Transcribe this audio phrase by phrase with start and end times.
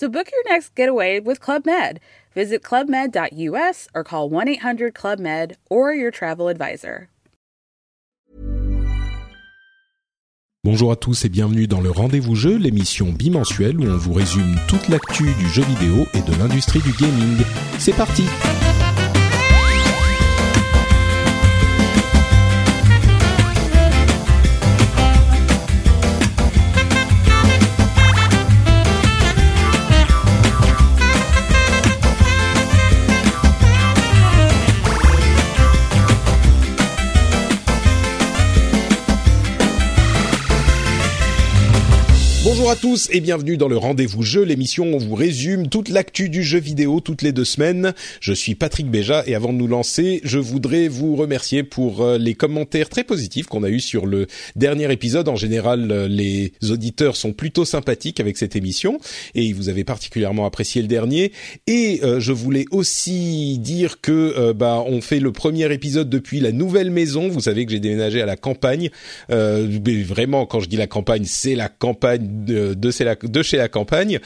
[0.00, 2.00] So book your next getaway with Club Med.
[2.34, 7.08] Visit clubmed.us or call 1 800 Club Med or your travel advisor.
[10.64, 14.56] Bonjour à tous et bienvenue dans le Rendez-vous Jeu, l'émission bimensuelle où on vous résume
[14.68, 17.36] toute l'actu du jeu vidéo et de l'industrie du gaming.
[17.78, 18.24] C'est parti!
[42.70, 45.88] Bonjour à tous et bienvenue dans le Rendez-vous Jeu, l'émission où on vous résume toute
[45.88, 47.94] l'actu du jeu vidéo toutes les deux semaines.
[48.20, 52.16] Je suis Patrick Béja et avant de nous lancer, je voudrais vous remercier pour euh,
[52.16, 55.28] les commentaires très positifs qu'on a eus sur le dernier épisode.
[55.28, 59.00] En général, euh, les auditeurs sont plutôt sympathiques avec cette émission
[59.34, 61.32] et vous avez particulièrement apprécié le dernier.
[61.66, 66.52] Et euh, je voulais aussi dire que bah on fait le premier épisode depuis la
[66.52, 67.26] nouvelle maison.
[67.30, 68.90] Vous savez que j'ai déménagé à la campagne.
[69.28, 74.20] mais vraiment, quand je dis la campagne, c'est la campagne de, de, chez la campagne.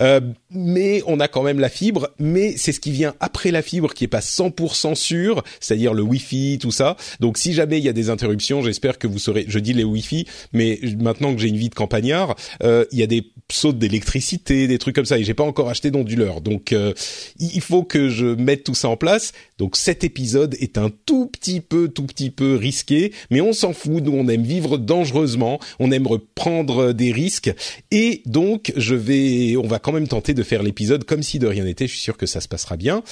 [0.00, 0.20] Euh,
[0.50, 3.92] mais on a quand même la fibre, mais c'est ce qui vient après la fibre
[3.94, 6.96] qui est pas 100% sûr, c'est-à-dire le Wi-Fi, tout ça.
[7.20, 9.44] Donc si jamais il y a des interruptions, j'espère que vous saurez.
[9.48, 13.02] Je dis les Wi-Fi, mais maintenant que j'ai une vie de campagnard, euh, il y
[13.02, 16.40] a des sautes d'électricité, des trucs comme ça, et j'ai pas encore acheté d'onduleur.
[16.40, 16.92] Donc euh,
[17.38, 19.32] il faut que je mette tout ça en place.
[19.58, 23.72] Donc cet épisode est un tout petit peu, tout petit peu risqué, mais on s'en
[23.72, 24.02] fout.
[24.02, 27.52] Nous on aime vivre dangereusement, on aime prendre des risques,
[27.90, 31.46] et donc je vais, on va quand même tenter de faire l'épisode comme si de
[31.46, 31.86] rien n'était.
[31.86, 33.02] Je suis sûr que ça se passera bien.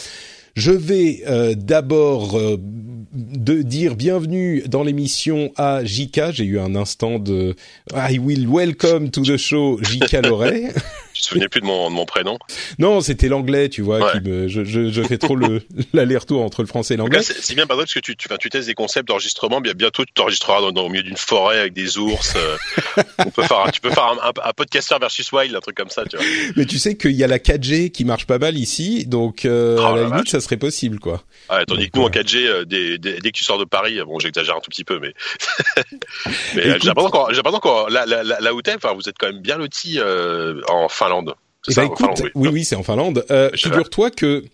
[0.54, 6.30] Je vais euh, d'abord euh, de dire bienvenue dans l'émission à Jika.
[6.30, 7.56] J'ai eu un instant de
[7.92, 10.72] I will welcome to the show Jika Loret.
[11.14, 12.38] Je te souvenais plus de mon, de mon prénom.
[12.80, 14.12] Non, c'était l'anglais, tu vois.
[14.12, 17.22] Qui me, je, je, je fais trop le l'aller-retour entre le français et l'anglais.
[17.22, 19.60] C'est bien, parce que tu, tu, tu testes des concepts d'enregistrement.
[19.60, 22.34] Bien, bientôt, tu t'enregistreras dans, dans, au milieu d'une forêt avec des ours.
[22.34, 22.56] Euh,
[23.18, 25.90] on peut faire, tu peux faire un, un, un, podcaster versus wild, un truc comme
[25.90, 26.26] ça, tu vois.
[26.56, 29.76] Mais tu sais qu'il y a la 4G qui marche pas mal ici, donc euh,
[29.78, 31.22] oh, à la limite, ça serait possible, quoi.
[31.68, 34.18] Tandis que nous, en 4G, euh, dès, dès, dès, que tu sors de Paris, bon,
[34.18, 35.14] j'exagère un tout petit peu, mais,
[36.56, 39.40] mais j'ai pas encore, là, là, là, là où t'es, enfin, vous êtes quand même
[39.40, 40.00] bien lotis
[40.68, 41.34] en Finlande.
[41.68, 43.24] Eh ben, écoute, oui, oui, c'est en Finlande.
[43.30, 44.44] Euh, Figure-toi que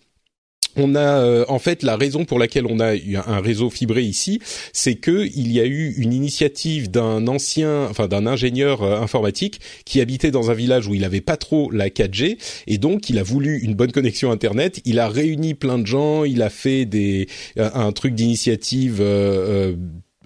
[0.77, 4.03] on a euh, en fait la raison pour laquelle on a eu un réseau fibré
[4.03, 4.41] ici,
[4.73, 9.61] c'est que il y a eu une initiative d'un ancien, enfin d'un ingénieur euh, informatique
[9.85, 13.19] qui habitait dans un village où il avait pas trop la 4G et donc il
[13.19, 14.81] a voulu une bonne connexion internet.
[14.85, 18.99] Il a réuni plein de gens, il a fait des un truc d'initiative.
[19.01, 19.75] Euh,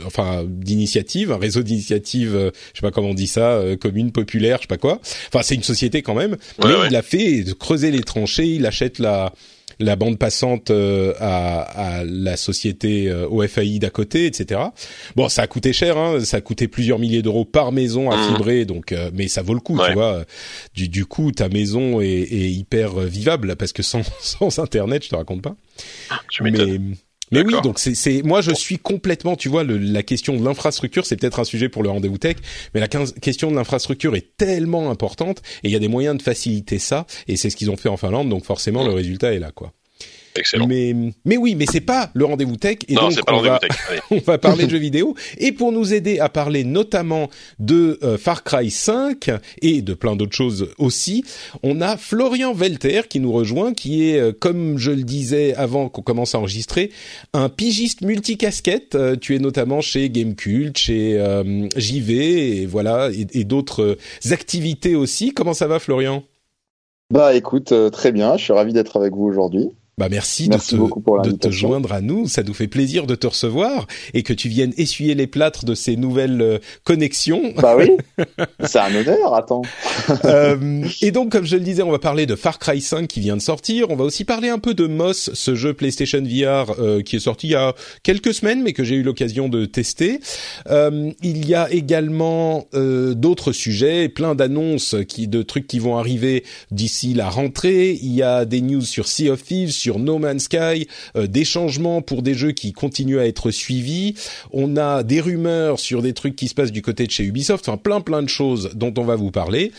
[0.05, 4.11] enfin d'initiative, un réseau d'initiative, euh, je sais pas comment on dit ça, euh, commune
[4.11, 5.01] populaire, je sais pas quoi.
[5.29, 6.37] Enfin, c'est une société quand même.
[6.63, 9.33] mais il a fait creuser les tranchées, il achète la
[9.81, 11.63] la bande passante euh, à,
[11.97, 14.61] à, la société OFAI d'à côté, etc.
[15.17, 18.17] Bon, ça a coûté cher, hein, ça a coûté plusieurs milliers d'euros par maison à
[18.17, 18.29] mmh.
[18.29, 20.25] fibrer, donc mais ça vaut le coup, tu vois.
[20.75, 25.09] Du, du coup, ta maison est, est hyper vivable parce que sans, sans internet, je
[25.09, 25.57] te raconte pas.
[26.31, 26.53] Tu mais
[27.43, 31.07] mais oui, donc c'est moi je suis complètement, tu vois, le, la question de l'infrastructure,
[31.07, 32.37] c'est peut-être un sujet pour le rendez-vous tech,
[32.75, 36.23] mais la question de l'infrastructure est tellement importante et il y a des moyens de
[36.23, 39.39] faciliter ça et c'est ce qu'ils ont fait en Finlande, donc forcément le résultat est
[39.39, 39.73] là, quoi.
[40.37, 40.67] Excellent.
[40.67, 42.79] Mais, mais oui, mais c'est pas le rendez-vous tech.
[42.89, 43.71] Et non, donc, pas on, le va, tech.
[44.11, 45.15] on va parler de jeux vidéo.
[45.39, 47.31] Et pour nous aider à parler notamment
[47.61, 49.31] de euh, Far Cry 5
[49.63, 51.25] et de plein d'autres choses aussi,
[51.63, 55.89] on a Florian Velter qui nous rejoint, qui est, euh, comme je le disais avant
[55.89, 56.91] qu'on commence à enregistrer,
[57.33, 58.97] un pigiste multicasquette.
[58.97, 63.97] Euh, tu es notamment chez Gamecult, chez euh, JV, et voilà, et, et d'autres
[64.31, 65.33] activités aussi.
[65.33, 66.25] Comment ça va, Florian?
[67.13, 68.37] Bah écoute, très bien.
[68.37, 69.71] Je suis ravi d'être avec vous aujourd'hui.
[69.97, 72.27] Bah merci, de, te, de te joindre à nous.
[72.27, 75.77] Ça nous fait plaisir de te recevoir et que tu viennes essuyer les plâtres de
[75.77, 77.53] ces nouvelles euh, connexions.
[77.59, 77.91] Bah oui,
[78.65, 79.35] c'est un honneur.
[79.35, 79.63] Attends.
[80.25, 83.21] euh, et donc, comme je le disais, on va parler de Far Cry 5 qui
[83.21, 83.91] vient de sortir.
[83.91, 87.21] On va aussi parler un peu de Moss, ce jeu PlayStation VR euh, qui est
[87.21, 90.19] sorti il y a quelques semaines, mais que j'ai eu l'occasion de tester.
[90.71, 96.43] Euh, il y a également d'autres sujets, plein d'annonces qui, de trucs qui vont arriver
[96.73, 97.93] d'ici la rentrée.
[98.03, 101.45] Il y a des news sur Sea of Thieves sur No Man's Sky, euh, des
[101.45, 104.15] changements pour des jeux qui continuent à être suivis.
[104.51, 107.69] On a des rumeurs sur des trucs qui se passent du côté de chez Ubisoft,
[107.69, 109.73] enfin plein plein de choses dont on va vous parler.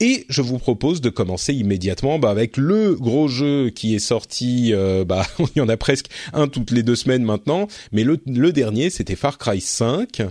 [0.00, 4.72] Et je vous propose de commencer immédiatement bah, avec le gros jeu qui est sorti,
[4.72, 8.18] euh, bah, il y en a presque un toutes les deux semaines maintenant, mais le,
[8.26, 10.22] le dernier c'était Far Cry 5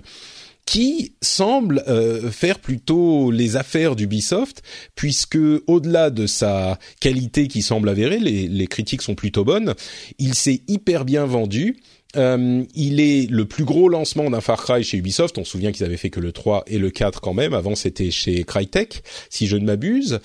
[0.66, 4.62] qui semble euh, faire plutôt les affaires d'Ubisoft,
[4.94, 9.74] puisque au-delà de sa qualité qui semble avérée, les, les critiques sont plutôt bonnes,
[10.18, 11.76] il s'est hyper bien vendu.
[12.16, 15.36] Euh, il est le plus gros lancement d'un Far Cry chez Ubisoft.
[15.38, 17.54] On se souvient qu'ils avaient fait que le 3 et le 4 quand même.
[17.54, 20.20] Avant, c'était chez Crytek, si je ne m'abuse.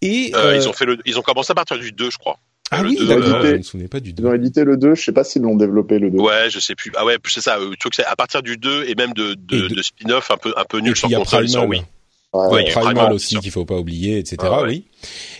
[0.00, 2.38] Et euh, ils ont fait le, ils ont commencé à partir du 2, je crois.
[2.74, 4.22] Ah oui, d'accord, je ne me souvenais pas du 2.
[4.22, 6.18] Ils ont édité le 2, je sais pas s'ils l'ont développé le 2.
[6.18, 6.90] Ouais, je sais plus.
[6.96, 7.58] Ah ouais, c'est ça.
[7.58, 9.74] Tu vois que c'est à partir du 2 et même de, de, de...
[9.74, 11.82] de spin-off un peu, un peu nul sur console, Primal, oui.
[12.32, 14.38] Ouais, ouais, Primal aussi qu'il faut pas oublier, etc.
[14.40, 14.68] Ah, ouais.
[14.68, 14.84] Oui.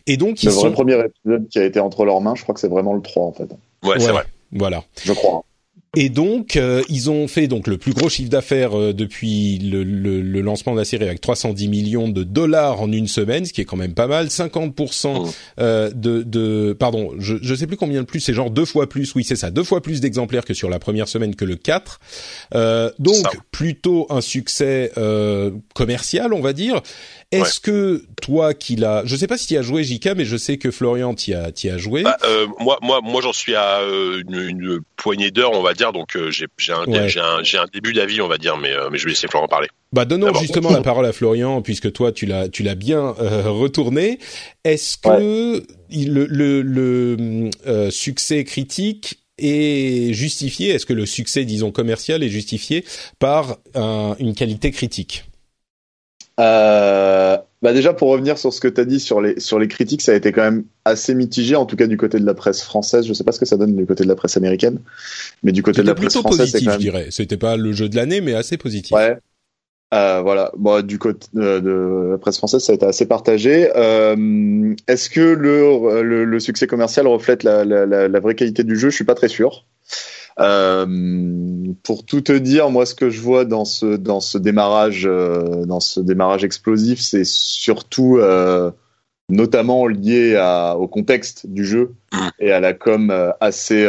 [0.07, 0.67] Et donc ils sont...
[0.67, 2.35] le premier épisode qui a été entre leurs mains.
[2.35, 3.49] Je crois que c'est vraiment le 3 en fait.
[3.83, 4.25] Ouais, c'est vrai.
[4.53, 4.85] Voilà.
[5.03, 5.43] Je crois.
[5.95, 9.85] Et donc, euh, ils ont fait donc le plus gros chiffre d'affaires euh, depuis le,
[9.85, 13.53] le, le, lancement de la série avec 310 millions de dollars en une semaine, ce
[13.53, 14.29] qui est quand même pas mal.
[14.29, 15.31] 50%
[15.61, 18.89] euh, de, de, pardon, je je sais plus combien de plus, c'est genre deux fois
[18.89, 19.15] plus.
[19.15, 22.01] Oui, c'est ça, deux fois plus d'exemplaires que sur la première semaine que le 4.
[22.55, 26.81] Euh, donc plutôt un succès euh, commercial, on va dire.
[27.33, 27.61] Est-ce ouais.
[27.63, 30.59] que toi qui l'as, je sais pas si tu as joué JK, mais je sais
[30.59, 32.03] que Florian t'y a, t'y a joué.
[32.03, 35.73] Bah, euh, moi, moi, moi, j'en suis à euh, une, une, poignée d'heures, on va
[35.73, 37.09] dire, donc euh, j'ai, j'ai un, ouais.
[37.09, 39.49] j'ai un, j'ai un début d'avis, on va dire, mais, mais je vais laisser Florian
[39.49, 39.69] parler.
[39.93, 44.19] Bah, donnons justement la parole à Florian, puisque toi, tu l'as, tu l'as bien retourné.
[44.65, 45.65] Est-ce que ouais.
[45.91, 50.71] le, le, le succès critique est justifié?
[50.71, 52.85] Est-ce que le succès, disons commercial, est justifié
[53.19, 55.25] par un, une qualité critique?
[56.41, 59.69] Euh, bah déjà pour revenir sur ce que tu as dit sur les sur les
[59.69, 62.35] critiques, ça a été quand même assez mitigé en tout cas du côté de la
[62.35, 63.07] presse française.
[63.07, 64.81] Je sais pas ce que ça donne du côté de la presse américaine,
[65.43, 66.81] mais du côté de la presse française, c'est quand même.
[66.81, 68.97] Je dirais, c'était pas le jeu de l'année, mais assez positif.
[68.97, 69.19] Ouais.
[69.93, 70.51] Euh, voilà.
[70.57, 73.71] Bon, du côté de, de, la presse française, ça a été assez partagé.
[73.77, 78.65] Euh, Est-ce que le, le, le, succès commercial reflète la, la, la, la, vraie qualité
[78.65, 78.89] du jeu?
[78.89, 79.67] Je suis pas très sûr.
[80.41, 80.87] Euh,
[81.83, 85.65] pour tout te dire, moi, ce que je vois dans ce dans ce démarrage euh,
[85.67, 88.71] dans ce démarrage explosif, c'est surtout euh,
[89.29, 91.95] notamment lié à, au contexte du jeu
[92.39, 93.87] et à la com euh, assez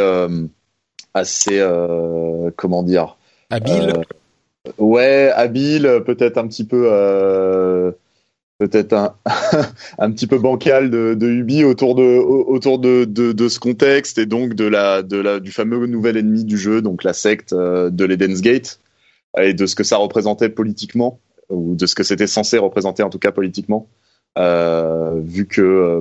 [1.14, 1.66] assez
[2.56, 3.16] comment dire
[3.50, 3.94] habile.
[4.78, 7.94] ouais, habile, peut-être un petit peu
[8.58, 9.14] peut-être un,
[9.98, 14.18] un petit peu bancal de, de Ubi autour de autour de, de, de, ce contexte
[14.18, 17.52] et donc de la de la du fameux nouvel ennemi du jeu donc la secte
[17.52, 18.80] euh, de l'Eden's Gate
[19.38, 21.18] et de ce que ça représentait politiquement
[21.50, 23.88] ou de ce que c'était censé représenter en tout cas politiquement
[24.38, 26.00] euh, vu que euh,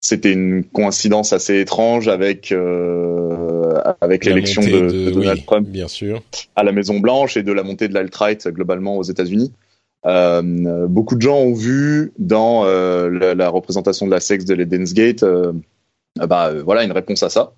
[0.00, 5.88] c'était une coïncidence assez étrange avec euh, avec l'élection de, de, Donald oui, Trump bien
[5.88, 6.22] sûr.
[6.56, 9.52] à la Maison Blanche et de la montée de l'alt-right globalement aux États-Unis
[10.06, 14.54] euh, beaucoup de gens ont vu dans euh, la, la, représentation de la sexe de
[14.54, 15.52] l'Eden's Gate, euh,
[16.16, 17.54] bah voilà une réponse à ça.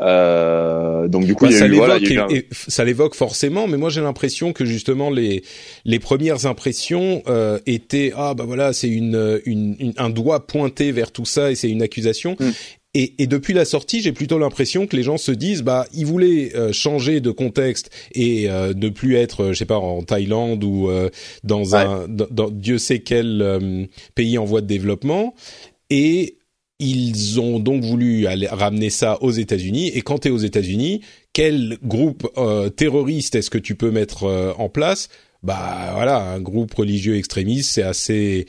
[0.00, 2.40] Euh, donc du coup, bah, il y ça eu, l'évoque, voilà, un...
[2.50, 2.84] ça
[3.14, 5.42] forcément, mais moi j'ai l'impression que justement les
[5.84, 10.92] les premières impressions euh, étaient ah bah voilà c'est une, une, une, un doigt pointé
[10.92, 12.36] vers tout ça et c'est une accusation.
[12.40, 12.50] Mm.
[12.94, 16.06] Et, et, depuis la sortie, j'ai plutôt l'impression que les gens se disent, bah, ils
[16.06, 20.02] voulaient euh, changer de contexte et euh, ne plus être, euh, je sais pas, en
[20.02, 21.08] Thaïlande ou euh,
[21.44, 21.76] dans ouais.
[21.76, 25.36] un, dans, dans, Dieu sait quel euh, pays en voie de développement,
[25.88, 26.38] et
[26.80, 29.92] ils ont donc voulu aller ramener ça aux États-Unis.
[29.94, 32.26] Et quand tu es aux États-Unis, quel groupe
[32.76, 35.10] terroriste est-ce que tu peux mettre en place?
[35.42, 38.46] Bah voilà, un groupe religieux extrémiste, c'est assez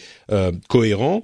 [0.70, 1.24] cohérent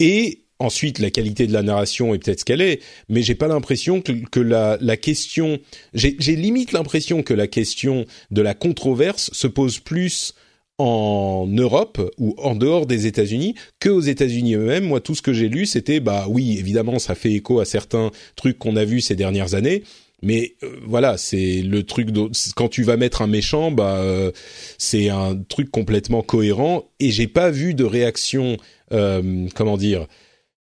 [0.00, 3.48] et Ensuite, la qualité de la narration est peut-être ce qu'elle est, mais j'ai pas
[3.48, 5.58] l'impression que, que, la, la question,
[5.92, 10.34] j'ai limite l'impression que la question de la controverse se pose plus
[10.78, 14.84] en Europe ou en dehors des États-Unis que aux États-Unis eux-mêmes.
[14.84, 18.10] Moi, tout ce que j'ai lu, c'était bah oui, évidemment, ça fait écho à certains
[18.34, 19.84] trucs qu'on a vus ces dernières années.
[20.22, 22.08] Mais euh, voilà, c'est le truc
[22.56, 24.32] quand tu vas mettre un méchant, bah euh,
[24.78, 26.88] c'est un truc complètement cohérent.
[27.00, 28.56] Et j'ai pas vu de réaction,
[28.92, 30.06] euh, comment dire,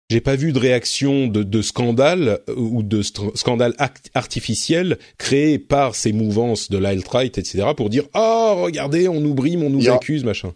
[0.10, 3.76] j'ai pas vu de réaction de, de scandale ou de scandale
[4.14, 7.68] artificiel créé par ces mouvances de l'alt-right, etc.
[7.76, 10.54] pour dire oh regardez on nous brime, on nous accuse, machin.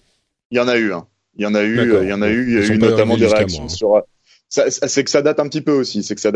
[0.51, 1.07] Il y en a eu, hein.
[1.37, 3.17] Il y en a eu, il y en a eu, il y a eu notamment
[3.17, 3.69] des réactions hein.
[3.69, 4.01] sur.
[4.49, 6.31] C'est que ça date un petit peu aussi, c'est que ça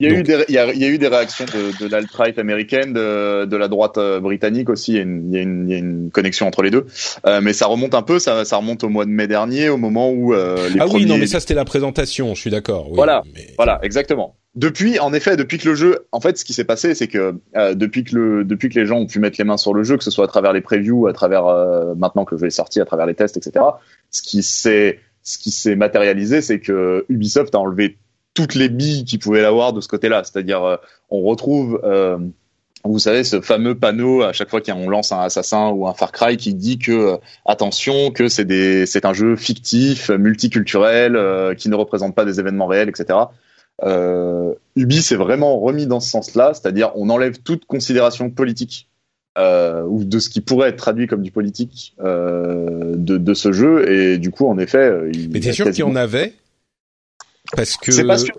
[0.00, 1.78] il y, a eu des, il, y a, il y a eu des réactions de,
[1.78, 4.92] de l'alt-right américaine, de, de, la droite euh, britannique aussi.
[4.92, 6.70] Il y, a une, il, y a une, il y a une connexion entre les
[6.70, 6.86] deux,
[7.26, 8.18] euh, mais ça remonte un peu.
[8.18, 11.06] Ça, ça remonte au mois de mai dernier, au moment où euh, les ah oui,
[11.06, 12.34] non, mais ça c'était la présentation.
[12.34, 12.88] Je suis d'accord.
[12.88, 13.22] Oui, voilà,
[13.56, 14.36] voilà, exactement.
[14.54, 17.34] Depuis, en effet, depuis que le jeu, en fait, ce qui s'est passé, c'est que
[17.56, 19.82] euh, depuis que le, depuis que les gens ont pu mettre les mains sur le
[19.82, 22.46] jeu, que ce soit à travers les previews, à travers euh, maintenant que le jeu
[22.46, 23.64] est sorti, à travers les tests, etc.
[24.12, 27.98] Ce qui s'est, ce qui s'est matérialisé, c'est que Ubisoft a enlevé
[28.34, 30.22] toutes les billes qu'il pouvait avoir de ce côté-là.
[30.24, 30.76] C'est-à-dire, euh,
[31.08, 32.18] on retrouve, euh,
[32.84, 36.12] vous savez, ce fameux panneau à chaque fois qu'on lance un assassin ou un Far
[36.12, 41.68] Cry qui dit que euh, attention, que c'est des, c'est un jeu fictif, multiculturel, qui
[41.68, 43.18] ne représente pas des événements réels, etc.
[43.82, 48.88] Euh, Ubi s'est vraiment remis dans ce sens-là, c'est-à-dire on enlève toute considération politique
[49.36, 53.50] euh, ou de ce qui pourrait être traduit comme du politique euh, de, de, ce
[53.50, 56.34] jeu, et du coup, en effet, il mais t'es sûr qu'il y en avait
[57.52, 58.34] parce que c'est pas sûr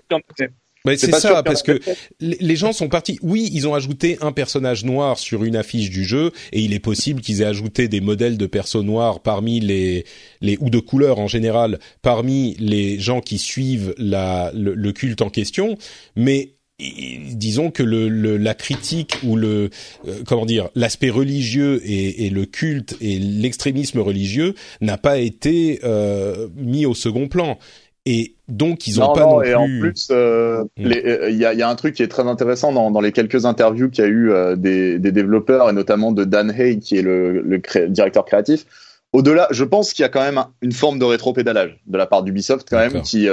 [0.94, 1.80] c'est ça, parce que
[2.20, 3.18] les gens sont partis.
[3.22, 6.80] Oui, ils ont ajouté un personnage noir sur une affiche du jeu, et il est
[6.80, 10.04] possible qu'ils aient ajouté des modèles de persos noirs parmi les,
[10.40, 15.30] les ou de couleurs en général parmi les gens qui suivent la, le, culte en
[15.30, 15.76] question.
[16.14, 19.70] Mais disons que le, la critique ou le
[20.06, 25.80] euh, comment dire l'aspect religieux et, et, le culte et l'extrémisme religieux n'a pas été
[25.84, 27.58] euh, mis au second plan
[28.06, 30.86] et donc ils ont pas non, et en plus, euh, mm.
[30.86, 33.10] euh, il y, a, y, a, un truc qui est très intéressant dans, dans les
[33.10, 36.78] quelques interviews qu'il y a eu euh, des, des, développeurs et notamment de Dan Hay
[36.78, 38.64] qui est le, le directeur créatif.
[39.12, 42.22] Au-delà, je pense qu'il y a quand même une forme de rétropédalage de la part
[42.22, 43.28] d'Ubisoft quand même qui,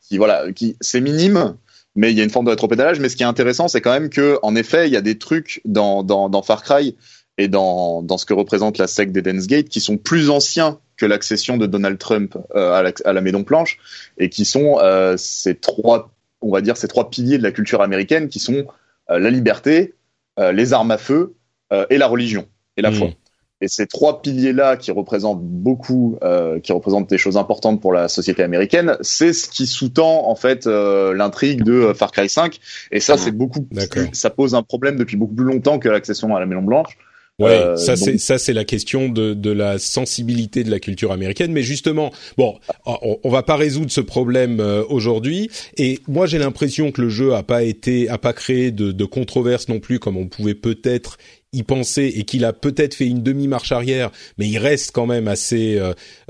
[0.00, 1.54] qui voilà, qui c'est minime,
[1.94, 3.00] mais il y a une forme de rétropédalage.
[3.00, 5.18] Mais ce qui est intéressant, c'est quand même que en effet, il y a des
[5.18, 6.96] trucs dans, dans, dans Far Cry
[7.38, 11.06] et dans, dans ce que représente la secte d'Eden's Gate qui sont plus anciens que
[11.06, 13.78] l'accession de Donald Trump euh, à, la, à, la, Maison Blanche
[14.18, 16.10] et qui sont euh, ces trois,
[16.40, 18.66] on va dire ces trois piliers de la culture américaine qui sont
[19.10, 19.94] euh, la liberté,
[20.52, 21.34] les armes à feu
[21.88, 23.08] et la religion et la foi.
[23.62, 28.08] Et ces trois piliers-là qui représentent beaucoup, euh, qui représentent des choses importantes pour la
[28.08, 32.58] société américaine, c'est ce qui sous-tend en fait euh, l'intrigue de Far Cry 5.
[32.92, 33.66] Et ça, c'est beaucoup,
[34.12, 36.98] ça pose un problème depuis beaucoup plus longtemps que l'accession à la Maison Blanche.
[37.38, 41.12] Ouais, euh, ça c'est ça c'est la question de de la sensibilité de la culture
[41.12, 41.52] américaine.
[41.52, 45.50] Mais justement, bon, on, on va pas résoudre ce problème euh, aujourd'hui.
[45.76, 49.04] Et moi, j'ai l'impression que le jeu a pas été, a pas créé de, de
[49.04, 51.18] controverse non plus, comme on pouvait peut-être
[51.52, 54.10] y penser, et qu'il a peut-être fait une demi marche arrière.
[54.38, 55.78] Mais il reste quand même assez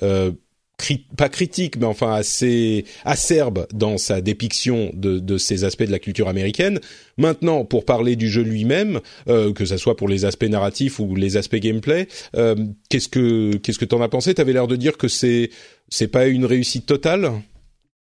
[0.03, 0.33] euh,
[0.78, 5.90] euh pas critique, mais enfin assez acerbe dans sa dépiction de, de, ces aspects de
[5.90, 6.80] la culture américaine.
[7.16, 11.14] Maintenant, pour parler du jeu lui-même, euh, que ça soit pour les aspects narratifs ou
[11.14, 12.54] les aspects gameplay, euh,
[12.90, 14.35] qu'est-ce que qu'est-ce que t'en as pensé?
[14.35, 15.50] T'avais l'air de dire que c'est
[15.88, 17.33] c'est pas une réussite totale?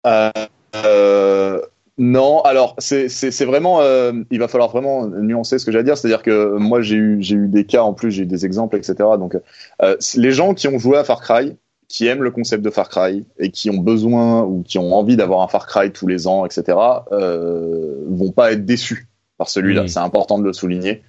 [0.06, 1.62] Euh,
[1.98, 5.98] non, alors c'est vraiment euh, il va falloir vraiment nuancer ce que j'ai à dire,
[5.98, 8.78] c'est-à-dire que moi j'ai eu j'ai eu des cas en plus j'ai eu des exemples
[8.78, 8.96] etc.
[9.20, 9.38] Donc
[9.84, 11.56] euh, les gens qui ont joué à Far Cry
[11.92, 15.18] qui aiment le concept de Far Cry et qui ont besoin ou qui ont envie
[15.18, 16.78] d'avoir un Far Cry tous les ans, etc.,
[17.12, 19.90] euh, vont pas être déçus par celui-là.
[19.90, 21.04] C'est important de le souligner.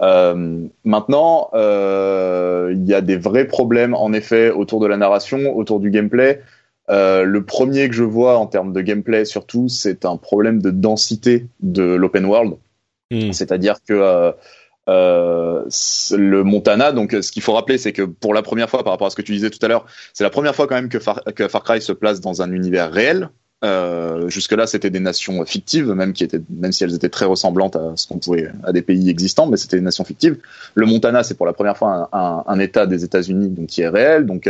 [0.00, 5.56] Euh, maintenant, euh, il y a des vrais problèmes en effet autour de la narration,
[5.56, 6.40] autour du gameplay.
[6.90, 10.70] Euh, le premier que je vois en termes de gameplay surtout, c'est un problème de
[10.70, 12.54] densité de l'open world.
[13.10, 13.32] Mm.
[13.32, 14.32] C'est-à-dire que
[14.90, 15.30] euh,
[15.60, 16.92] euh, le Montana.
[16.92, 19.16] Donc, ce qu'il faut rappeler, c'est que pour la première fois, par rapport à ce
[19.16, 21.22] que tu disais tout à l'heure, c'est la première fois quand même que Far,
[21.64, 23.30] Cry se place dans un univers réel.
[23.62, 27.76] Euh, jusque-là, c'était des nations fictives, même qui étaient, même si elles étaient très ressemblantes
[27.76, 30.38] à ce qu'on pouvait, à des pays existants, mais c'était des nations fictives.
[30.74, 34.24] Le Montana, c'est pour la première fois un, État des États-Unis, donc qui est réel.
[34.24, 34.48] Donc,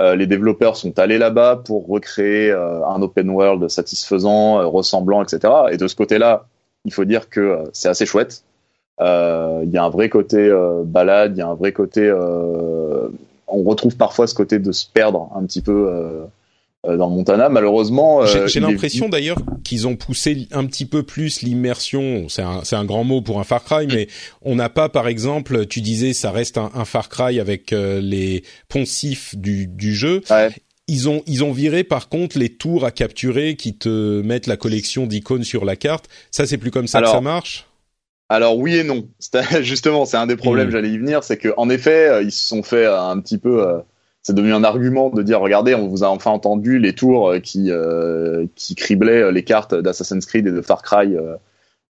[0.00, 5.22] euh, les développeurs sont allés là-bas pour recréer euh, un open world satisfaisant, euh, ressemblant,
[5.22, 5.52] etc.
[5.70, 6.46] Et de ce côté-là,
[6.86, 8.42] il faut dire que c'est assez chouette.
[9.00, 12.00] Euh, il y a un vrai côté euh, balade, il y a un vrai côté.
[12.02, 13.08] Euh,
[13.48, 16.26] on retrouve parfois ce côté de se perdre un petit peu
[16.84, 17.48] dans Montana.
[17.48, 22.28] Malheureusement, j'ai l'impression d'ailleurs qu'ils ont poussé un petit peu plus l'immersion.
[22.28, 24.08] C'est un, un, grand mot pour un Far Cry, mais
[24.42, 28.42] on n'a pas, par exemple, tu disais, ça reste un, un Far Cry avec les
[28.68, 30.22] poncifs du, du jeu.
[30.28, 30.50] Ouais.
[30.88, 34.56] Ils ont ils ont viré par contre les tours à capturer qui te mettent la
[34.56, 36.06] collection d'icônes sur la carte.
[36.30, 37.65] Ça c'est plus comme ça que ça marche?
[38.28, 39.08] Alors oui et non.
[39.60, 40.72] Justement, c'est un des problèmes, mmh.
[40.72, 43.66] j'allais y venir, c'est que en effet, euh, ils se sont fait un petit peu.
[43.66, 43.78] Euh,
[44.22, 47.70] c'est devenu un argument de dire regardez, on vous a enfin entendu les tours qui
[48.56, 51.14] qui criblaient les cartes d'Assassin's Creed et de Far Cry,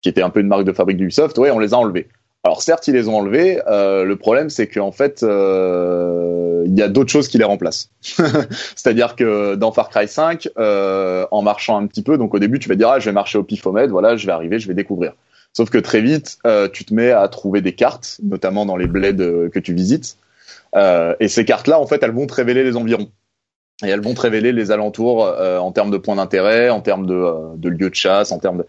[0.03, 1.39] qui étaient un peu une marque de fabrique d'Ubisoft.
[1.39, 2.09] Ouais, on les a enlevés.
[2.45, 3.61] Alors certes, ils les ont enlevés.
[3.67, 7.91] Euh, le problème, c'est qu'en fait, euh, il y a d'autres choses qui les remplacent.
[8.01, 12.59] C'est-à-dire que dans Far Cry 5, euh, en marchant un petit peu, donc au début,
[12.59, 14.75] tu vas dire ah, je vais marcher au pifomètre, voilà, je vais arriver, je vais
[14.75, 15.15] découvrir.
[15.57, 16.39] Sauf que très vite,
[16.73, 20.17] tu te mets à trouver des cartes, notamment dans les bleds que tu visites.
[20.77, 23.11] et ces cartes-là, en fait, elles vont te révéler les environs.
[23.85, 27.57] Et elles vont te révéler les alentours en termes de points d'intérêt, en termes de,
[27.57, 28.67] de lieux de chasse, en termes de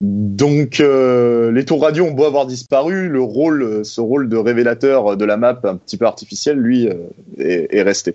[0.00, 5.16] donc euh, les tours radio ont beau avoir disparu, le rôle, ce rôle de révélateur
[5.16, 7.08] de la map un petit peu artificiel, lui, euh,
[7.38, 8.14] est, resté.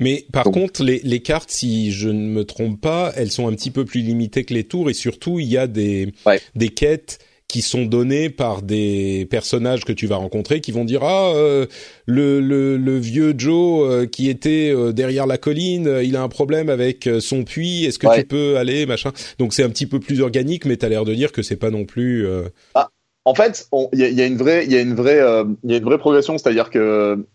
[0.00, 3.52] Mais par contre, les, les, cartes, si je ne me trompe pas, elles sont un
[3.52, 4.90] petit peu plus limitées que les tours.
[4.90, 6.12] Et surtout il y a des
[6.54, 11.02] des quêtes qui sont donnés par des personnages que tu vas rencontrer qui vont dire
[11.02, 11.64] ah euh,
[12.04, 16.28] le, le, le, vieux Joe euh, qui était euh, derrière la colline il a un
[16.28, 19.12] problème avec son puits est-ce que tu peux aller machin.
[19.38, 21.70] Donc c'est un petit peu plus organique mais t'as l'air de dire que c'est pas
[21.70, 22.28] non plus
[22.74, 22.90] ah,
[23.24, 25.22] en fait il y a, y a, une vraie il y a une vraie
[25.64, 26.36] il y a une vraie progression.
[26.36, 27.26] C'est-à-dire que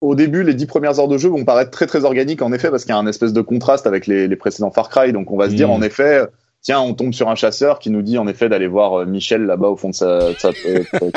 [0.00, 2.70] au début, les dix premières heures de jeu vont paraître très très organiques en effet
[2.70, 5.12] parce qu'il y a un espèce de contraste avec les, les précédents Far Cry.
[5.12, 6.22] Donc on va se dire en effet,
[6.62, 9.44] tiens, on tombe sur un chasseur qui nous dit en effet d'aller voir euh, Michel
[9.46, 11.10] là-bas au fond de sa, de sa, euh,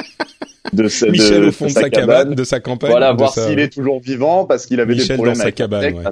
[0.73, 2.91] de, Michel au fond de, sa, cabane, de sa campagne.
[2.91, 6.11] Voilà, voir s'il est toujours vivant parce qu'il avait des problèmes avec sa cabane.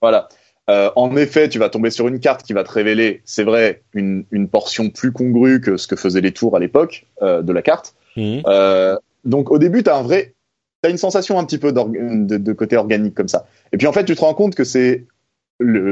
[0.00, 0.28] Voilà.
[0.70, 3.82] Euh, en effet, tu vas tomber sur une carte qui va te révéler, c'est vrai,
[3.92, 7.52] une, une portion plus congrue que ce que faisaient les tours à l'époque euh, de
[7.52, 7.94] la carte.
[8.16, 8.42] Mhm.
[8.46, 10.34] Euh, donc au début, t'as un vrai,
[10.82, 13.46] t'as une sensation un petit peu de, de, côté organique comme ça.
[13.72, 15.06] Et puis en fait, tu te rends compte que c'est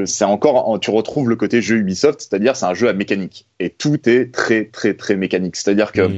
[0.07, 3.69] c'est encore, tu retrouves le côté jeu Ubisoft, c'est-à-dire c'est un jeu à mécanique et
[3.69, 5.57] tout est très très très mécanique.
[5.57, 6.09] C'est-à-dire que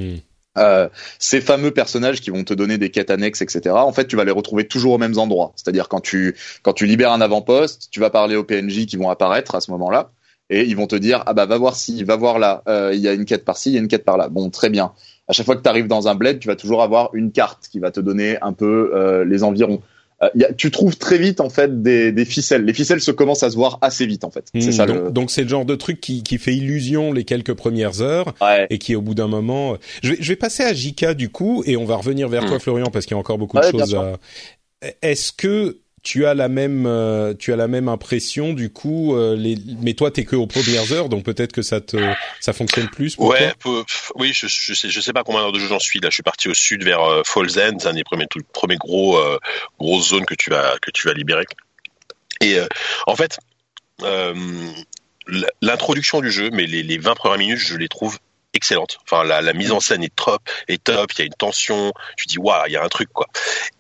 [0.57, 3.71] euh, ces fameux personnages qui vont te donner des quêtes annexes, etc.
[3.71, 5.53] En fait, tu vas les retrouver toujours aux mêmes endroits.
[5.57, 9.11] C'est-à-dire quand tu quand tu libères un avant-poste, tu vas parler aux PNJ qui vont
[9.11, 10.13] apparaître à ce moment-là
[10.51, 13.01] et ils vont te dire ah bah va voir si, va voir là, euh, il
[13.01, 14.29] y a une quête par-ci, il y a une quête par-là.
[14.29, 14.93] Bon, très bien.
[15.29, 17.69] À chaque fois que tu arrives dans un bled, tu vas toujours avoir une carte
[17.71, 19.81] qui va te donner un peu euh, les environs.
[20.23, 20.29] Euh,
[20.59, 22.65] tu trouves très vite en fait des, des, ficelles.
[22.65, 24.51] Les ficelles se commencent à se voir assez vite en fait.
[24.53, 24.87] c'est hmm, ça.
[24.87, 25.49] Donc c'est le...
[25.49, 28.35] genre de truc qui, qui fait illusion les quelques premières heures
[28.69, 29.75] et qui au bout d'un moment.
[29.75, 32.45] Euh, je vais, je vais passer à Jika du coup et on va revenir vers
[32.45, 32.49] hmm.
[32.49, 33.95] toi Florian parce qu'il y a encore beaucoup de choses.
[33.95, 34.19] À...
[35.01, 39.37] Est-ce que tu as la même euh, tu as la même impression du coup euh,
[39.37, 41.97] les, mais toi t'es que aux premières heures donc peut-être que ça te
[42.41, 43.53] ça fonctionne plus pour ouais
[44.15, 46.09] oui je, je sais je sais pas combien d'heures de jeu j'en suis là.
[46.09, 48.77] Je suis parti au sud vers euh, Falls End c'est un des premiers tout, premiers
[48.77, 49.39] gros euh,
[49.79, 51.45] grosses zones que tu vas que tu vas libérer.
[52.41, 52.57] Et
[53.07, 53.39] en fait
[55.61, 58.19] l'introduction du jeu mais les, les 20 premières minutes je les trouve
[58.55, 58.99] excellente.
[59.05, 61.13] Enfin, la, la, mise en scène est top, est top.
[61.13, 61.93] Il y a une tension.
[62.17, 63.27] Tu dis waouh, il y a un truc quoi.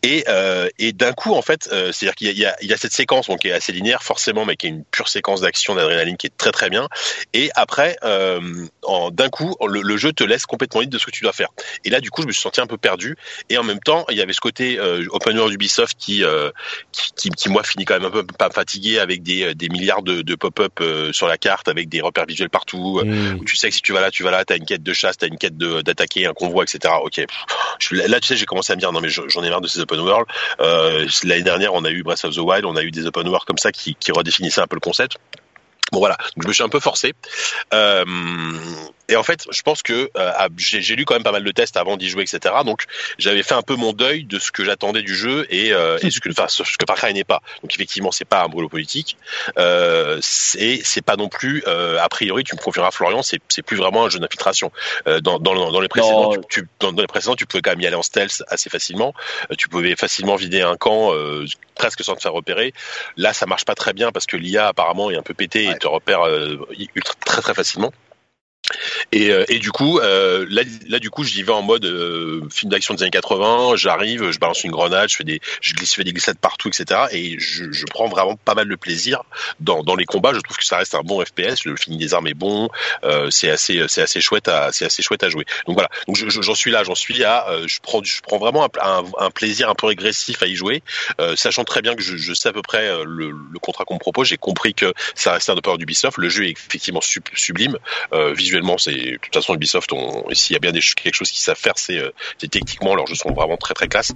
[0.02, 3.28] Et euh, et d'un coup, en fait, euh, c'est-à-dire qu'il y y a, cette séquence
[3.28, 6.26] donc qui est assez linéaire forcément, mais qui est une pure séquence d'action d'adrénaline qui
[6.26, 6.88] est très très bien.
[7.34, 8.40] Et après, euh,
[9.12, 11.48] d'un coup, le, le, jeu te laisse complètement libre de ce que tu dois faire.
[11.84, 13.16] Et là, du coup, je me suis senti un peu perdu.
[13.48, 14.78] Et en même temps, il y avait ce côté
[15.10, 16.22] open world d'Ubisoft qui,
[16.92, 20.02] qui, qui, qui, moi finit quand même un peu pas fatigué avec des, des milliards
[20.02, 20.80] de, de pop-up
[21.12, 23.02] sur la carte, avec des repères visuels partout.
[23.04, 23.38] Mmh.
[23.40, 25.16] Où tu sais que si tu vas là, tu vas là, une quête de chasse,
[25.16, 26.94] t'as une quête d'attaquer un convoi, etc.
[27.02, 27.24] Ok.
[27.90, 29.80] là, tu sais, j'ai commencé à me dire non mais j'en ai marre de ces
[29.80, 30.26] open world.
[30.60, 33.26] Euh, L'année dernière, on a eu Breath of the Wild, on a eu des open
[33.26, 35.16] world comme ça qui, qui redéfinissaient un peu le concept.
[35.92, 37.14] Bon voilà, donc je me suis un peu forcé.
[37.74, 38.04] Euh,
[39.10, 41.76] et en fait, je pense que euh, j'ai lu quand même pas mal de tests
[41.76, 42.54] avant d'y jouer, etc.
[42.64, 42.84] Donc
[43.18, 46.10] j'avais fait un peu mon deuil de ce que j'attendais du jeu et, euh, et
[46.10, 47.42] ce que enfin, ce que Far Cry n'est pas.
[47.62, 49.16] Donc effectivement, c'est pas un brûlot politique.
[49.58, 53.62] Euh, c'est c'est pas non plus euh, a priori, tu me confirmeras Florian, c'est c'est
[53.62, 54.70] plus vraiment un jeu d'infiltration.
[55.08, 57.70] Euh, dans, dans, dans les précédents, tu, tu, dans, dans, les précédents, tu pouvais quand
[57.70, 59.12] même y aller en stealth assez facilement.
[59.58, 61.12] tu pouvais facilement vider un camp
[61.74, 62.72] presque sans te faire repérer.
[63.16, 65.78] Là, ça marche pas très bien parce que l'IA apparemment est un peu pété et
[65.78, 66.20] te repère
[66.94, 67.92] ultra, très très facilement.
[69.12, 72.42] Et, euh, et, du coup, euh, là, là, du coup, j'y vais en mode euh,
[72.50, 73.76] film d'action des années 80.
[73.76, 76.68] J'arrive, je balance une grenade, je fais des, je glisse, je fais des glissades partout,
[76.68, 77.06] etc.
[77.10, 79.22] Et je, je, prends vraiment pas mal de plaisir
[79.58, 80.32] dans, dans les combats.
[80.32, 81.64] Je trouve que ça reste un bon FPS.
[81.64, 82.68] Le film des armes est bon.
[83.04, 85.44] Euh, c'est assez, c'est assez chouette à, c'est assez chouette à jouer.
[85.66, 85.88] Donc voilà.
[86.06, 89.68] Donc j'en suis là, j'en suis à, euh, je prends, je prends vraiment un, plaisir
[89.70, 90.82] un peu régressif à y jouer,
[91.36, 94.00] sachant très bien que je, je sais à peu près le, le contrat qu'on me
[94.00, 94.28] propose.
[94.28, 96.18] J'ai compris que ça restait un du d'Ubisoft.
[96.18, 97.76] Le jeu est effectivement sublime
[98.12, 99.92] visuellement c'est de toute façon Ubisoft,
[100.32, 103.14] s'il y a bien des, quelque chose qu'ils savent faire, c'est euh, techniquement leurs jeux
[103.14, 104.12] sont vraiment très très classe.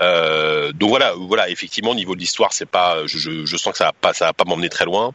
[0.00, 3.78] Euh, donc voilà, voilà, effectivement, au niveau de l'histoire, c'est pas, je, je, sens que
[3.78, 5.12] ça va pas, ça va pas m'emmener très loin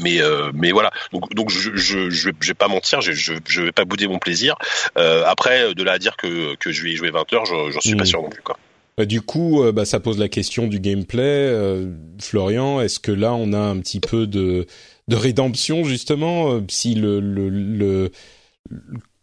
[0.00, 3.62] mais euh, mais voilà donc donc je je je, vais pas mentir je je, je
[3.62, 4.56] vais pas bouder mon plaisir
[4.98, 7.80] euh, après de là à dire que que je vais y jouer 20 heures j'en
[7.80, 8.06] suis pas hmm.
[8.06, 8.58] sûr non plus quoi
[8.96, 11.22] Bah, du coup, bah, ça pose la question du gameplay.
[11.22, 14.66] Euh, Florian, est-ce que là, on a un petit peu de,
[15.08, 18.10] de rédemption justement, si le, le,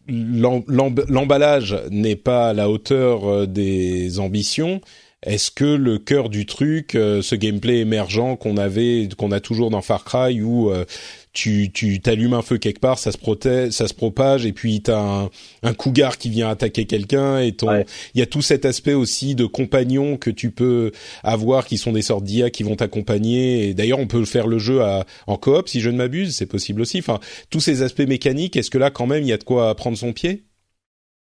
[0.08, 4.82] l'emballage n'est pas à la hauteur des ambitions
[5.24, 9.70] est-ce que le cœur du truc, euh, ce gameplay émergent qu'on avait, qu'on a toujours
[9.70, 10.86] dans Far Cry, où euh,
[11.34, 14.82] tu tu t'allumes un feu quelque part, ça se protège, ça se propage, et puis
[14.82, 15.30] t'as un,
[15.64, 19.36] un cougar qui vient attaquer quelqu'un, et ton, il y a tout cet aspect aussi
[19.36, 20.92] de compagnons que tu peux
[21.24, 23.68] avoir, qui sont des sortes d'IA qui vont t'accompagner.
[23.68, 26.46] Et d'ailleurs, on peut faire le jeu à, en coop, si je ne m'abuse, c'est
[26.46, 27.00] possible aussi.
[27.00, 29.74] Enfin, tous ces aspects mécaniques, est-ce que là, quand même, il y a de quoi
[29.76, 30.44] prendre son pied?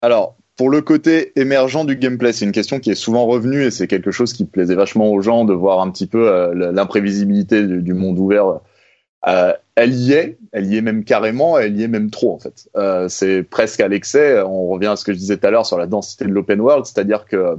[0.03, 3.71] Alors, pour le côté émergent du gameplay, c'est une question qui est souvent revenue et
[3.71, 7.63] c'est quelque chose qui plaisait vachement aux gens de voir un petit peu euh, l'imprévisibilité
[7.63, 8.61] du, monde ouvert.
[9.27, 12.39] Euh, elle y est, elle y est même carrément, elle y est même trop en
[12.39, 12.69] fait.
[12.77, 14.43] Euh, c'est presque à l'excès.
[14.43, 16.61] On revient à ce que je disais tout à l'heure sur la densité de l'open
[16.61, 17.57] world, c'est-à-dire que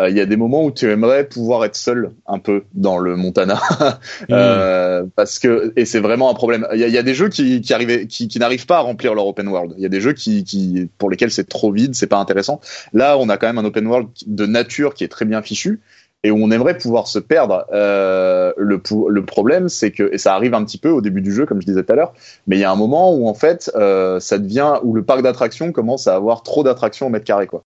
[0.00, 2.98] euh, il y a des moments où tu aimerais pouvoir être seul un peu dans
[2.98, 3.60] le Montana
[4.30, 5.10] euh, mm.
[5.16, 7.62] parce que et c'est vraiment un problème il y a, y a, des jeux qui
[7.62, 10.02] qui arrivent qui, qui n'arrivent pas à remplir leur open world il y a des
[10.02, 12.60] jeux qui, qui pour lesquels c'est trop vide c'est pas intéressant
[12.92, 15.80] là on a quand même un open world de nature qui est très bien fichu
[16.26, 17.64] et où on aimerait pouvoir se perdre.
[17.72, 21.32] Euh, le, le problème, c'est que et ça arrive un petit peu au début du
[21.32, 22.12] jeu, comme je disais tout à l'heure,
[22.48, 25.22] mais il y a un moment où en fait, euh, ça devient où le parc
[25.22, 27.62] d'attractions commence à avoir trop d'attractions au mètre carré, quoi.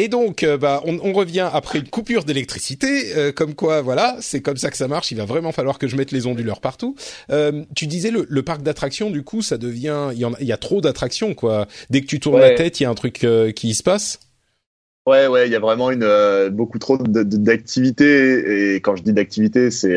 [0.00, 4.16] Et donc, euh, bah, on, on, revient après une coupure d'électricité, euh, comme quoi, voilà,
[4.20, 5.10] c'est comme ça que ça marche.
[5.10, 6.94] Il va vraiment falloir que je mette les onduleurs partout.
[7.32, 10.36] Euh, tu disais le, le parc d'attractions, du coup, ça devient, il y, en a,
[10.40, 11.66] il y a trop d'attractions, quoi.
[11.90, 14.20] Dès que tu tournes la tête, il y a un truc qui se passe.
[15.08, 18.74] Ouais, ouais, il y a vraiment une beaucoup trop d'activités.
[18.74, 19.96] Et quand je dis d'activités, c'est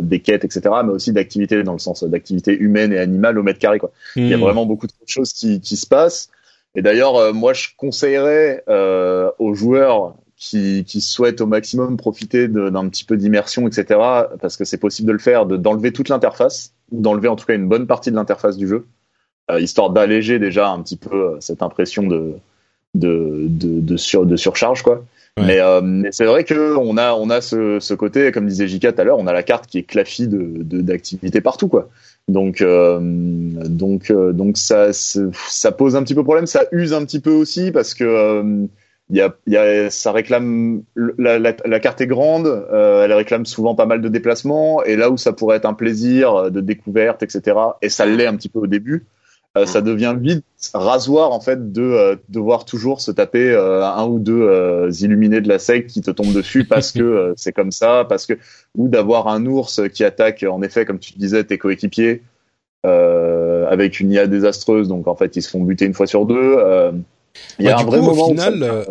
[0.00, 3.58] des quêtes, etc., mais aussi d'activités dans le sens d'activités humaines et animales au mètre
[3.58, 3.92] carré, quoi.
[4.16, 4.40] Il y a hmm.
[4.40, 6.30] vraiment beaucoup trop de choses qui, qui se passent.
[6.74, 12.46] Et d'ailleurs, euh, moi, je conseillerais euh, aux joueurs qui, qui, souhaitent au maximum profiter
[12.46, 13.98] d'un petit peu d'immersion, etc.,
[14.40, 17.54] parce que c'est possible de le faire, d'enlever toute l'interface, ou d'enlever en tout cas
[17.54, 18.86] une bonne partie de l'interface du jeu,
[19.50, 22.34] euh, histoire d'alléger déjà un petit peu euh, cette impression de,
[22.94, 25.04] de, de, de, sur, de surcharge, quoi.
[25.46, 28.66] Mais, euh, mais c'est vrai que on a on a ce, ce côté, comme disait
[28.66, 31.88] Jika tout à l'heure, on a la carte qui est claffie de d'activités partout, quoi.
[32.28, 36.46] Donc, euh, donc, euh, donc ça, ça pose un petit peu problème.
[36.46, 38.66] Ça use un petit peu aussi parce que
[39.10, 43.74] y a, y a, ça réclame la, la, la carte est grande, elle réclame souvent
[43.74, 47.56] pas mal de déplacements et là où ça pourrait être un plaisir de découverte, etc.
[47.80, 49.06] Et ça l'est un petit peu au début.
[49.58, 54.06] Euh, ça devient vite rasoir en fait de euh, devoir toujours se taper euh, un
[54.06, 58.06] ou deux illuminés de la secte qui te tombent dessus parce que c'est comme ça,
[58.08, 58.34] parce que
[58.76, 62.22] ou d'avoir un ours qui attaque en effet comme tu disais tes coéquipiers
[62.84, 66.56] avec une IA désastreuse, donc en fait ils se font buter une fois sur deux.
[67.58, 68.86] Il y a un vrai moment au final,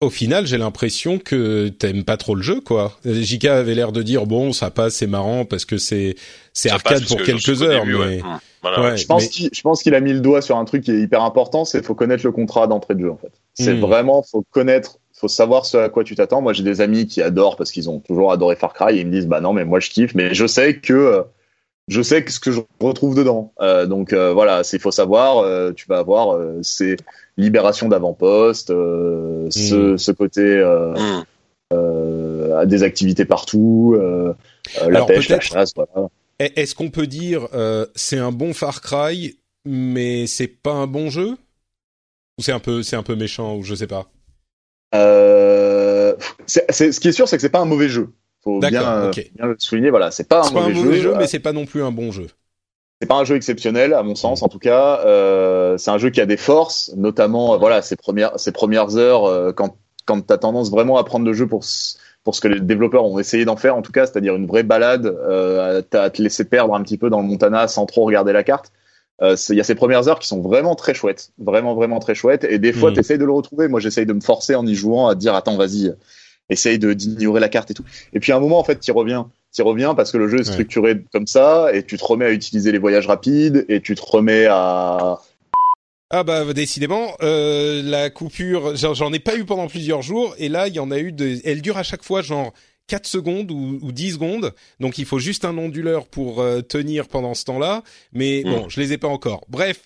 [0.00, 2.96] au final, j'ai l'impression que t'aimes pas trop le jeu, quoi.
[3.04, 6.14] JK avait l'air de dire bon, ça passe, c'est marrant parce que c'est
[6.54, 8.20] c'est arcade pour quelques heures, mais
[8.96, 11.00] je pense qu'il je pense qu'il a mis le doigt sur un truc qui est
[11.00, 13.32] hyper important, c'est faut connaître le contrat d'entrée de jeu en fait.
[13.54, 13.80] C'est hmm.
[13.80, 16.40] vraiment faut connaître, faut savoir ce à quoi tu t'attends.
[16.40, 19.06] Moi, j'ai des amis qui adorent parce qu'ils ont toujours adoré Far Cry et ils
[19.06, 21.22] me disent bah non, mais moi je kiffe, mais je sais que euh,
[21.90, 23.52] je sais ce que je retrouve dedans.
[23.60, 25.38] Euh, donc euh, voilà, c'est faut savoir.
[25.38, 26.96] Euh, tu vas avoir c'est
[27.36, 29.50] libération d'avant-poste, mm.
[29.50, 30.64] ce, ce, côté
[31.72, 32.66] mm.
[32.66, 33.98] des activités partout,
[34.88, 35.72] la pêche, la chasse.
[35.74, 36.08] Voilà.
[36.38, 37.48] Est-ce qu'on peut dire
[37.94, 41.36] c'est un bon Far Cry, mais c'est pas un bon jeu?
[42.38, 44.06] Ou c'est un peu c'est un peu méchant ou je sais pas.
[46.46, 48.10] c'est, ce qui est sûr, c'est que c'est pas un mauvais jeu
[48.42, 49.90] faut bien, bien, le souligner.
[49.90, 51.92] Voilà, c'est pas un mauvais, pas un mauvais jeu, mais c'est pas non plus un
[51.92, 52.26] bon jeu.
[53.00, 55.00] C'est pas un jeu exceptionnel à mon sens, en tout cas.
[55.04, 58.96] Euh, c'est un jeu qui a des forces, notamment euh, voilà ses premières ses premières
[58.96, 61.64] heures euh, quand quand t'as tendance vraiment à prendre le jeu pour
[62.24, 64.62] pour ce que les développeurs ont essayé d'en faire, en tout cas, c'est-à-dire une vraie
[64.62, 68.32] balade, euh, à te laisser perdre un petit peu dans le Montana sans trop regarder
[68.32, 68.72] la carte.
[69.22, 72.14] Euh, il y a ces premières heures qui sont vraiment très chouettes, vraiment vraiment très
[72.14, 72.94] chouettes, et des fois mmh.
[72.94, 73.68] t'essayes de le retrouver.
[73.68, 75.94] Moi, j'essaye de me forcer en y jouant à dire attends, vas-y,
[76.50, 77.84] essaye de d'ignorer la carte et tout.
[78.12, 79.30] Et puis à un moment, en fait, tu reviens.
[79.52, 82.30] Tu reviens parce que le jeu est structuré comme ça et tu te remets à
[82.30, 85.18] utiliser les voyages rapides et tu te remets à
[86.12, 90.66] ah bah décidément, euh, la coupure, j'en ai pas eu pendant plusieurs jours et là
[90.66, 92.52] il y en a eu de, elle dure à chaque fois genre
[92.88, 97.06] 4 secondes ou, ou 10 secondes, donc il faut juste un onduleur pour euh, tenir
[97.06, 98.70] pendant ce temps-là, mais bon, hmm.
[98.70, 99.44] je les ai pas encore.
[99.48, 99.82] Bref,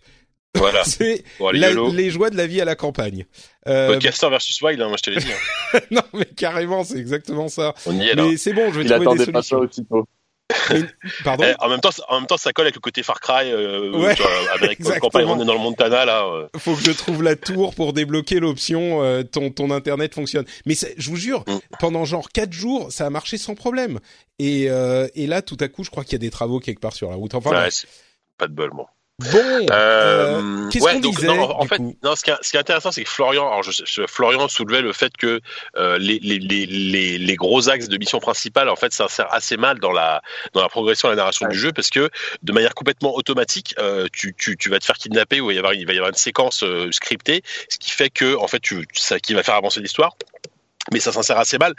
[0.54, 0.84] voilà.
[0.84, 3.26] c'est les joies de la vie à la campagne.
[3.66, 3.88] Euh...
[3.88, 5.32] Podcaster versus Wild, hein, moi je te l'ai dit.
[5.32, 5.80] Hein.
[5.90, 7.74] non, mais carrément, c'est exactement ça.
[7.86, 8.24] On y est là.
[8.24, 9.60] Mais c'est bon, je vais Il trouver des solutions.
[9.60, 9.96] Pas ça
[11.24, 11.44] pardon.
[11.48, 13.90] Eh, en même temps, en même temps, ça colle avec le côté Far Cry, euh,
[13.92, 16.26] Ouais, tu vois, avec campagne, on est dans le Montana là.
[16.26, 16.48] euh.
[16.58, 20.44] Faut que je trouve la tour pour débloquer l'option euh, ton ton internet fonctionne.
[20.66, 21.58] Mais je vous jure, Mm.
[21.80, 24.00] pendant genre quatre jours, ça a marché sans problème.
[24.38, 26.80] Et euh, et là, tout à coup, je crois qu'il y a des travaux quelque
[26.80, 27.34] part sur la route.
[27.34, 27.68] Enfin, Ouais,
[28.36, 28.86] pas de bol, bon.
[29.18, 29.38] Bon.
[29.38, 32.50] Euh, euh, Qu'est-ce ouais, qu'on donc, disait non, en fait, non, ce qui est, ce
[32.50, 35.40] qui est intéressant, c'est que Florian, alors je, je- Florian soulevait le fait que
[35.76, 39.56] euh, les, les, les, les, les gros axes de mission principale, en fait, s'insèrent assez
[39.56, 40.22] mal dans la
[40.52, 42.10] dans la progression et la narration du jeu, parce que
[42.42, 45.54] de manière complètement automatique, euh, tu, tu, tu vas te faire kidnapper ou il va
[45.54, 48.48] y avoir, il va y avoir une séquence euh, scriptée, ce qui fait que, en
[48.48, 50.16] fait, tu, ça qui va faire avancer l'histoire.
[50.92, 51.72] Mais ça s'insère assez mal.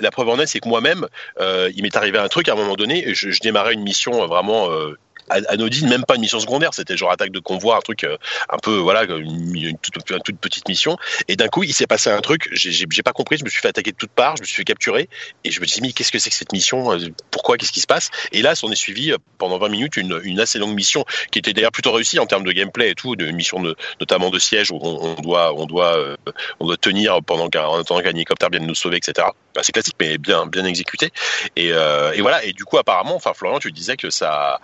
[0.00, 1.06] La, preuve en est, c'est que moi-même,
[1.38, 4.20] euh, il m'est arrivé un truc à un moment donné, je, je démarrais une mission
[4.20, 4.98] euh, vraiment euh,
[5.30, 8.16] anodine, même pas une mission secondaire, c'était genre attaque de convoi, un truc euh,
[8.48, 10.96] un peu voilà, une, une toute, une petite mission.
[11.28, 13.68] Et d'un coup, il s'est passé un truc, j'ai- pas compris, je me suis fait
[13.68, 15.08] attaquer de toutes parts, je me suis fait capturer,
[15.44, 16.98] et je me suis dit, mais qu'est-ce que c'est que cette mission Euh,
[17.30, 18.10] Pourquoi Qu'est-ce qui se passe?
[18.32, 21.38] Et là, s'en est suivi euh, pendant 20 minutes une, une assez longue mission qui
[21.38, 24.38] était d'ailleurs plutôt réussie en termes de gameplay et tout, de mission de, notamment de
[24.38, 26.16] siège où on, on doit, on doit,
[26.60, 29.28] on doit tenir pendant qu'un, en attendant qu'un hélicoptère vienne nous sauver, etc.
[29.54, 31.10] Bah, c'est classique, mais bien, bien exécuté.
[31.56, 31.72] Et,
[32.20, 32.44] voilà.
[32.44, 34.60] Et du coup, apparemment, enfin, Florian, tu disais que ça,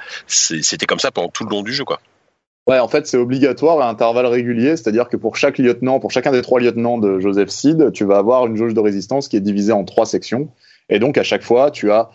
[0.62, 2.00] c'était comme ça pendant tout le long du jeu, quoi.
[2.66, 6.32] Ouais, en fait, c'est obligatoire à intervalles réguliers, c'est-à-dire que pour chaque lieutenant, pour chacun
[6.32, 9.40] des trois lieutenants de Joseph Seed, tu vas avoir une jauge de résistance qui est
[9.40, 10.48] divisée en trois sections.
[10.88, 12.10] Et donc, à chaque fois, tu as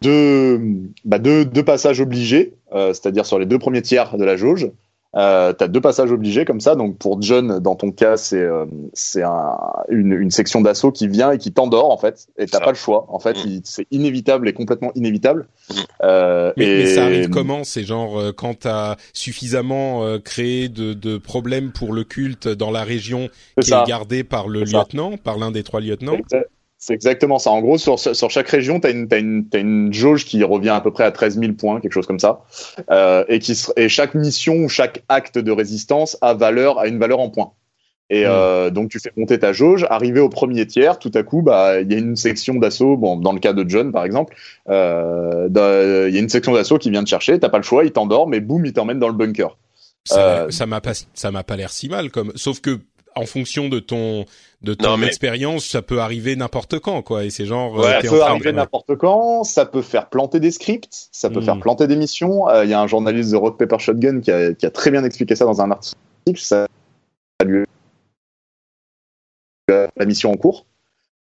[0.00, 0.60] deux,
[1.04, 4.70] bah, deux, passages obligés, euh, c'est-à-dire sur les deux premiers tiers de la jauge.
[5.16, 6.76] Euh, tu as deux passages obligés comme ça.
[6.76, 9.56] Donc, pour John, dans ton cas, c'est euh, c'est un,
[9.88, 12.26] une, une section d'assaut qui vient et qui t'endort, en fait.
[12.38, 13.06] Et t'as pas le choix.
[13.08, 13.60] En fait, Mm.
[13.64, 15.48] c'est inévitable et complètement inévitable.
[15.68, 15.74] Mm.
[16.04, 16.78] Euh, Mais, et...
[16.78, 21.72] mais ça arrive comment C'est genre euh, quand t'as suffisamment euh, créé de, de problèmes
[21.72, 23.28] pour le culte dans la région
[23.60, 23.82] qui ça.
[23.82, 24.78] est gardée par le ça.
[24.78, 26.18] lieutenant, par l'un des trois lieutenants?
[26.82, 27.50] C'est exactement ça.
[27.50, 30.42] En gros, sur, sur chaque région, tu as une, t'as une, t'as une jauge qui
[30.42, 32.40] revient à peu près à 13 000 points, quelque chose comme ça.
[32.90, 36.98] Euh, et, qui, et chaque mission ou chaque acte de résistance a, valeur, a une
[36.98, 37.52] valeur en points.
[38.08, 38.28] Et Mm.
[38.28, 39.86] euh, donc, tu fais monter ta jauge.
[39.90, 42.96] Arrivé au premier tiers, tout à coup, bah, il y a une section d'assaut.
[42.96, 44.34] Bon, dans le cas de John, par exemple,
[44.70, 45.48] euh,
[46.08, 47.38] il y a une section d'assaut qui vient te chercher.
[47.38, 49.58] T'as pas le choix, il t'endort, mais boum, il t'emmène dans le bunker.
[50.04, 52.80] Ça Euh, ça m'a pas ça m'a pas l'air si mal comme sauf que
[53.14, 54.24] en fonction de ton
[54.62, 58.00] de ton mais- expérience, ça peut arriver n'importe quand quoi et c'est genre Ouais, euh,
[58.02, 61.44] Ça peut de- arriver n'importe quand, ça peut faire planter des scripts, ça peut Mm.
[61.44, 62.48] faire planter des missions.
[62.48, 64.90] Euh, Il y a un journaliste de Rock Paper Shotgun qui a, qui a très
[64.90, 65.96] bien expliqué ça dans un article.
[66.36, 66.66] Ça
[67.44, 67.64] lui
[69.96, 70.66] la mission en cours.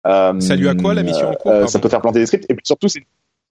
[0.06, 2.26] Euh, Ça lui a quoi, la mission en cours, euh, Ça peut faire planter des
[2.26, 3.04] scripts et puis surtout c'est-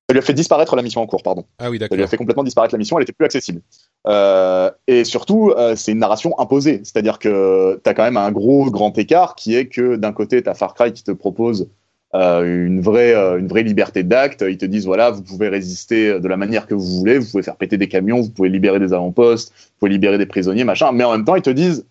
[0.08, 1.46] ça lui a fait disparaître la mission en cours, pardon.
[1.58, 2.04] Ah oui, Ça lui d'accord.
[2.04, 3.62] a fait complètement disparaître la mission, elle était plus accessible.
[4.08, 8.32] Euh, et surtout, euh, c'est une narration imposée, c'est-à-dire que tu as quand même un
[8.32, 11.68] gros grand écart qui est que d'un côté, tu as Far Cry qui te propose
[12.13, 16.28] euh, une vraie une vraie liberté d'acte, ils te disent voilà, vous pouvez résister de
[16.28, 18.94] la manière que vous voulez, vous pouvez faire péter des camions, vous pouvez libérer des
[18.94, 21.86] avant-postes, vous pouvez libérer des prisonniers, machin, mais en même temps, ils te disent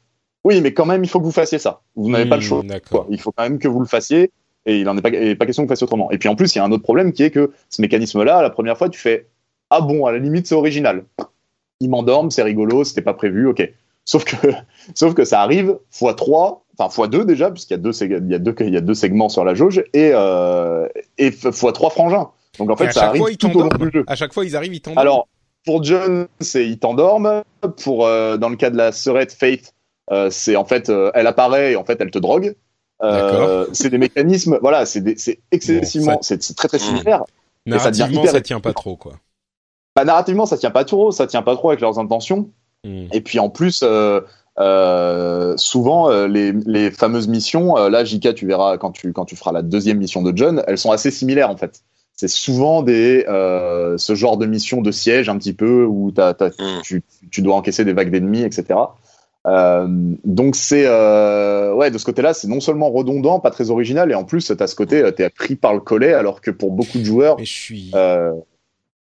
[0.44, 1.80] oui, mais quand même, il faut que vous fassiez ça.
[1.96, 2.62] Vous n'avez pas le Hmm, choix.
[2.62, 2.90] D'accord.
[2.90, 3.06] Quoi.
[3.10, 4.30] Il faut quand même que vous le fassiez
[4.66, 6.10] et il en est pas, et pas question que vous fassiez autrement.
[6.10, 8.42] Et puis en plus, il y a un autre problème qui est que ce mécanisme-là,
[8.42, 9.26] la première fois, tu fais
[9.70, 11.04] ah bon, à la limite, c'est original.
[11.80, 13.68] Ils m'endorment, c'est rigolo, c'était pas prévu, ok.
[14.04, 14.36] Sauf que,
[14.94, 18.30] sauf que ça arrive fois 3, enfin fois 2 déjà, puisqu'il y a deux, il
[18.30, 20.86] y a deux, il y a deux segments sur la jauge et, euh,
[21.18, 22.28] et f- fois 3 frangins.
[22.58, 24.04] Donc en fait, ça chaque arrive fois, tout au long du jeu.
[24.06, 25.00] À chaque fois, ils arrivent, ils t'endorment.
[25.00, 25.28] Alors,
[25.64, 27.42] pour John, c'est ils t'endorment.
[27.82, 29.72] Pour euh, dans le cas de la sœurette Faith,
[30.12, 32.54] euh, c'est en fait euh, elle apparaît et en fait elle te drogue.
[33.02, 35.02] Euh, c'est des mécanismes, voilà, c'est
[35.50, 36.80] excessivement, Bon, c'est c'est très très Mm.
[36.80, 37.22] similaire.
[37.66, 39.12] et ça narrativement, hyper ça tient pas trop quoi.
[39.96, 42.50] Bah, narrativement, ça tient pas trop, ça tient pas trop avec leurs intentions.
[42.84, 43.06] Hmm.
[43.12, 44.20] Et puis en plus, euh,
[44.58, 49.24] euh, souvent euh, les, les fameuses missions, euh, là JK, tu verras quand tu quand
[49.24, 51.80] tu feras la deuxième mission de John, elles sont assez similaires en fait.
[52.16, 56.80] C'est souvent des euh, ce genre de mission de siège un petit peu où Mm.
[56.84, 58.78] tu, tu dois encaisser des vagues d'ennemis, etc.
[59.46, 59.86] Euh,
[60.24, 60.86] donc c'est
[61.74, 64.66] ouais de ce côté-là, c'est non seulement redondant, pas très original, et en plus t'as
[64.66, 67.44] ce côté, euh, t'es pris par le collet, alors que pour beaucoup de joueurs, je
[67.44, 68.32] suis euh,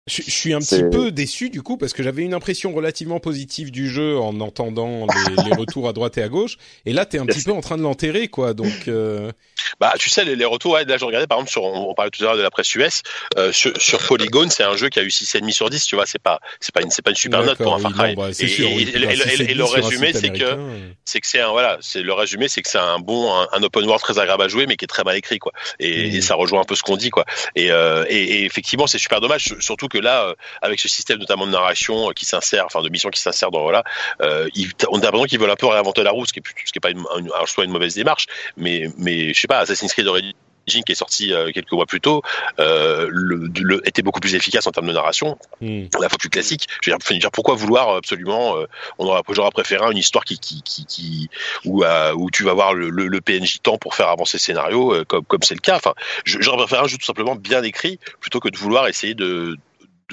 [0.05, 3.21] Je, je suis un petit peu déçu du coup parce que j'avais une impression relativement
[3.21, 7.05] positive du jeu en entendant les, les retours à droite et à gauche et là
[7.05, 9.31] t'es un petit peu en train de l'enterrer quoi donc euh,
[9.79, 11.93] Bah, tu sais, les, les retours, ouais, là, je regardais, par exemple, sur, on, on
[11.95, 13.01] parlait tout à l'heure de la presse US,
[13.37, 16.05] euh, sur, sur Polygon, c'est un jeu qui a eu 6,5 sur 10, tu vois,
[16.05, 18.15] c'est pas, c'est pas une, c'est pas une super note pour un Far Cry.
[18.15, 19.81] bah, et, sûr, oui, et- et- putain, et- si c'est et le 10 sur un
[19.87, 20.89] résumé, c'est que, euh.
[21.05, 23.63] c'est que c'est un, voilà, c'est, le résumé, c'est que c'est un bon, un, un
[23.63, 25.53] open world très agréable à jouer, mais qui est très mal écrit, quoi.
[25.79, 27.25] Et, et ça rejoint un peu ce qu'on dit, quoi.
[27.55, 31.19] Et, euh, et, et effectivement, c'est super dommage, surtout que là, euh, avec ce système
[31.19, 33.83] notamment de narration euh, qui s'insère, enfin, de mission qui s'insère dans, voilà,
[34.21, 36.41] euh, ils- on a l'impression qu'ils veulent un peu réinventer la roue, ce qui est,
[36.41, 38.25] plus- ce qui est pas une, une- soit une mauvaise démarche,
[38.57, 40.21] mais, mais, je sais pas, Assassin's Creed aurait
[40.65, 42.21] qui est sorti quelques mois plus tôt
[42.57, 45.37] euh, le, le, était beaucoup plus efficace en termes de narration.
[45.59, 45.87] Mm.
[45.99, 46.67] La fois plus classique.
[46.81, 48.65] Je veux dire, pourquoi vouloir absolument euh,
[48.97, 51.29] On aurait j'aurais préféré une histoire qui qui qui, qui
[51.65, 55.03] où euh, où tu vas voir le, le, PNJ temps pour faire avancer le scénario
[55.05, 55.75] comme comme c'est le cas.
[55.75, 59.57] Enfin, j'aurais préféré un jeu tout simplement bien écrit plutôt que de vouloir essayer de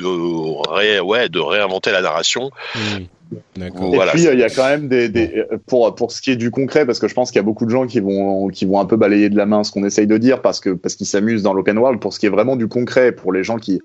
[0.00, 2.50] de ré, ouais de réinventer la narration.
[2.74, 3.04] Mm.
[3.32, 3.70] Et
[4.12, 6.84] puis il y a quand même des, des, pour pour ce qui est du concret
[6.84, 8.86] parce que je pense qu'il y a beaucoup de gens qui vont qui vont un
[8.86, 11.44] peu balayer de la main ce qu'on essaye de dire parce que parce qu'ils s'amusent
[11.44, 13.80] dans l'open world pour ce qui est vraiment du concret pour les gens qui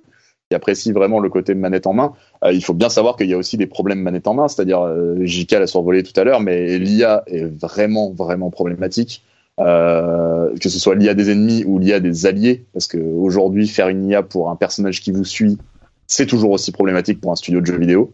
[0.50, 3.34] qui apprécient vraiment le côté manette en main, euh, il faut bien savoir qu'il y
[3.34, 6.40] a aussi des problèmes manette en main, c'est-à-dire euh, JK l'a survolé tout à l'heure,
[6.40, 9.24] mais l'IA est vraiment vraiment problématique.
[9.58, 13.88] Euh, que ce soit l'IA des ennemis ou l'IA des alliés, parce que aujourd'hui faire
[13.88, 15.58] une IA pour un personnage qui vous suit,
[16.08, 18.14] c'est toujours aussi problématique pour un studio de jeux vidéo.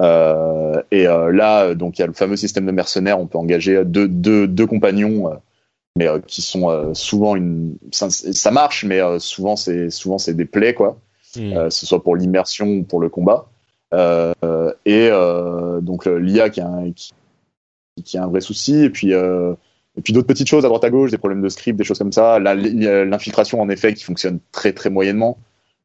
[0.00, 3.18] Euh, et euh, là, donc il y a le fameux système de mercenaires.
[3.20, 5.36] On peut engager deux, deux, deux compagnons, euh,
[5.96, 7.76] mais qui sont souvent une.
[7.92, 10.98] Ça, ça marche, mais souvent c'est souvent c'est des plaies quoi.
[11.36, 11.70] Mm.
[11.70, 13.46] ce soit pour l'immersion ou pour le combat.
[13.92, 15.10] et
[15.82, 16.62] donc l'IA qui,
[16.94, 18.84] qui, qui, a un vrai souci.
[18.84, 21.76] Et puis et puis d'autres petites choses à droite à gauche, des problèmes de script,
[21.76, 22.38] des choses comme ça.
[22.38, 25.38] L'infiltration en effet qui fonctionne très très moyennement.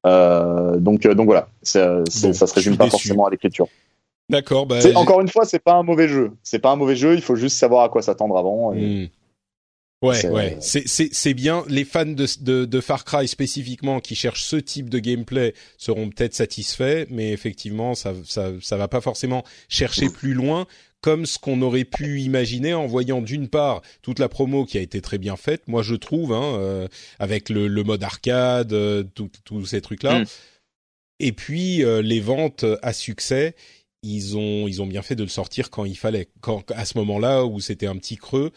[0.06, 3.68] Euh, donc, euh, donc voilà, ça, ça se résume pas forcément à l'écriture.
[4.30, 4.66] D'accord.
[4.66, 6.32] Bah, encore une fois, c'est pas un mauvais jeu.
[6.44, 7.14] C'est pas un mauvais jeu.
[7.14, 8.74] Il faut juste savoir à quoi s'attendre avant.
[8.74, 9.08] Hmm.
[10.02, 11.64] Ouais, ouais, c'est c'est bien.
[11.70, 16.10] Les fans de, de, de Far Cry spécifiquement qui cherchent ce type de gameplay seront
[16.10, 20.68] peut-être satisfaits, mais effectivement, ça ça ça va pas forcément chercher plus loin
[21.04, 24.82] comme ce qu'on aurait pu imaginer en voyant d'une part toute la promo qui a
[24.82, 26.88] été très bien faite, moi je trouve, hein, euh,
[27.20, 29.04] avec le, le, mode arcade, euh,
[29.44, 30.26] tous ces trucs-là, mm.
[31.20, 33.54] et puis euh, les ventes à succès.
[34.06, 36.98] Ils ont ils ont bien fait de le sortir quand il fallait, quand à ce
[36.98, 38.52] moment-là où c'était un petit creux,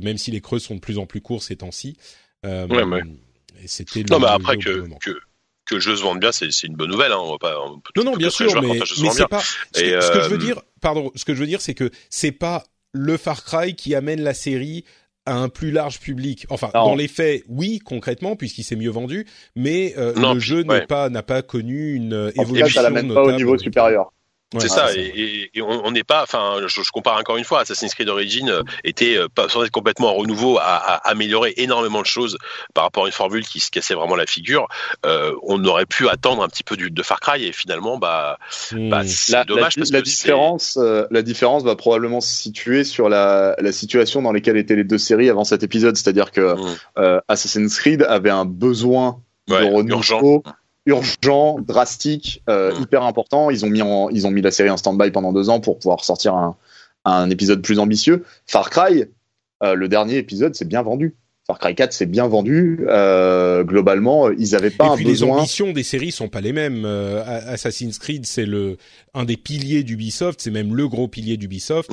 [0.00, 1.96] même si les creux sont de plus en plus courts ces temps-ci.
[2.44, 3.02] ouais, ouais.
[3.66, 5.20] C'était non, mais après que, que
[5.64, 7.12] que le jeu se vende bien, c'est une bonne nouvelle.
[7.12, 7.20] Hein.
[7.20, 7.54] On va pas,
[7.96, 9.40] non, non, bien sûr, mais, mais c'est pas.
[9.40, 11.90] Ce, que, ce, que, je veux dire, pardon, ce que je veux dire, c'est que
[12.10, 14.84] c'est pas le Far Cry qui amène la série
[15.24, 16.46] à un plus large public.
[16.50, 20.80] Enfin, dans les faits, oui, concrètement, puisqu'il s'est mieux vendu, mais euh, le jeu n'a
[20.80, 22.82] pas n'a pas connu une évolution.
[22.82, 24.12] Cas, ça pas au niveau supérieur
[24.58, 27.94] c'est ça, et, et, on n'est pas, enfin, je, je, compare encore une fois, Assassin's
[27.94, 32.00] Creed Origins euh, était euh, pas sans être complètement en renouveau, à, à, améliorer énormément
[32.00, 32.38] de choses
[32.74, 34.68] par rapport à une formule qui se cassait vraiment la figure.
[35.06, 38.38] Euh, on aurait pu attendre un petit peu du, de Far Cry et finalement, bah,
[38.72, 38.90] hmm.
[38.90, 42.84] bah c'est dommage la, parce la que différence, euh, la différence va probablement se situer
[42.84, 46.54] sur la, la situation dans laquelle étaient les deux séries avant cet épisode, c'est-à-dire que
[46.54, 47.20] hmm.
[47.28, 49.96] Assassin's Creed avait un besoin de renouveau.
[49.96, 50.42] Urgent
[50.86, 52.82] urgent, drastique, euh, mm.
[52.82, 53.50] hyper important.
[53.50, 55.78] Ils ont mis en, ils ont mis la série en stand-by pendant deux ans pour
[55.78, 56.56] pouvoir sortir un,
[57.04, 58.24] un épisode plus ambitieux.
[58.46, 59.04] Far Cry,
[59.62, 61.16] euh, le dernier épisode, c'est bien vendu.
[61.46, 62.84] Far Cry 4, c'est bien vendu.
[62.88, 65.34] Euh, globalement, ils avaient pas Et un puis besoin.
[65.34, 66.84] Les ambitions des séries sont pas les mêmes.
[66.84, 68.76] Euh, Assassin's Creed, c'est le
[69.12, 71.90] un des piliers d'Ubisoft, c'est même le gros pilier d'Ubisoft.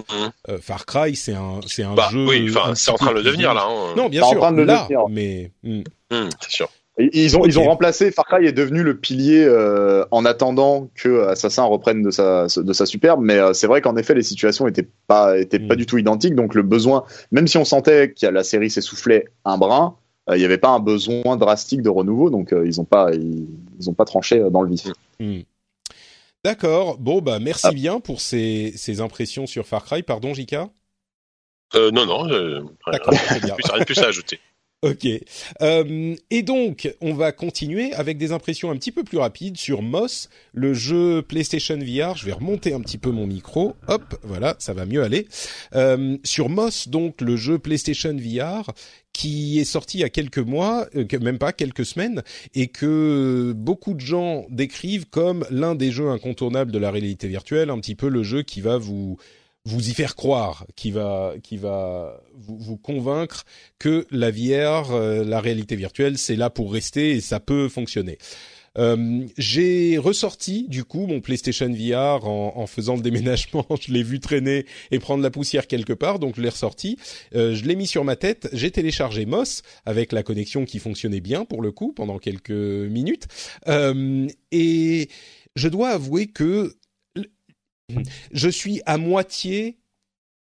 [0.49, 2.27] Euh, Far Cry, c'est un c'est un bah, jeu.
[2.27, 3.65] Oui, c'est en train de le devenir là.
[3.67, 3.95] Hein.
[3.97, 4.37] Non, bien sûr.
[4.37, 5.09] En train de là, devenir.
[5.09, 5.51] mais.
[5.63, 5.79] Mm.
[6.11, 6.69] Mm, c'est sûr.
[6.99, 7.49] Ils ont, okay.
[7.49, 12.03] ils ont remplacé, Far Cry est devenu le pilier euh, en attendant que Assassin reprenne
[12.03, 15.39] de sa, de sa superbe, mais euh, c'est vrai qu'en effet les situations étaient pas,
[15.39, 15.67] étaient mm.
[15.69, 19.25] pas du tout identiques, donc le besoin, même si on sentait que la série s'essoufflait
[19.45, 19.95] un brin,
[20.29, 23.13] euh, il n'y avait pas un besoin drastique de renouveau, donc euh, ils n'ont pas,
[23.13, 23.47] ils,
[23.79, 24.87] ils, ont pas tranché dans le vif.
[25.21, 25.41] Mm.
[26.43, 27.71] D'accord, bon bah merci ah.
[27.71, 30.69] bien pour ces, ces impressions sur Far Cry, pardon Jika
[31.75, 32.25] euh, non, non,
[32.91, 33.55] D'accord, très bien.
[33.71, 34.39] rien de plus à ajouter.
[34.81, 35.05] Ok.
[35.61, 39.81] Euh, et donc, on va continuer avec des impressions un petit peu plus rapides sur
[39.81, 42.15] Moss, le jeu PlayStation VR.
[42.15, 43.75] Je vais remonter un petit peu mon micro.
[43.89, 45.27] Hop, voilà, ça va mieux aller.
[45.75, 48.71] Euh, sur Moss, donc, le jeu PlayStation VR
[49.11, 52.23] qui est sorti il y a quelques mois, euh, même pas quelques semaines,
[52.55, 57.69] et que beaucoup de gens décrivent comme l'un des jeux incontournables de la réalité virtuelle,
[57.69, 59.17] un petit peu le jeu qui va vous
[59.65, 63.43] vous y faire croire, qui va, qui va vous, vous convaincre
[63.77, 68.17] que la VR, euh, la réalité virtuelle, c'est là pour rester et ça peut fonctionner.
[68.77, 73.65] Euh, j'ai ressorti du coup mon PlayStation VR en, en faisant le déménagement.
[73.81, 76.97] je l'ai vu traîner et prendre la poussière quelque part, donc je l'ai ressorti.
[77.35, 78.49] Euh, je l'ai mis sur ma tête.
[78.53, 83.27] J'ai téléchargé Moss avec la connexion qui fonctionnait bien pour le coup pendant quelques minutes.
[83.67, 85.09] Euh, et
[85.55, 86.75] je dois avouer que
[88.31, 89.77] je suis à moitié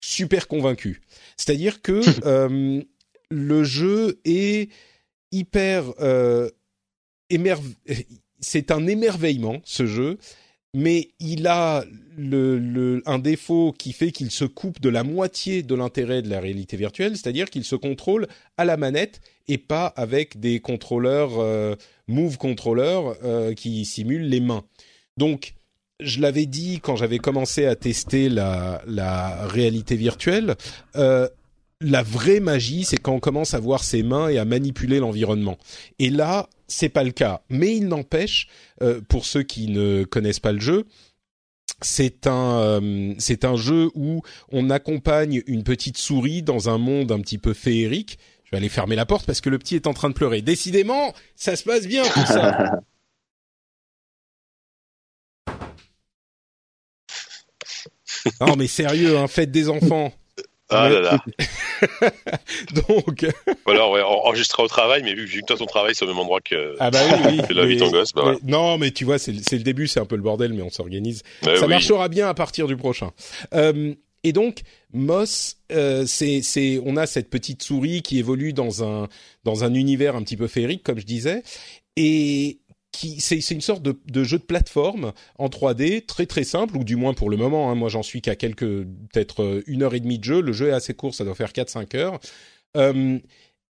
[0.00, 1.00] super convaincu.
[1.36, 2.82] C'est-à-dire que euh,
[3.30, 4.70] le jeu est
[5.32, 6.50] hyper euh,
[7.30, 7.66] émerve...
[8.40, 10.18] c'est un émerveillement ce jeu
[10.74, 11.84] mais il a
[12.16, 16.40] le, un défaut qui fait qu'il se coupe de la moitié de l'intérêt de la
[16.40, 18.26] réalité virtuelle, c'est-à-dire qu'il se contrôle
[18.58, 21.76] à la manette et pas avec des contrôleurs euh,
[22.08, 24.64] move controllers euh, qui simulent les mains.
[25.16, 25.54] Donc
[26.00, 30.56] je l'avais dit quand j'avais commencé à tester la, la réalité virtuelle,
[30.96, 31.28] euh,
[31.80, 35.58] la vraie magie, c'est quand on commence à voir ses mains et à manipuler l'environnement.
[35.98, 37.42] Et là, c'est pas le cas.
[37.50, 38.48] Mais il n'empêche,
[38.82, 40.86] euh, pour ceux qui ne connaissent pas le jeu,
[41.82, 47.12] c'est un euh, c'est un jeu où on accompagne une petite souris dans un monde
[47.12, 48.18] un petit peu féerique.
[48.44, 50.40] Je vais aller fermer la porte parce que le petit est en train de pleurer.
[50.40, 52.80] Décidément, ça se passe bien tout ça.
[58.40, 60.12] non mais sérieux, hein, faites des enfants.
[60.70, 61.24] Ah là là.
[62.88, 63.26] Donc.
[63.66, 66.40] alors, ouais, enregistrer au travail, mais vu que toi ton travail c'est au même endroit
[66.40, 67.54] que, ah bah oui, oui.
[67.54, 70.16] la vie ton gosse, bah Non, mais tu vois, c'est le début, c'est un peu
[70.16, 71.22] le bordel, mais on s'organise.
[71.42, 73.10] ça marchera bien à partir du prochain.
[73.52, 73.94] Euh,
[74.24, 74.62] et donc,
[74.92, 79.08] Moss, euh, c'est, on a cette petite souris qui évolue dans un
[79.44, 81.42] dans un univers un petit peu féerique, comme je disais,
[81.96, 82.58] et
[83.18, 87.14] c'est une sorte de, jeu de plateforme en 3D très très simple ou du moins
[87.14, 90.18] pour le moment hein, moi j'en suis qu'à quelques peut-être euh, une heure et demie
[90.18, 90.40] de jeu.
[90.40, 92.20] Le jeu est assez court ça doit faire 4-5 heures.
[92.76, 93.18] Euh,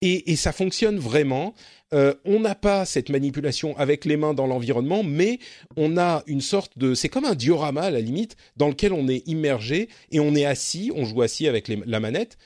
[0.05, 1.53] et, ça fonctionne vraiment.
[1.93, 5.39] Euh, on n'a pas cette manipulation avec les mains dans l'environnement mais
[5.78, 9.07] on a une sorte de c'est comme un diorama à la limite dans lequel on
[9.07, 12.38] est immergé et on est assis on joue assis avec la manette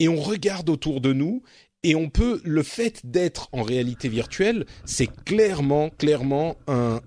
[0.00, 1.42] et on regarde autour de nous
[1.84, 7.00] et on peut le fait d'être en réalité virtuelle, c'est clairement clairement un,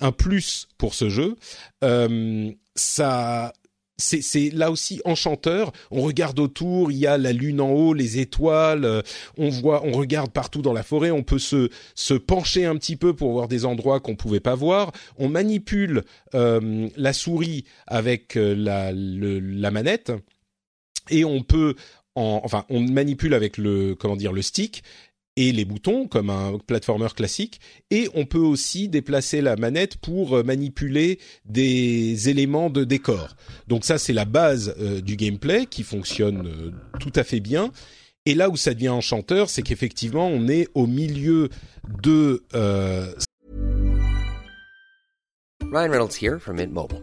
[0.00, 1.36] un, plus pour ce jeu.
[1.84, 3.52] Euh, ça
[3.98, 5.70] c'est là aussi enchanteur.
[5.92, 9.02] On regarde autour, il y a la lune en haut, les étoiles.
[9.36, 11.12] On voit, on regarde partout dans la forêt.
[11.12, 14.56] On peut se se pencher un petit peu pour voir des endroits qu'on pouvait pas
[14.56, 14.90] voir.
[15.18, 16.02] On manipule
[16.34, 20.10] euh, la souris avec euh, la la manette
[21.10, 21.74] et on peut
[22.14, 24.82] enfin, on manipule avec le, comment dire, le stick
[25.36, 27.60] et les boutons comme un platformer classique
[27.90, 33.34] et on peut aussi déplacer la manette pour euh, manipuler des éléments de décor.
[33.66, 37.72] Donc ça c'est la base euh, du gameplay qui fonctionne euh, tout à fait bien.
[38.26, 41.48] Et là où ça devient enchanteur, c'est qu'effectivement on est au milieu
[42.02, 42.44] de
[45.72, 46.10] Ryan Reynolds
[46.52, 47.02] Mint Mobile.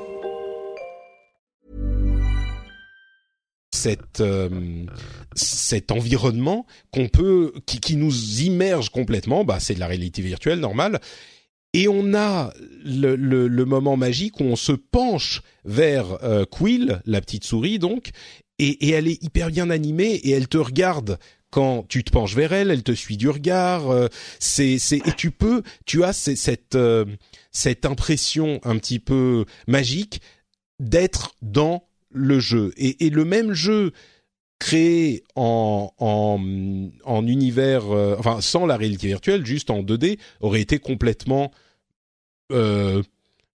[3.81, 4.49] Cette, euh,
[5.33, 9.43] cet environnement qu'on peut, qui, qui, nous immerge complètement.
[9.43, 10.99] Bah, c'est de la réalité virtuelle normale.
[11.73, 12.53] Et on a
[12.83, 17.79] le, le, le, moment magique où on se penche vers euh, Quill, la petite souris
[17.79, 18.11] donc,
[18.59, 21.17] et, et, elle est hyper bien animée et elle te regarde
[21.49, 23.89] quand tu te penches vers elle, elle te suit du regard.
[23.89, 24.07] Euh,
[24.39, 27.05] c'est, c'est et tu peux, tu as cette euh,
[27.51, 30.21] cette impression un petit peu magique
[30.79, 32.73] d'être dans le jeu.
[32.77, 33.91] Et, et le même jeu
[34.61, 36.39] créé en, en,
[37.03, 41.51] en univers, euh, enfin sans la réalité virtuelle, juste en 2D, aurait été complètement,
[42.51, 43.01] euh,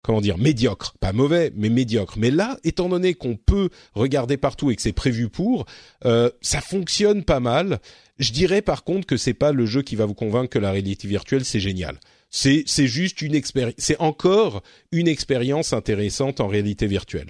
[0.01, 0.95] comment dire, médiocre.
[0.99, 2.15] Pas mauvais, mais médiocre.
[2.17, 5.65] Mais là, étant donné qu'on peut regarder partout et que c'est prévu pour,
[6.05, 7.79] euh, ça fonctionne pas mal.
[8.17, 10.71] Je dirais par contre que c'est pas le jeu qui va vous convaincre que la
[10.71, 11.99] réalité virtuelle c'est génial.
[12.31, 17.29] C'est c'est juste une expérience, c'est encore une expérience intéressante en réalité virtuelle.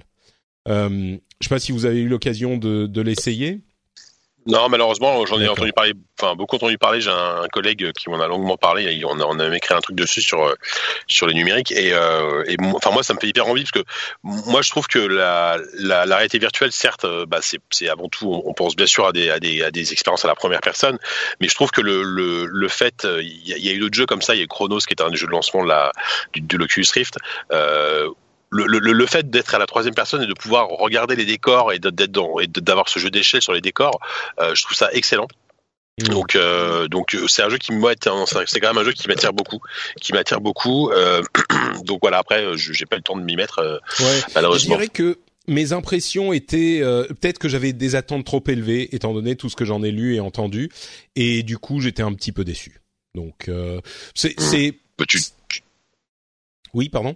[0.68, 3.62] Euh, je ne sais pas si vous avez eu l'occasion de, de l'essayer.
[4.48, 7.02] Non, malheureusement, j'en ai entendu parler, enfin beaucoup entendu parler.
[7.02, 9.04] J'ai un, collègue qui m'en a longuement parlé.
[9.04, 10.54] On a, on a même écrit un truc dessus sur euh,
[11.08, 11.72] sur les numériques.
[11.72, 13.84] Et, euh, et enfin moi, ça me fait hyper envie parce que
[14.22, 18.54] moi, je trouve que la, la, la réalité virtuelle, certes, bah, c'est avant tout, on
[18.54, 21.00] pense bien sûr à des, à des à des expériences à la première personne,
[21.42, 23.96] mais je trouve que le le, le fait, il y, a, y a eu d'autres
[23.96, 24.36] jeux comme ça.
[24.36, 25.92] Il y a Chronos qui est un des jeux de lancement de la
[26.34, 27.18] du, de l'Oculus Rift.
[27.52, 28.12] Euh,
[28.64, 31.74] le, le, le fait d'être à la troisième personne et de pouvoir regarder les décors
[31.74, 34.00] et d'être dans et d'avoir ce jeu d'échelle sur les décors,
[34.40, 35.28] euh, je trouve ça excellent.
[36.02, 36.08] Mmh.
[36.10, 39.32] Donc, euh, donc c'est un jeu qui moi c'est quand même un jeu qui m'attire
[39.32, 39.60] beaucoup,
[40.02, 40.92] qui m'attire beaucoup.
[40.92, 41.22] Euh,
[41.86, 44.20] donc voilà, après, je- j'ai pas le temps de m'y mettre euh, Ouais.
[44.28, 44.76] Je malheureusement.
[44.76, 49.36] dirais que mes impressions étaient euh, peut-être que j'avais des attentes trop élevées étant donné
[49.38, 50.70] tout ce que j'en ai lu et entendu
[51.16, 52.82] et du coup j'étais un petit peu déçu.
[53.14, 53.80] Donc euh,
[54.16, 55.20] c'est c'est Bah, tu,
[56.74, 57.16] oui pardon?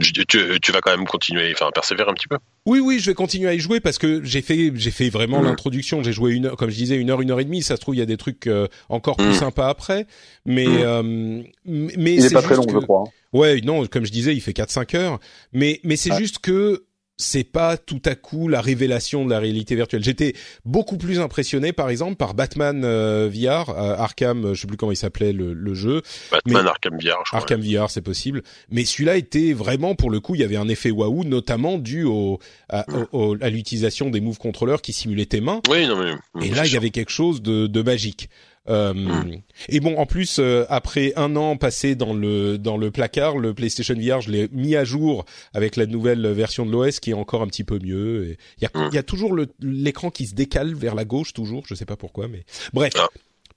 [0.00, 0.24] Tu,
[0.60, 2.38] tu vas quand même continuer, enfin persévérer un petit peu.
[2.66, 5.40] Oui, oui, je vais continuer à y jouer parce que j'ai fait, j'ai fait vraiment
[5.40, 5.46] Mhm.
[5.46, 6.02] l'introduction.
[6.02, 7.62] J'ai joué une heure, comme je disais, une heure, une heure et demie.
[7.62, 9.32] Ça se trouve, il y a des trucs euh, encore plus Mhm.
[9.34, 10.06] sympas après.
[10.46, 10.82] Mais, Mhm.
[10.84, 13.04] euh, mais Il est c'est pas très long, que- je crois.
[13.06, 13.10] hein.
[13.32, 15.18] Ouais, non, comme je disais, il fait 4-5 heures.
[15.52, 16.18] Mais, mais c'est Ouais.
[16.18, 16.84] juste que
[17.16, 20.02] c'est pas tout à coup la révélation de la réalité virtuelle.
[20.02, 20.34] J'étais
[20.64, 24.76] beaucoup plus impressionné, par exemple, par Batman euh, VR, euh, Arkham, euh, je sais plus
[24.76, 26.02] comment il s'appelait le, le jeu.
[26.32, 27.38] Batman Mais- Arkham VR, je crois.
[27.38, 28.42] Arkham VR, c'est possible.
[28.70, 32.02] Mais celui-là était vraiment, pour le coup, il y avait un effet waouh, notamment dû
[32.04, 35.60] au, à, au- au- à l'utilisation des move controllers qui simulaient tes mains.
[35.70, 36.46] Oui, non mais.
[36.46, 38.28] Et là, il y avait quelque chose de, de magique.
[38.68, 39.42] Euh, Mm.
[39.68, 43.52] Et bon, en plus, euh, après un an passé dans le dans le placard, le
[43.52, 47.14] PlayStation VR, je l'ai mis à jour avec la nouvelle version de l'OS qui est
[47.14, 48.28] encore un petit peu mieux.
[48.30, 48.88] Et Il y a, Mm.
[48.92, 51.64] il y a toujours l'écran qui se décale vers la gauche, toujours.
[51.66, 52.92] Je sais pas pourquoi, mais bref.
[52.96, 53.08] Ah.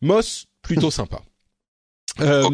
[0.01, 1.21] Moss, plutôt sympa.
[2.19, 2.49] Euh.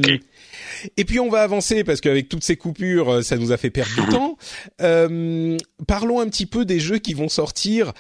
[0.98, 3.96] Et puis on va avancer parce qu'avec toutes ces coupures, ça nous a fait perdre
[3.96, 4.38] du temps.
[4.82, 7.94] Euh, parlons un petit peu des jeux qui vont sortir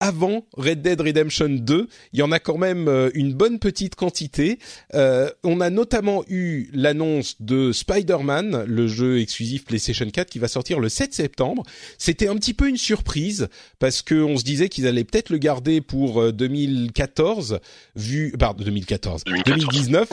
[0.00, 1.88] avant Red Dead Redemption 2.
[2.12, 4.58] Il y en a quand même euh, une bonne petite quantité.
[4.94, 10.48] Euh, on a notamment eu l'annonce de Spider-Man, le jeu exclusif PlayStation 4 qui va
[10.48, 11.62] sortir le 7 septembre.
[11.98, 15.38] C'était un petit peu une surprise parce que on se disait qu'ils allaient peut-être le
[15.38, 17.60] garder pour euh, 2014
[17.96, 19.24] vu pardon 2014 2014.
[19.46, 20.08] 2019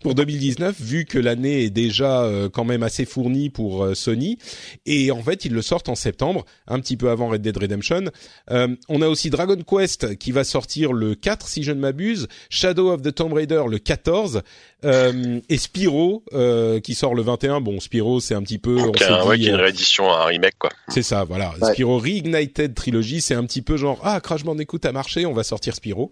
[0.00, 4.38] pour 2019 vu que l'année est déjà euh, quand même assez fournie pour euh, Sony
[4.86, 8.04] et en fait ils le sortent en septembre un petit peu avant Red Dead Redemption
[8.50, 8.57] euh,
[8.88, 12.90] on a aussi Dragon Quest qui va sortir le 4 si je ne m'abuse, Shadow
[12.92, 14.42] of the Tomb Raider le 14
[14.84, 17.60] euh, et Spyro euh, qui sort le 21.
[17.60, 19.60] Bon, Spyro c'est un petit peu, on Donc, s'est un- ouais, dit, qui est une
[19.60, 20.70] euh, réédition, un remake quoi.
[20.88, 21.52] c'est ça, voilà.
[21.60, 21.72] Ouais.
[21.72, 25.44] Spyro Reignited Trilogy, c'est un petit peu genre ah Crash Bandicoot a marché, on va
[25.44, 26.10] sortir Spyro.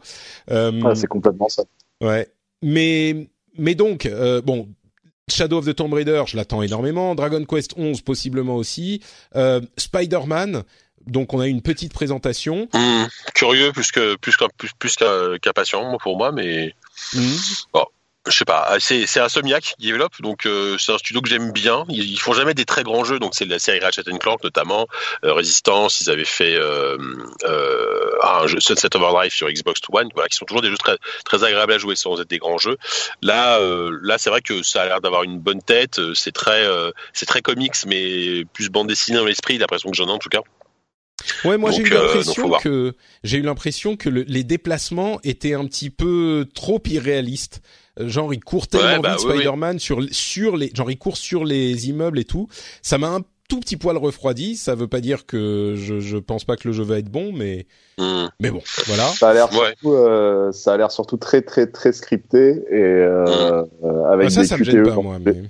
[0.50, 1.64] Euh, Ouais, c'est complètement ça.
[2.02, 2.28] Ouais.
[2.62, 3.28] Mais
[3.58, 4.68] mais donc euh, bon
[5.28, 7.14] Shadow of the Tomb Raider, je l'attends énormément.
[7.16, 9.00] Dragon Quest 11 possiblement aussi.
[9.34, 10.62] Euh, Spider-Man.
[11.06, 12.68] Donc on a une petite présentation.
[12.72, 14.48] Hum, curieux plus que plus qu'un
[14.78, 15.36] plus, qu'un-
[16.02, 16.74] pour moi, mais
[17.14, 17.36] Mhm.
[18.28, 18.66] je sais pas.
[18.68, 21.84] Ah, C'est c'est Insomniac qui développe, donc euh, c'est un studio que j'aime bien.
[21.88, 24.88] Ils, ils font jamais des très grands jeux, donc c'est la série Ratchet Clank notamment,
[25.24, 26.00] euh, Resistance.
[26.00, 26.98] Ils avaient fait euh,
[27.44, 30.76] euh, ah, un jeu Sunset Overdrive sur Xbox One, voilà, qui sont toujours des jeux
[30.76, 32.78] très très agréables à jouer sans être des grands jeux.
[33.22, 36.00] Là, euh, là, c'est vrai que ça a l'air d'avoir une bonne tête.
[36.14, 36.66] C'est très
[37.12, 39.56] c'est très comics, mais plus bande dessinée dans l'esprit.
[39.58, 40.40] L'impression que j'en ai en tout cas.
[41.44, 42.94] Ouais, moi j'ai eu euh, l'impression que
[43.24, 47.62] j'ai eu l'impression que le- les déplacements étaient un petit peu trop irréalistes.
[47.98, 49.36] Euh, Genre il court tellement Ouais, bah, vite oui, oui.
[49.38, 52.48] Spider-Man sur sur les genre il court sur les immeubles et tout.
[52.82, 54.56] Ça m'a un tout petit poil refroidi.
[54.56, 57.32] Ça veut pas dire que je je pense pas que le jeu va être bon,
[57.32, 57.66] mais
[57.98, 58.28] Hum.
[58.40, 59.04] mais bon, voilà.
[59.08, 59.68] Ça a l'air Ouais.
[59.68, 64.30] surtout, euh, ça a l'air surtout très très très scripté et euh, euh, avec Ah,
[64.30, 65.18] ça des ça me gêne pas dans- moi.
[65.18, 65.44] Mais...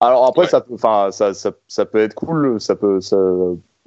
[0.00, 0.48] Alors après, Ouais.
[0.48, 3.16] ça, peut- enfin, ça, ça, ça peut être cool, ça peut, ça,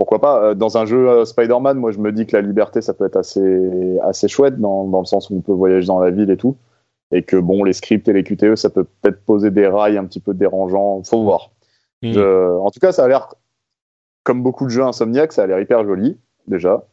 [0.02, 0.44] pourquoi pas.
[0.44, 3.06] Euh, Dans un jeu euh, Spider-Man, moi, je me dis que la liberté, ça peut
[3.06, 6.32] être assez, assez chouette dans, dans le sens où on peut voyager dans la ville
[6.32, 6.56] et tout,
[7.12, 10.06] et que bon, les scripts et les QTE, ça peut peut-être poser des rails un
[10.06, 11.04] petit peu dérangeants.
[11.04, 11.52] Faut voir.
[12.14, 13.36] Je- en tout cas, ça a l'air,
[14.24, 16.84] comme beaucoup de jeux Insomniac, ça a l'air hyper joli déjà.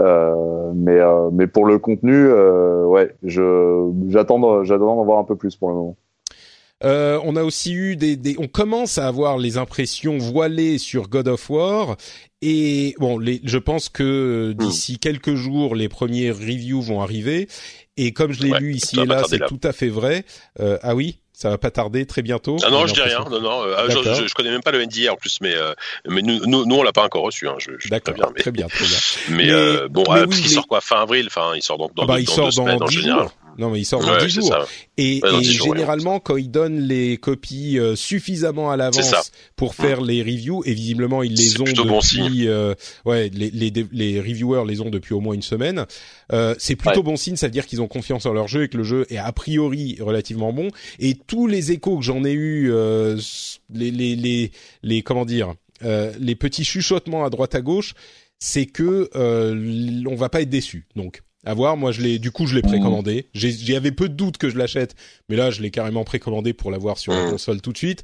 [0.00, 5.24] Euh, mais, euh, mais pour le contenu, euh, ouais, je, j'attends, j'attends d'en voir un
[5.24, 5.96] peu plus pour le moment.
[6.84, 11.08] Euh, on a aussi eu des, des, on commence à avoir les impressions voilées sur
[11.08, 11.96] God of War
[12.42, 14.54] et bon, les, je pense que Hmm.
[14.64, 17.48] d'ici quelques jours, les premiers reviews vont arriver
[17.96, 20.24] et comme je l'ai Ouais, lu ici et là, c'est tout à fait vrai.
[20.60, 22.56] Euh, ah oui, ça va pas tarder, très bientôt.
[22.64, 23.24] Ah non, je dis rien.
[23.30, 23.62] Non, non.
[23.64, 24.14] euh, ah, je, D'accord.
[24.14, 25.72] je, je connais même pas le NDA en plus, mais euh,
[26.08, 27.48] mais nous, nous, nous on l'a pas encore reçu.
[27.48, 28.96] Hein, je, je D'accord, mais, très bien, très bien.
[29.30, 31.26] Mais, Mais- euh, bon, mais euh, oui, parce qu'il sort quoi fin avril.
[31.28, 32.94] Enfin, il sort donc dans, Ah bah, il dans sort deux semaines dans en 10
[33.00, 33.20] général.
[33.22, 33.32] jours.
[33.58, 34.48] Non, mais il sort dans Ouais, 10 c'est jours.
[34.48, 34.66] ça.
[34.96, 35.76] Et, Ouais, dans et 10 jours, ouais.
[35.76, 40.74] généralement, quand ils donnent les copies euh, suffisamment à l'avance pour faire les reviews, et
[40.74, 42.00] visiblement ils les ont depuis, bon
[42.50, 42.74] euh,
[43.04, 45.86] ouais, les, les, les reviewers les ont depuis au moins une semaine.
[46.32, 48.68] Euh, c'est plutôt bon signe, ça veut dire qu'ils ont confiance en leur jeu et
[48.68, 50.68] que le jeu est a priori relativement bon.
[50.98, 53.18] Et tous les échos que j'en ai eu, euh,
[53.72, 54.50] les, les, les,
[54.82, 57.94] les, comment dire, euh, les petits chuchotements à droite à gauche,
[58.38, 60.86] c'est que euh, on va pas être déçu.
[60.96, 61.76] Donc à voir.
[61.76, 63.26] Moi, je l'ai, du coup, je l'ai précommandé.
[63.34, 64.94] J'ai- J'y avais peu de doutes que je l'achète,
[65.28, 67.30] mais là, je l'ai carrément précommandé pour l'avoir sur la Mm.
[67.30, 68.02] console tout de suite.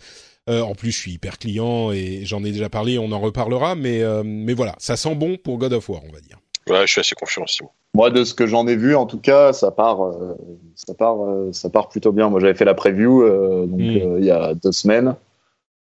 [0.49, 3.75] Euh, en plus, je suis hyper client et j'en ai déjà parlé, on en reparlera,
[3.75, 6.39] mais euh, mais voilà, ça sent bon pour God of War, on va dire.
[6.69, 7.61] Ouais, je suis assez confiant aussi.
[7.95, 10.35] Moi, de ce que j'en ai vu, en tout cas, ça part, euh,
[10.77, 12.29] ça part, euh, ça part plutôt bien.
[12.31, 13.97] Moi, j'avais fait la preview euh, donc Mm.
[13.97, 15.15] euh, il y a deux semaines,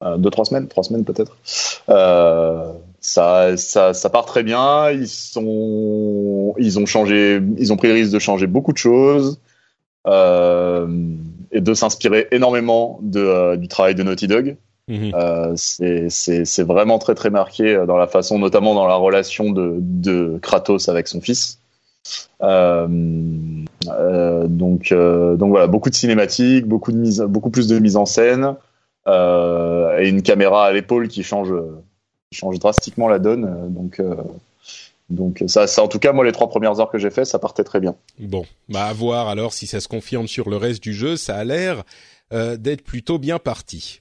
[0.04, 1.36] euh, deux trois semaines, trois semaines peut-être.
[1.88, 4.90] Euh, ça, ça, ça part très bien.
[4.90, 9.40] Ils sont, ils ont changé, ils ont pris le risque de changer beaucoup de choses
[10.06, 10.86] euh,
[11.52, 14.56] et de s'inspirer énormément de, euh, du travail de Naughty Dog.
[14.88, 15.12] Mhm.
[15.14, 18.96] Euh, c'est c'est- c'est vraiment très très marqué euh, dans la façon, notamment dans la
[18.96, 21.58] relation de, de Kratos avec son fils.
[22.42, 22.88] Euh,
[23.88, 27.96] euh, donc, euh, donc voilà, beaucoup de cinématiques, beaucoup de mise, beaucoup plus de mise
[27.96, 28.54] en scène
[29.06, 31.52] euh, et une caméra à l'épaule qui change,
[32.32, 33.44] change drastiquement la donne.
[33.44, 34.14] euh, Donc, euh,
[35.08, 37.38] donc ça, ça, en tout cas, moi, les trois premières heures que j'ai fait, ça
[37.40, 37.96] partait très bien.
[38.20, 41.36] Bon, bah à voir alors si ça se confirme sur le reste du jeu, ça
[41.36, 41.82] a l'air
[42.32, 44.00] euh, d'être plutôt bien parti.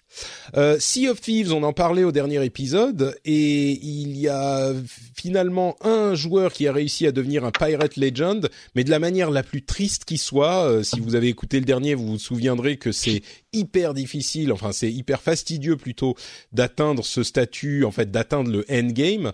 [0.55, 4.73] Euh, sea of Thieves, on en parlait au dernier épisode, et il y a
[5.15, 9.31] finalement un joueur qui a réussi à devenir un Pirate Legend, mais de la manière
[9.31, 10.63] la plus triste qui soit.
[10.63, 13.21] Euh, si vous avez écouté le dernier, vous vous souviendrez que c'est
[13.53, 16.15] hyper difficile, enfin c'est hyper fastidieux plutôt
[16.51, 19.31] d'atteindre ce statut, en fait d'atteindre le endgame.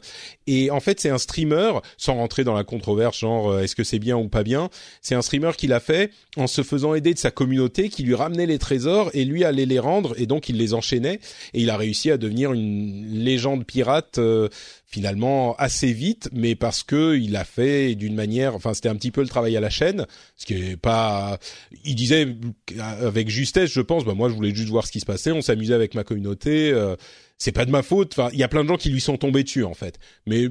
[0.48, 3.84] Et en fait c'est un streamer, sans rentrer dans la controverse genre euh, est-ce que
[3.84, 4.70] c'est bien ou pas bien,
[5.02, 8.16] c'est un streamer qui l'a fait en se faisant aider de sa communauté qui lui
[8.16, 11.20] ramenait les trésors et lui allait les rendre et donc il les enchaînait
[11.54, 14.50] et il a réussi à devenir une légende pirate euh,
[14.86, 19.12] finalement assez vite mais parce que il l'a fait d'une manière enfin c'était un petit
[19.12, 20.06] peu le travail à la chaîne
[20.36, 21.40] ce qui est pas
[21.84, 22.36] il disait
[22.80, 25.42] avec justesse je pense bah moi je voulais juste voir ce qui se passait on
[25.42, 26.96] s'amusait avec ma communauté euh,
[27.38, 29.18] c'est pas de ma faute enfin il y a plein de gens qui lui sont
[29.18, 30.00] tombés dessus en fait.
[30.26, 30.50] Mais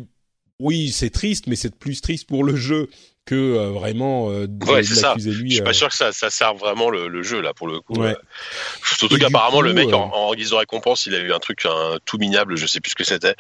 [0.60, 2.88] oui, c'est triste, mais c'est plus triste pour le jeu
[3.26, 5.08] que euh, vraiment euh, de, Ouais, de c'est ça.
[5.08, 5.52] l'accuser Je lui.
[5.52, 5.72] suis pas euh.
[5.72, 7.94] sûr que ça, ça serve vraiment le, le jeu là pour le coup.
[7.94, 8.08] Ouais.
[8.10, 8.14] Euh,
[8.98, 11.64] Surtout qu'apparemment le mec euh, en, en guise de récompense, il a eu un truc
[11.64, 13.34] un, tout minable, je sais plus ce que c'était.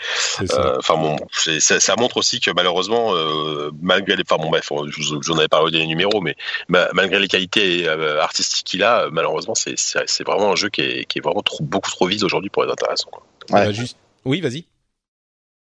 [0.54, 4.48] Euh, Enfin bon, c'est- ça, ça montre aussi que malheureusement, euh, malgré les, enfin bon
[4.50, 6.34] bref, je j'en avais parlé au dernier numéro, mais
[6.68, 10.70] ma- malgré les qualités euh, artistiques qu'il a, malheureusement c'est c'est c'est vraiment un jeu
[10.70, 13.10] qui est, qui est vraiment trop, beaucoup trop vite aujourd'hui pour être intéressant.
[13.10, 13.22] Quoi.
[13.50, 13.66] Ouais.
[13.66, 13.96] va juste...
[14.24, 14.64] Oui, vas-y.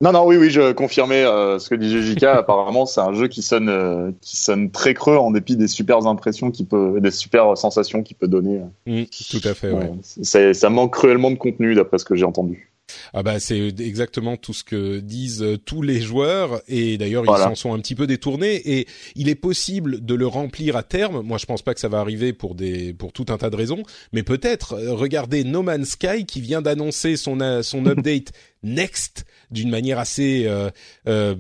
[0.02, 2.24] Non, non, oui, oui, je confirmais euh, ce que disait JK.
[2.24, 6.08] Apparemment, c'est un jeu qui sonne, euh, qui sonne très creux en dépit des super
[6.08, 8.62] impressions qu'il peut, des super sensations qu'il peut donner.
[8.88, 9.72] Mm, tout à fait.
[9.72, 9.84] Ouais.
[9.84, 9.92] Ouais.
[10.02, 12.71] C'est- ça manque cruellement de contenu, d'après ce que j'ai entendu.
[13.14, 17.46] Ah bah c'est exactement tout ce que disent euh, tous les joueurs et d'ailleurs Voilà.
[17.46, 20.84] ils s'en sont un petit peu détournés et il est possible de le remplir à
[20.84, 21.22] terme.
[21.22, 23.56] Moi je pense pas que ça va arriver pour des pour tout un tas de
[23.56, 23.84] raisons,
[24.14, 28.32] mais peut-être euh, regardez No Man's Sky qui vient d'annoncer son euh, son update
[28.64, 30.70] Next d'une manière assez euh,
[31.08, 31.36] euh,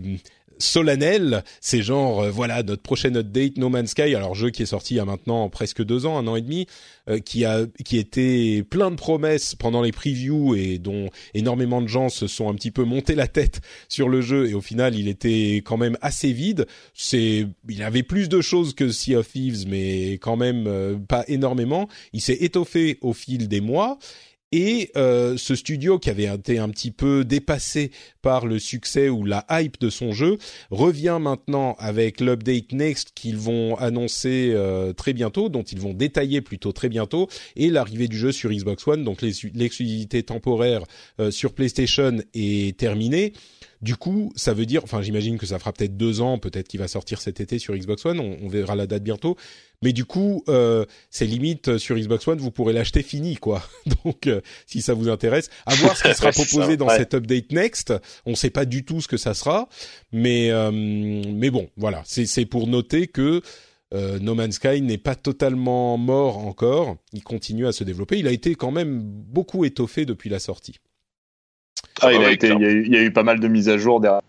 [0.61, 1.43] solennelle.
[1.59, 4.15] C'est genre euh, voilà notre prochaine update No Man's Sky.
[4.15, 6.41] Alors jeu qui est sorti il y a maintenant presque deux ans, un an et
[6.41, 6.67] demi,
[7.09, 11.87] euh, qui a qui était plein de promesses pendant les previews et dont énormément de
[11.87, 14.95] gens se sont un petit peu monté la tête sur le jeu et au final
[14.95, 16.67] il était quand même assez vide.
[16.93, 21.25] C'est il avait plus de choses que Sea of Thieves mais quand même euh, pas
[21.27, 21.87] énormément.
[22.13, 23.97] Il s'est étoffé au fil des mois.
[24.51, 27.91] Et euh, ce studio qui avait été un petit peu dépassé
[28.21, 30.37] par le succès ou la hype de son jeu
[30.71, 36.41] revient maintenant avec l'update Next qu'ils vont annoncer euh, très bientôt, dont ils vont détailler
[36.41, 39.05] plutôt très bientôt, et l'arrivée du jeu sur Xbox One.
[39.05, 40.83] Donc l'ex- l'exclusivité temporaire
[41.19, 43.33] euh, sur PlayStation est terminée.
[43.81, 46.79] Du coup, ça veut dire, enfin, j'imagine que ça fera peut-être deux ans, peut-être qu'il
[46.79, 48.19] va sortir cet été sur Xbox One.
[48.19, 49.37] On, on verra la date bientôt.
[49.83, 53.63] Mais du coup, euh, c'est limite euh, sur Xbox One, vous pourrez l'acheter fini, quoi.
[54.05, 56.97] Donc, euh, si ça vous intéresse, à voir ce qui sera proposé ça, dans ouais.
[56.97, 57.93] cet update next.
[58.25, 59.67] On sait pas du tout ce que ça sera,
[60.11, 62.03] mais euh, mais bon, voilà.
[62.05, 63.41] C'est c'est pour noter que
[63.93, 66.97] euh, No Man's Sky n'est pas totalement mort encore.
[67.11, 68.19] Il continue à se développer.
[68.19, 70.79] Il a été quand même beaucoup étoffé depuis la sortie.
[72.01, 73.39] Ah, il, a oui, été, il, y a eu, il y a eu pas mal
[73.39, 74.21] de mises à jour derrière.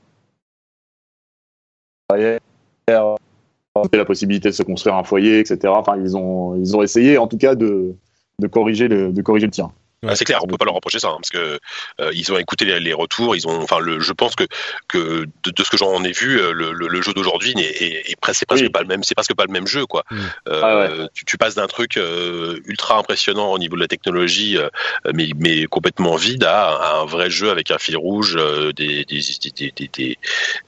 [3.92, 5.58] La possibilité de se construire un foyer, etc.
[5.68, 7.94] Enfin, ils ont, ils ont essayé, en tout cas, de,
[8.38, 9.70] de corriger le, de corriger le tir.
[10.04, 11.60] Ah, c'est clair, on peut pas leur reprocher ça, hein, parce que
[12.00, 14.42] euh, ils ont écouté les, les retours, ils ont, enfin, le, je pense que
[14.88, 17.62] que de, de ce que j'en ai vu, euh, le, le, le jeu d'aujourd'hui n'est
[17.62, 18.68] est, est presque, c'est presque Oui.
[18.70, 20.02] pas le même, c'est presque pas le même jeu, quoi.
[20.10, 20.16] Mm.
[20.48, 24.58] Euh, Ah tu, tu passes d'un truc euh, ultra impressionnant au niveau de la technologie,
[24.58, 24.68] euh,
[25.14, 29.04] mais mais complètement vide, à, à un vrai jeu avec un fil rouge, euh, des
[29.04, 30.18] des des des, des,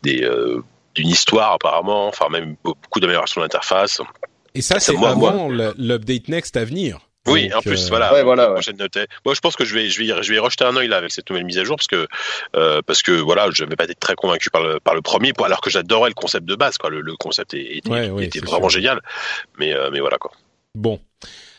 [0.04, 0.62] des, euh,
[0.94, 4.00] d'une histoire apparemment, enfin même beaucoup d'améliorations de l'interface.
[4.54, 7.00] Et ça, c'est avant l'update next à venir.
[7.26, 8.12] Oui, Donc, en plus, euh, voilà.
[8.12, 8.52] Ouais, voilà, ouais.
[8.54, 9.08] prochaine update.
[9.24, 10.88] Moi, je pense que je vais, je vais, y- je vais y rejeter un œil
[10.88, 12.06] là avec cette nouvelle mise à jour parce que,
[12.54, 15.32] euh, parce que voilà, je n'avais pas été très convaincu par le, par le premier,
[15.32, 16.90] pour- alors que j'adorais le concept de base, quoi.
[16.90, 18.78] Le, le concept est- était, Ouais, était vraiment sûr.
[18.80, 19.00] génial.
[19.58, 20.32] Mais, euh, mais voilà, quoi.
[20.74, 21.00] Bon.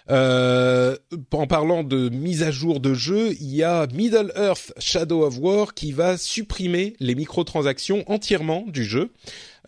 [0.10, 0.96] Euh,
[1.32, 5.40] en parlant de mise à jour de jeu, il y a Middle Earth Shadow of
[5.40, 9.12] War qui va supprimer les microtransactions entièrement du jeu.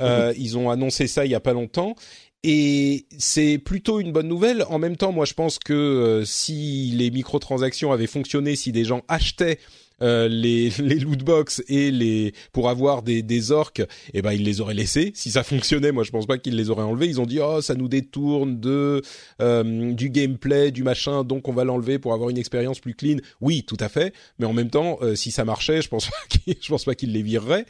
[0.02, 1.96] Euh, Ils ont annoncé ça il y a pas longtemps.
[2.44, 4.64] Et c'est plutôt une bonne nouvelle.
[4.70, 8.86] En même temps, moi, je pense que euh, si les microtransactions avaient fonctionné, si des
[8.86, 9.58] gens achetaient
[10.02, 13.84] euh, les, les loot box et les pour avoir des, des orques,
[14.14, 15.12] eh ben ils les auraient laissés.
[15.16, 17.08] Si ça fonctionnait, moi je pense pas qu'ils les auraient enlevés.
[17.08, 19.02] Ils ont dit oh ça nous détourne de
[19.42, 23.18] euh, du gameplay, du machin, donc on va l'enlever pour avoir une expérience plus clean.
[23.42, 24.14] Oui, tout à fait.
[24.40, 26.96] Mais en même temps, euh, si ça marchait, je pense pas qu'ils, je pense pas
[26.96, 27.66] qu'ils les vireraient.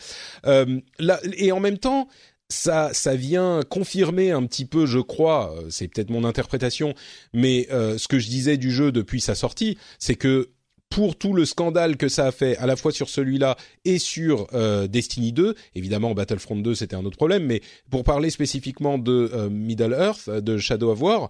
[0.45, 2.07] Euh, là, et en même temps,
[2.49, 6.93] ça, ça vient confirmer un petit peu, je crois, euh, c'est peut-être mon interprétation,
[7.34, 10.49] mais euh, ce que je disais du jeu depuis sa sortie, c'est que
[10.98, 14.48] pour tout le scandale que ça a fait, à la fois sur celui-là et sur
[14.56, 19.30] euh, Destiny 2, évidemment Battlefront 2 c'était un autre problème, mais pour parler spécifiquement de
[19.32, 21.30] euh, Middle Earth, de Shadow of War,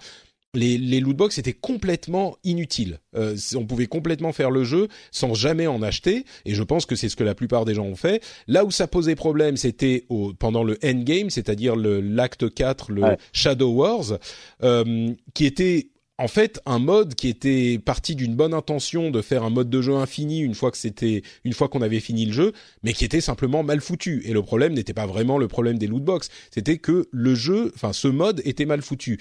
[0.54, 3.02] les, les lootbox étaient complètement inutiles.
[3.18, 6.96] Euh, on pouvait complètement faire le jeu sans jamais en acheter, et je pense que
[6.96, 8.24] c'est ce que la plupart des gens ont fait.
[8.48, 10.06] Là où ça posait problème, c'était
[10.40, 13.18] pendant le endgame, c'est-à-dire l'acte 4, le Ouais.
[13.34, 14.18] Shadow Wars,
[14.64, 19.44] euh, qui était en fait un mode qui était parti d'une bonne intention de faire
[19.44, 22.34] un mode de jeu infini une fois que c'était une fois qu'on avait fini le
[22.34, 22.54] jeu,
[22.84, 24.22] mais qui était simplement mal foutu.
[24.26, 27.94] Et le problème n'était pas vraiment le problème des lootbox, c'était que le jeu, enfin
[27.94, 29.20] ce mode était mal foutu.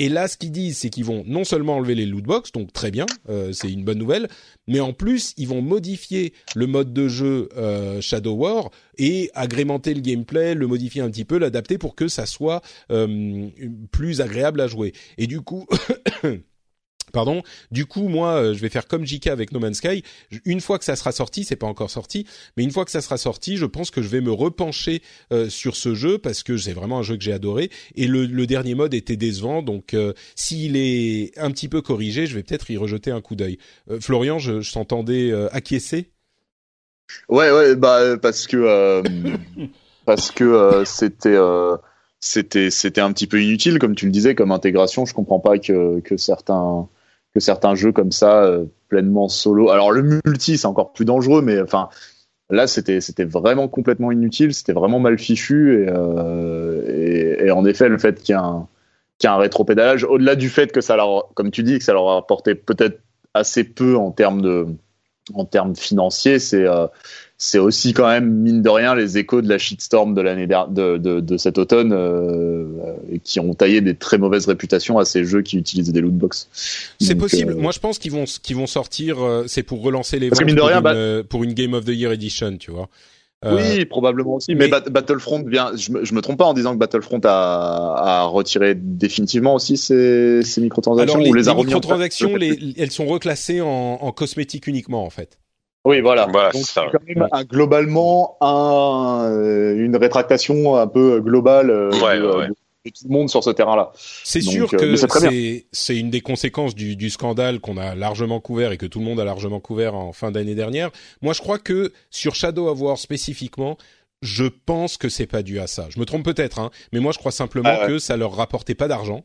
[0.00, 2.92] Et là, ce qu'ils disent, c'est qu'ils vont non seulement enlever les lootbox, donc très
[2.92, 4.28] bien, euh, c'est une bonne nouvelle,
[4.68, 9.94] mais en plus, ils vont modifier le mode de jeu euh, Shadow War et agrémenter
[9.94, 13.48] le gameplay, le modifier un petit peu, l'adapter pour que ça soit euh,
[13.90, 14.92] plus agréable à jouer.
[15.16, 15.66] Et du coup,
[17.12, 17.42] Pardon.
[17.70, 20.02] Du coup, moi, euh, je vais faire comme JK avec No Man's Sky.
[20.44, 23.00] Une fois que ça sera sorti, c'est pas encore sorti, mais une fois que ça
[23.00, 25.02] sera sorti, je pense que je vais me repencher
[25.32, 27.70] euh, sur ce jeu parce que c'est vraiment un jeu que j'ai adoré.
[27.94, 32.34] Et le, dernier mode était décevant, donc euh, s'il est un petit peu corrigé, je
[32.34, 33.58] vais peut-être y rejeter un coup d'œil.
[34.00, 36.10] Florian, je, je t'entendais acquiescer?
[37.28, 39.02] Ouais, ouais, bah parce que
[42.20, 45.04] c'était un petit peu inutile, comme tu le disais, comme intégration.
[45.04, 46.88] Je comprends pas que certains
[47.38, 49.70] que certains jeux comme ça euh, pleinement solo.
[49.70, 51.88] Alors le multi, c'est encore plus dangereux, mais enfin
[52.50, 54.54] là c'était c'était vraiment complètement inutile.
[54.54, 58.66] C'était vraiment mal fichu et, euh, en effet le fait qu'il y ait un
[59.18, 61.84] qu'il y ait un rétropédalage, au-delà du fait que ça leur, comme tu dis, que
[61.84, 63.00] ça leur a apporté peut-être
[63.34, 64.66] assez peu en termes de
[65.34, 66.86] en termes financiers, c'est euh,
[67.40, 70.96] c'est aussi quand même mine de rien les échos de la shitstorm de l'année de,
[70.96, 72.64] de, de cet automne euh,
[73.22, 76.48] qui ont taillé des très mauvaises réputations à ces jeux qui utilisent des lootbox.
[77.00, 77.52] C'est Donc, possible.
[77.52, 79.22] euh, Moi, je pense qu'ils vont qu'ils vont sortir.
[79.24, 81.44] euh, c'est pour relancer les Parce que ventes mine de pour, rien, une, bah- pour
[81.44, 82.88] une Game of the Year Edition, tu vois.
[83.44, 84.54] Euh, Oui, probablement aussi.
[84.54, 85.70] Mais, mais- Bat- Battlefront vient.
[85.76, 89.76] Je me, je me trompe pas en disant que Battlefront a, a retiré définitivement aussi
[89.76, 93.60] ses, ses microtransactions Alors les, ou les a remis en microtransactions, les, elles sont reclassées
[93.60, 93.68] en,
[94.00, 95.38] en cosmétiques uniquement en fait.
[95.84, 96.26] Oui, voilà.
[96.30, 96.86] Voilà, Donc c'est ça.
[96.90, 102.36] quand même un- globalement un, euh, une rétractation un peu globale euh, Ouais, de, ouais,
[102.38, 102.48] ouais.
[102.84, 103.92] De tout le monde sur ce terrain-là.
[104.24, 108.72] C'est sûr euh, que c'est une des conséquences du, du scandale qu'on a largement couvert
[108.72, 110.90] et que tout le monde a largement couvert en fin d'année dernière.
[111.22, 113.76] Moi, je crois que sur Shadow of War spécifiquement,
[114.22, 115.88] je pense que c'est pas dû à ça.
[115.90, 117.86] Je me trompe peut-être, hein, mais moi je crois simplement Ah ouais.
[117.86, 119.22] que ça leur rapportait pas d'argent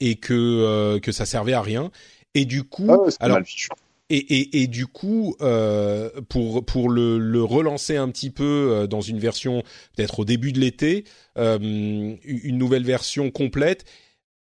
[0.00, 1.90] et que euh, que ça servait à rien.
[2.34, 3.38] Et du coup, Ah ouais, alors.
[4.10, 9.62] Et, du coup, euh, pour pour le, relancer un petit peu euh, dans une version
[9.96, 11.04] peut-être au début de l'été,
[11.38, 13.84] euh, une nouvelle version complète,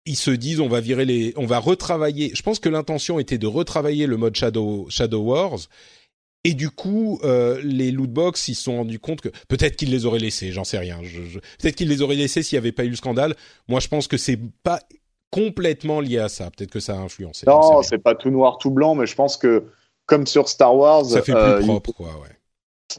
[0.05, 2.33] ils se disent on va virer les, on va retravailler.
[2.35, 5.69] Je pense que l'intention était de retravailler le mode Shadow Shadow Wars.
[6.45, 10.07] Et du coup, euh, les lootbox, ils se sont rendus compte que peut-être qu'ils les
[10.07, 11.01] auraient laissés, j'en sais rien.
[11.59, 13.35] Peut-être qu'ils les auraient laissés s'il n'y avait pas eu le scandale.
[13.67, 14.81] Moi, je pense que c'est pas
[15.31, 16.51] complètement lié à ça.
[16.51, 17.47] Peut-être que ça a influencé.
[17.47, 19.65] Non, c'est pas tout noir, tout blanc, mais je pense que
[20.07, 22.07] comme sur Star Wars, ça fait euh, plus il- propre, quoi.
[22.07, 22.31] Ouais.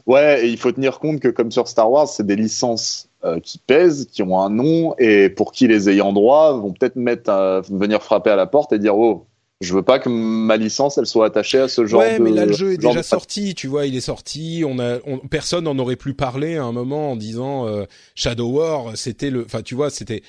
[0.06, 3.40] ouais, et il faut tenir compte que comme sur Star Wars, c'est des licences euh,
[3.40, 7.30] qui pèsent, qui ont un nom, et pour qui les ayants droit vont peut-être mettre,
[7.30, 9.26] à- venir frapper à la porte et dire oh,
[9.60, 12.22] je veux pas que ma licence elle soit attachée à ce genre ouais, de.
[12.22, 14.62] mais là le jeu est déjà de- sorti, tu vois, il est sorti.
[14.64, 18.50] On a, on- personne n'en aurait plus parlé à un moment en disant euh, Shadow
[18.50, 20.22] War, c'était le, enfin, tu vois, c'était.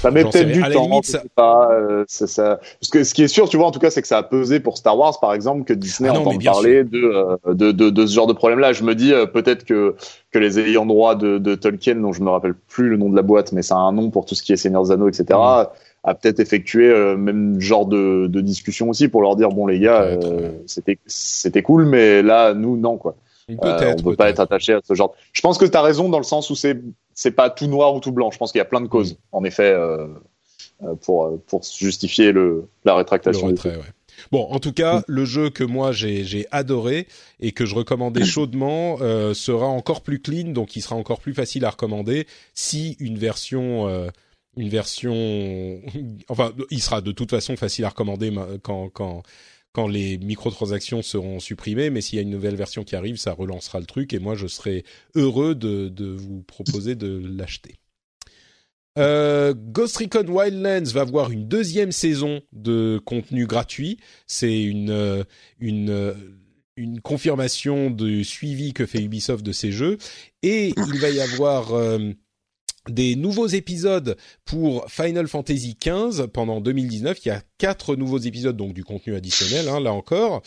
[0.00, 1.70] Ça met peut-être du temps, limite, ça- pas.
[1.72, 2.58] euh, c'est ça.
[2.80, 4.22] Parce que ce qui est sûr, tu vois, en tout cas, c'est que ça a
[4.24, 7.88] pesé pour Star Wars, par exemple, que Disney Ah bien parler de, euh, de, de,
[7.90, 8.72] de ce genre de problème-là.
[8.72, 9.94] Je me dis euh, peut-être que,
[10.32, 13.16] que les ayants droit de, de Tolkien, dont je me rappelle plus le nom de
[13.16, 15.08] la boîte, mais ça a un nom pour tout ce qui est Seigneur des Anneaux,
[15.08, 15.66] etc., Mm.
[16.04, 19.78] a peut-être effectué euh, même genre de, de discussion aussi pour leur dire bon les
[19.78, 23.14] gars, euh, c'était c'était cool, mais là nous non quoi.
[23.50, 23.56] Euh, on
[24.02, 24.30] peut pas peut-être.
[24.30, 25.14] être attaché à ce genre.
[25.32, 26.76] Je pense que tu as raison dans le sens où c'est
[27.14, 28.30] c'est pas tout noir ou tout blanc.
[28.30, 29.18] Je pense qu'il y a plein de causes.
[29.32, 30.08] En effet, euh,
[30.84, 33.46] euh, pour pour justifier le la rétractation.
[33.46, 33.82] Le retrait, ouais.
[34.30, 37.06] Bon, en tout cas, le jeu que moi j'ai adoré
[37.40, 41.34] et que je recommandais chaudement euh, sera encore plus clean, donc il sera encore plus
[41.34, 44.08] facile à recommander si une version euh,
[44.56, 45.14] une version
[46.28, 48.32] enfin il sera de toute façon facile à recommander
[48.62, 49.22] quand quand
[49.72, 53.32] quand les microtransactions seront supprimées, mais s'il y a une nouvelle version qui arrive, ça
[53.32, 57.76] relancera le truc et moi je serai heureux de, vous proposer de l'acheter.
[58.98, 63.98] Euh, Ghost Recon Wildlands va avoir une deuxième saison de contenu gratuit.
[64.26, 65.24] C'est une euh,
[65.62, 66.14] euh,
[67.02, 69.96] confirmation de suivi que fait Ubisoft de ces jeux
[70.42, 71.72] et il va y avoir
[72.88, 77.18] des nouveaux épisodes pour Final Fantasy XV pendant 2019.
[77.24, 80.42] Il y a quatre nouveaux épisodes, donc du contenu additionnel, hein, là encore.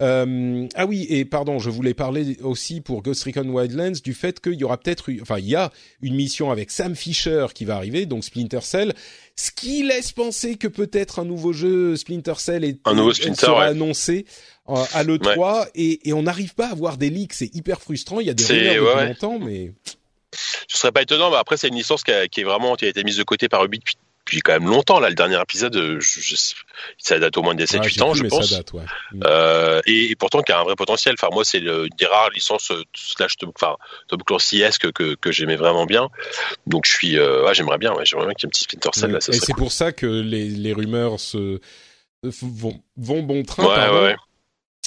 [0.00, 4.40] Euh, ah oui, et pardon, je voulais parler aussi pour Ghost Recon Wildlands du fait
[4.40, 5.70] qu'il y aura peut-être, enfin, il y a
[6.00, 8.94] une mission avec Sam Fisher qui va arriver, donc Splinter Cell,
[9.36, 13.46] ce qui laisse penser que peut-être un nouveau jeu Splinter Cell est, un nouveau Splinter,
[13.46, 14.24] sera annoncé
[14.70, 18.18] euh, à l'E3 et, et, on n'arrive pas à voir des leaks, c'est hyper frustrant.
[18.20, 19.72] Il y a des rumeurs depuis longtemps, mais
[20.68, 22.84] ce serait pas étonnant, mais après c'est une licence qui, a, qui, est vraiment qui
[22.84, 25.00] a été mise de côté par Ubi depuis, depuis quand même longtemps.
[25.00, 26.36] Là, le dernier épisode, je, je,
[26.98, 28.50] ça date au moins de 7-8 ans, je pense.
[28.50, 28.84] Date, ouais.
[29.24, 31.14] euh, et, et, pourtant, qui a un vrai potentiel.
[31.18, 33.76] Enfin, moi, c'est une des rares licences euh, slash top, enfin,
[34.08, 36.08] top que, que, que j'aimais vraiment bien.
[36.66, 38.90] Donc, je suis, euh, j'aimerais bien, ouais, j'aimerais bien qu'il y ait un petit Splinter
[38.92, 39.20] Cell là.
[39.20, 39.64] Ça et c'est cool.
[39.64, 41.60] pour ça que les, les rumeurs se
[42.22, 43.64] vont, vont bon train.
[43.64, 44.16] Ouais, ouais, ouais.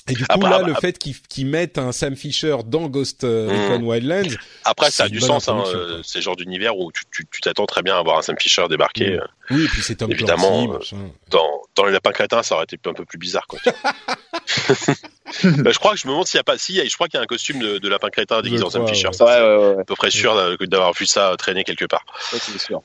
[0.07, 2.87] Et du coup, après, là, après, le fait qu'ils qu mettent un Sam Fisher dans
[2.87, 3.87] Ghost Recon mmh.
[3.87, 4.35] Wildlands.
[4.63, 5.63] Après, ça a du sens, hein,
[6.03, 9.17] c'est le genre d'univers où tu t'attends très bien à voir un Sam Fisher débarquer.
[9.17, 9.21] Mmh.
[9.51, 12.65] Oui, et puis c'est Tom Évidemment, Clancy, euh, dans, dans les lapins crétins, ça aurait
[12.65, 13.59] été un peu plus bizarre, quoi.
[13.65, 17.17] bah, je crois que je me demande s'il y a pas, si, je crois qu'il
[17.17, 19.09] y a un costume de, de lapin crétin déguisé en Sam Fisher.
[19.19, 19.25] Ouais.
[19.25, 22.05] Ouais, ouais, à peu près sûr d'avoir vu ça traîner quelque part.
[22.33, 22.81] Ouais, c'est sûr.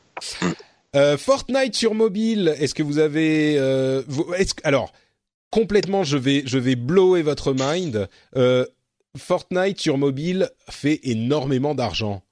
[0.97, 4.27] Euh, Fortnite sur mobile, est-ce que vous avez, euh, vous,
[4.65, 4.93] alors,
[5.51, 8.09] complètement, je vais, je vais blower votre mind.
[8.37, 8.65] Euh,
[9.17, 12.23] Fortnite sur mobile fait énormément d'argent.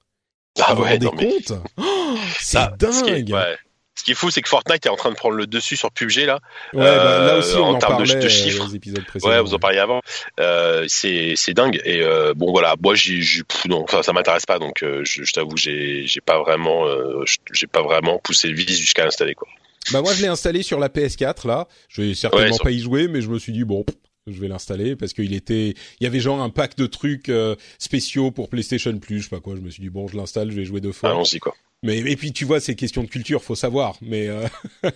[0.61, 1.35] Ah vous ouais, vous non, mais...
[1.77, 2.93] oh, C'est Ah, dingue.
[2.93, 3.57] Ce qui est, ouais.
[3.95, 5.91] Ce qui est fou, c'est que Fortnite est en train de prendre le dessus sur
[5.91, 6.39] PUBG là.
[6.73, 8.65] Ouais, bah, là aussi, on en, en termes de, de chiffres.
[8.65, 9.29] aux épisodes précédents.
[9.33, 9.99] Ouais, vous en parliez avant.
[10.39, 11.81] Euh, c'est dingue.
[11.83, 13.21] Et euh, bon voilà, moi j'ai
[13.67, 14.57] non, enfin ça m'intéresse pas.
[14.57, 18.55] Donc euh, je, je t'avoue, j'ai j'ai pas vraiment, euh, j'ai pas vraiment poussé le
[18.55, 19.49] vis jusqu'à l'installer quoi.
[19.91, 21.67] Bah moi je l'ai installé sur la PS4 là.
[21.87, 23.85] Je vais certainement Ouais, sur- pas y jouer, mais je me suis dit bon,
[24.27, 25.69] je vais l'installer parce qu'il était,
[25.99, 29.29] il y avait genre un pack de trucs euh, spéciaux pour PlayStation Plus, je sais
[29.29, 29.55] pas quoi.
[29.55, 31.09] Je me suis dit bon, je l'installe, je vais jouer deux fois.
[31.11, 31.55] Allons-y quoi.
[31.81, 33.95] Mais et puis tu vois, c'est question de culture, faut savoir.
[34.01, 34.45] Mais, euh...
[34.83, 34.91] mais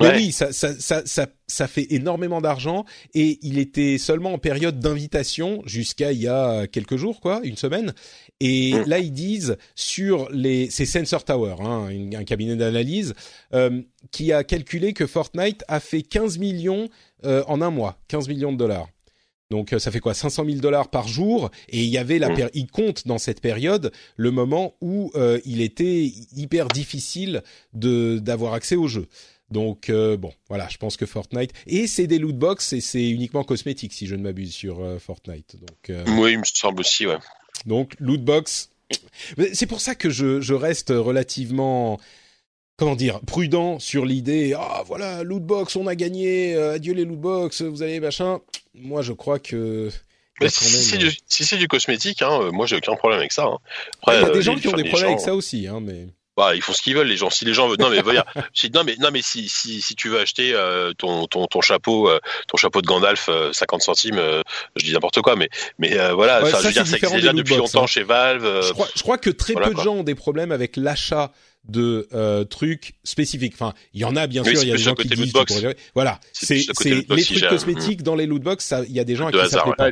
[0.00, 0.16] Ouais.
[0.16, 4.78] oui, ça, ça, ça, ça, ça fait énormément d'argent et il était seulement en période
[4.80, 7.92] d'invitation jusqu'à il y a quelques jours, quoi, une semaine.
[8.40, 8.84] Et Mm.
[8.88, 13.14] là, ils disent sur les, c'est Sensor Tower, hein, une- un cabinet d'analyse,
[13.52, 16.88] euh, qui a calculé que Fortnite a fait 15 millions
[17.24, 18.88] euh, en un mois, 15 millions de dollars.
[19.52, 21.50] Donc euh, ça fait quoi 500 000 dollars par jour?
[21.68, 25.60] Et il y avait la il compte dans cette période le moment où euh, il
[25.60, 27.42] était hyper difficile
[27.74, 29.08] de d'avoir accès au jeu.
[29.50, 33.06] Donc euh, bon, voilà, je pense que Fortnite et c'est des loot box et c'est
[33.10, 35.56] uniquement cosmétique si je ne m'abuse sur euh, Fortnite.
[35.60, 37.18] Donc Oui, il me semble aussi, ouais.
[37.66, 38.70] donc loot box.
[39.52, 42.00] C'est pour ça que je, je reste relativement
[42.76, 44.54] comment dire prudent sur l'idée.
[44.58, 46.54] Ah voilà loot box, on a gagné.
[46.54, 48.40] euh, adieu les loot box, vous allez machin.
[48.74, 49.90] Moi je crois que
[50.40, 53.20] a si c'est même- du, si c'est du cosmétique, hein, euh, moi j'ai aucun problème
[53.20, 53.44] avec ça.
[53.44, 53.58] Hein.
[54.08, 55.78] il y a euh, des gens qui ont des problèmes gens- avec ça aussi, hein,
[55.80, 56.06] mais
[56.36, 57.28] Bah, ils font ce qu'ils veulent, les gens.
[57.28, 59.94] Si les gens veulent, non mais dire, si, non mais non mais si si si
[59.94, 62.18] tu veux acheter euh, ton ton ton chapeau euh,
[62.48, 64.42] ton chapeau de Gandalf euh, 50 centimes, euh,
[64.74, 66.96] je dis n'importe quoi, mais mais euh, voilà, Ouais, ça, je veux dire, c'est ça
[66.96, 68.44] différent existe déjà depuis lootbox, longtemps chez Valve.
[68.46, 69.84] euh, je crois, je crois que très voilà, peu de quoi.
[69.84, 71.30] gens ont des problèmes avec l'achat
[71.68, 73.54] de euh, trucs spécifiques.
[73.54, 75.32] Enfin, il y en a bien Oui, sûr, il y a des gens qui disent
[75.32, 76.54] pourrais- voilà, C'est
[76.84, 79.62] les trucs cosmétiques dans les lootbox, ça il y a des gens à qui ça
[79.62, 79.76] plaît ouais.
[79.76, 79.90] pas.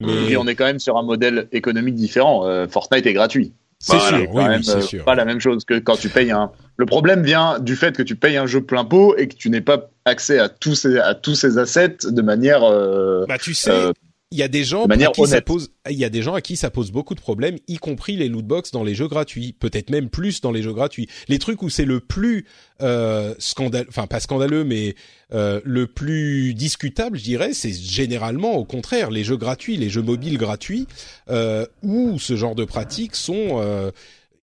[0.00, 2.46] Mais Et on est quand même sur un modèle économique différent.
[2.46, 3.52] Euh, Fortnite est gratuit.
[3.78, 5.04] c'est Voilà, sûr, oui, oui, c'est euh, sûr.
[5.04, 6.50] Pas la même chose que quand tu payes un.
[6.76, 9.48] Le problème vient du fait que tu payes un jeu plein pot et que tu
[9.50, 12.64] n'aies pas accès à tous ces à tous ces assets de manière.
[12.64, 13.92] euh, Bah tu sais, euh,
[14.32, 16.22] il y a des gens de manière à qui ça pose, il y a des
[16.22, 19.06] gens à qui ça pose beaucoup de problèmes, y compris les lootbox dans les jeux
[19.06, 21.08] gratuits, peut-être même plus dans les jeux gratuits.
[21.28, 22.46] Les trucs où c'est le plus
[22.80, 24.94] euh, scandaleux, enfin pas scandaleux, mais
[25.34, 30.02] euh, le plus discutable, je dirais, c'est généralement au contraire les jeux gratuits, les jeux
[30.02, 30.86] mobiles gratuits,
[31.28, 33.90] euh, où ce genre de pratiques sont euh,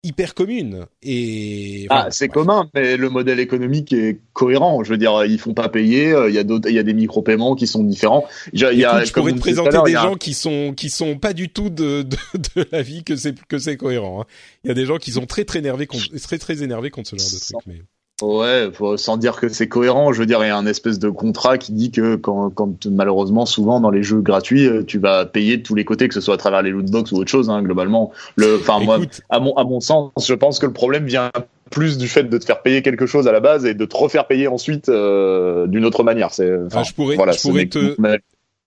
[0.06, 0.86] hyper communes.
[1.02, 4.82] Et Ah, c'est commun, mais le modèle économique est cohérent.
[4.84, 6.12] Je veux dire, ils font pas payer.
[6.12, 8.24] euh, Il y a d'autres, il y a des micro-paiements qui sont différents.
[8.52, 11.18] Il y a, Écoute, je pourrais te présenter des a gens qui sont qui sont
[11.18, 12.16] pas du tout de de,
[12.56, 14.22] de la vie que c'est que c'est cohérent.
[14.22, 14.26] hein.
[14.64, 17.10] Il y a des gens qui sont très très énervés contre très très énervés contre
[17.10, 17.56] ce genre de truc.
[17.66, 17.82] Mais
[18.22, 20.98] Ouais, faut, sans dire que c'est cohérent, je veux dire, il y a un espèce
[20.98, 24.98] de contrat qui dit que quand, quand malheureusement, souvent dans les jeux gratuits, euh, tu
[24.98, 27.30] vas payer de tous les côtés, que ce soit à travers les lootbox ou autre
[27.30, 28.12] chose, hein, globalement.
[28.36, 31.30] Le, enfin, moi, à mon, à mon sens, je pense que le problème vient
[31.70, 33.96] plus du fait de te faire payer quelque chose à la base et de te
[33.96, 36.32] refaire payer ensuite euh, d'une autre manière.
[36.32, 37.96] C'est, Ah, je pourrais, voilà, je pourrais te,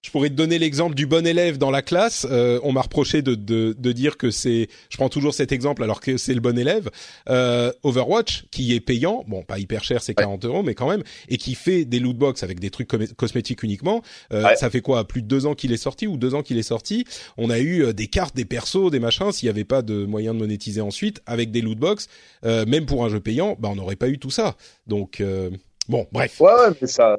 [0.01, 2.25] Je pourrais te donner l'exemple du bon élève dans la classe.
[2.31, 5.83] Euh, on m'a reproché de, de, de dire que c'est, je prends toujours cet exemple
[5.83, 6.89] alors que c'est le bon élève.
[7.27, 11.03] Euh, Overwatch, qui est payant, bon pas hyper cher, c'est 40 euros, mais quand même,
[11.27, 12.87] et qui fait des loot box avec des trucs
[13.17, 14.01] cosmétiques uniquement.
[14.31, 14.55] Euh, Ouais.
[14.55, 15.05] Ça fait quoi?
[15.05, 17.03] Plus de deux ans qu'il est sorti ou deux ans qu'il est sorti?
[17.37, 19.33] On a eu euh, des cartes, des persos, des machins.
[19.33, 22.07] S'il n'y avait pas de moyen de monétiser ensuite avec des loot box,
[22.45, 24.55] euh, même pour un jeu payant, bah on n'aurait pas eu tout ça.
[24.87, 25.49] Donc euh,
[25.89, 26.39] bon, bref.
[26.39, 27.17] Ouais, ouais, mais ça,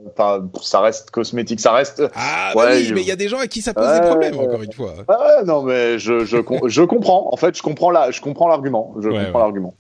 [0.63, 2.03] ça reste cosmétique, ça reste.
[2.15, 3.87] Ah bah Ouais, oui, je- mais il y a des gens à qui ça pose
[3.87, 4.95] Ouais, des problèmes encore une fois.
[5.09, 7.29] Ouais, non, mais je, je, com- je comprends.
[7.33, 8.95] En fait, je comprends la, je comprends l'argument.
[9.01, 9.75] Je comprends l'argument.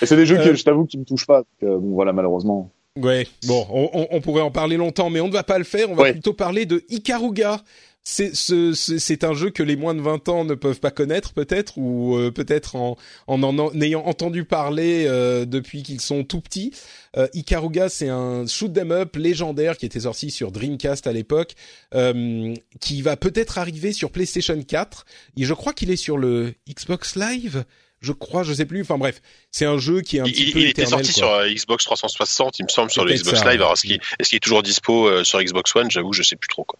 [0.00, 1.38] Et c'est des jeux Euh, que je t'avoue qui me touchent pas.
[1.38, 2.70] Donc, euh, bon, voilà, malheureusement.
[3.00, 5.90] Ouais, bon, on, on- pourrait en parler longtemps, mais on ne va pas le faire.
[5.90, 7.58] On va plutôt parler de Ikaruga.
[8.04, 10.90] C'est ce, ce- c'est un jeu que les moins de 20 ans ne peuvent pas
[10.90, 12.96] connaître, peut-être, ou euh, peut-être en,
[13.28, 16.72] en en en ayant entendu parler euh, depuis qu'ils sont tout petits.
[17.16, 21.54] Euh, Ikaruga, c'est un shoot 'em up légendaire qui était sorti sur Dreamcast à l'époque,
[21.94, 25.06] euh, qui va peut-être arriver sur PlayStation 4.
[25.36, 27.64] Et je crois qu'il est sur le Xbox Live.
[28.02, 28.82] Je crois, je sais plus.
[28.82, 31.06] Enfin bref, c'est un jeu qui est un Il, petit il- peu il était éternel,
[31.06, 31.28] sorti quoi.
[31.28, 33.60] sur euh, Xbox 360, il me semble, sur le Xbox ça, Live.
[33.60, 33.94] Alors, est-ce qu'il
[34.36, 35.90] est, toujours dispo euh, sur Xbox One?
[35.90, 36.64] J'avoue, je sais plus trop.
[36.64, 36.78] Quoi.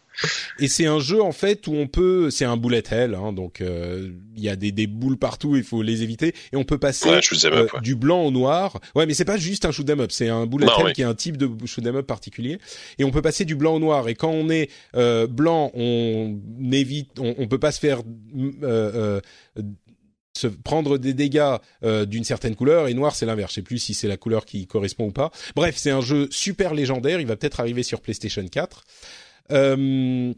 [0.59, 3.61] Et c'est un jeu en fait où on peut, c'est un bullet hell, hein, donc
[3.61, 6.79] euh, il y a des, des boules partout, il faut les éviter, et on peut
[6.79, 7.81] passer Ouais, shoot 'em up, ouais.
[7.81, 8.79] du blanc au noir.
[8.95, 10.93] Ouais, mais c'est pas juste un shoot 'em up, c'est un bullet Non, hell oui.
[10.93, 12.59] qui est un type de shoot 'em up particulier,
[12.99, 14.09] et on peut passer du blanc au noir.
[14.09, 16.39] Et quand on est euh, blanc, on
[16.73, 18.01] évite, on, on peut pas se faire
[18.63, 19.21] euh,
[19.57, 19.63] euh,
[20.37, 23.51] se prendre des dégâts euh, d'une certaine couleur et noir c'est l'inverse.
[23.53, 25.31] Je sais plus si c'est la couleur qui correspond ou pas.
[25.57, 27.21] Bref, c'est un jeu super légendaire.
[27.21, 28.85] Il va peut-être arriver sur PlayStation 4.
[29.51, 30.33] Euh,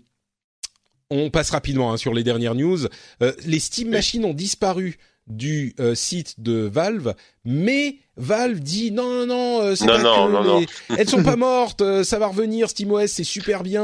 [1.11, 2.87] on passe rapidement hein, sur les dernières news.
[3.23, 7.15] Euh, les Steam Machines ont disparu du euh, site de Valve,
[7.47, 10.61] mais Valve dit non non non, euh, Non, pas non, que non, non.
[10.61, 10.67] les-
[10.99, 12.69] elles sont pas mortes, euh, ça va revenir.
[12.69, 13.83] SteamOS c'est super bien,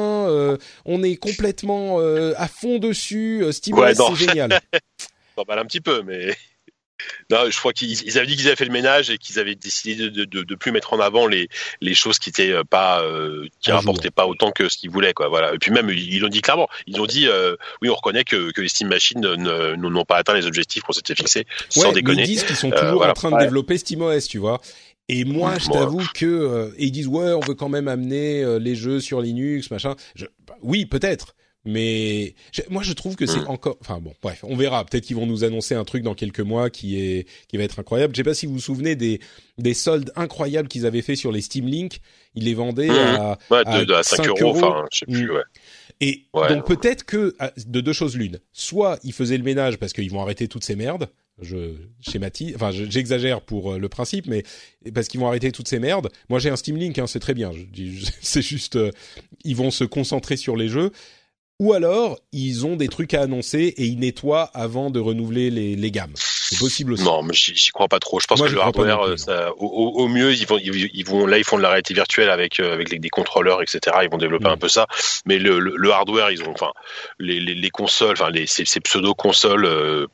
[0.85, 3.45] on est complètement à fond dessus.
[3.53, 4.61] SteamOS Ouais, c'est génial.
[5.37, 6.37] T'emballes un petit peu, mais.
[7.31, 9.55] Non, je crois qu'ils ils avaient dit qu'ils avaient fait le ménage et qu'ils avaient
[9.55, 11.49] décidé de, de, de, de plus mettre en avant les,
[11.81, 15.15] les choses qui étaient euh, pas euh, qui rapportaient pas autant que ce qu'ils voulaient
[15.15, 15.29] quoi.
[15.29, 15.55] Voilà.
[15.55, 16.69] Et puis même ils l'ont dit clairement.
[16.87, 20.05] Ils ont dit euh, oui, on reconnaît que, que les Steam Machines ne- ne- n'ont
[20.05, 21.47] pas atteint les objectifs qu'on s'était fixés.
[21.71, 22.23] Sans Ouais, mais déconner.
[22.25, 23.13] ils disent qu'ils sont Euh, toujours voilà.
[23.13, 23.45] en train de Ouais.
[23.45, 24.61] développer SteamOS, tu vois.
[25.09, 28.43] Et moi, je t'avoue que euh, et ils disent ouais, on veut quand même amener
[28.45, 29.97] euh, les jeux sur Linux, machin.
[30.17, 31.35] Je, bah, oui, peut-être.
[31.67, 33.49] Mais je- moi, je trouve que c'est Mm.
[33.49, 33.77] encore.
[33.83, 34.85] Enfin bon, bref, on verra.
[34.87, 37.79] Peut-être qu'ils vont nous annoncer un truc dans quelques mois qui est qui va être
[37.79, 38.15] incroyable.
[38.15, 39.21] Je sais pas si vous vous souvenez des
[39.59, 42.01] des soldes incroyables qu'ils avaient fait sur les Steam Link.
[42.35, 42.95] Ils les vendaient Mhm.
[42.97, 45.35] à Ouais, à de, à 5, 5 euros, enfin, je sais plus, Mm.
[45.35, 45.43] ouais.
[46.01, 46.49] et Ouais.
[46.49, 50.11] donc peut-être que ah, de deux choses l'une, soit ils faisaient le ménage parce qu'ils
[50.11, 51.09] vont arrêter toutes ces merdes.
[51.43, 54.43] Je schématise, enfin je- j'exagère pour euh, le principe, mais
[54.95, 56.11] parce qu'ils vont arrêter toutes ces merdes.
[56.31, 57.51] Moi j'ai un Steam Link, hein, c'est très bien.
[58.23, 58.91] C'est juste, euh,
[59.45, 60.91] ils vont se concentrer sur les jeux.
[61.61, 65.77] Ou alors ils ont des trucs à annoncer et ils nettoient avant de renouveler les,
[65.77, 66.13] les gammes.
[66.17, 67.05] C'est possible aussi.
[67.05, 68.19] Non, mais j'y crois pas trop.
[68.19, 71.05] Je pense Moi, que le hardware, non plus, ça, au, mieux, ils vont, ils, ils
[71.07, 73.99] vont, là, ils font de la réalité virtuelle avec euh, avec les, des contrôleurs, etc.
[74.03, 74.53] Ils vont développer Mm.
[74.53, 74.87] un peu ça.
[75.27, 76.73] Mais le, le, le hardware, ils ont, enfin,
[77.21, 79.65] les, les, les consoles, enfin, les, ces, ces pseudo consoles.
[79.67, 80.07] Euh,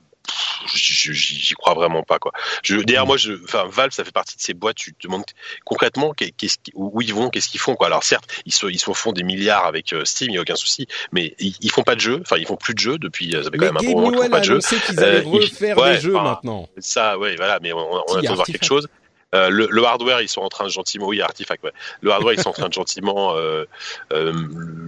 [0.75, 2.33] j'y crois vraiment pas quoi.
[2.63, 3.09] Je, d'ailleurs Mm.
[3.09, 4.77] moi, je, enfin Valve, ça fait partie de ces boîtes.
[4.77, 5.25] Tu te demandes
[5.65, 7.87] concrètement qu'est- qu'est-ce où ils vont, qu'est-ce qu'ils font quoi.
[7.87, 10.41] Alors certes, ils se, ils se font des milliards avec euh, Steam, il y a
[10.41, 10.87] aucun souci.
[11.13, 12.21] Mais ils, ils font pas de jeux.
[12.23, 13.35] Enfin, ils font plus de jeux depuis.
[13.35, 14.53] euh, Ça fait quand même un bon moment qu'ils font pas de jeux.
[14.55, 16.69] annoncé qu'ils allaient Euh, il- refaire ouais, des jeux maintenant.
[16.79, 18.89] Ça, ouais, voilà, mais on, on attend de voir quelque chose.
[19.37, 21.73] Euh, le, le hardware, ils sont en train de gentiment, oui, Artifact, ouais.
[22.01, 23.65] Le hardware, ils sont en train de gentiment euh,
[24.13, 24.33] euh,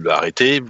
[0.03, 0.61] l'arrêter.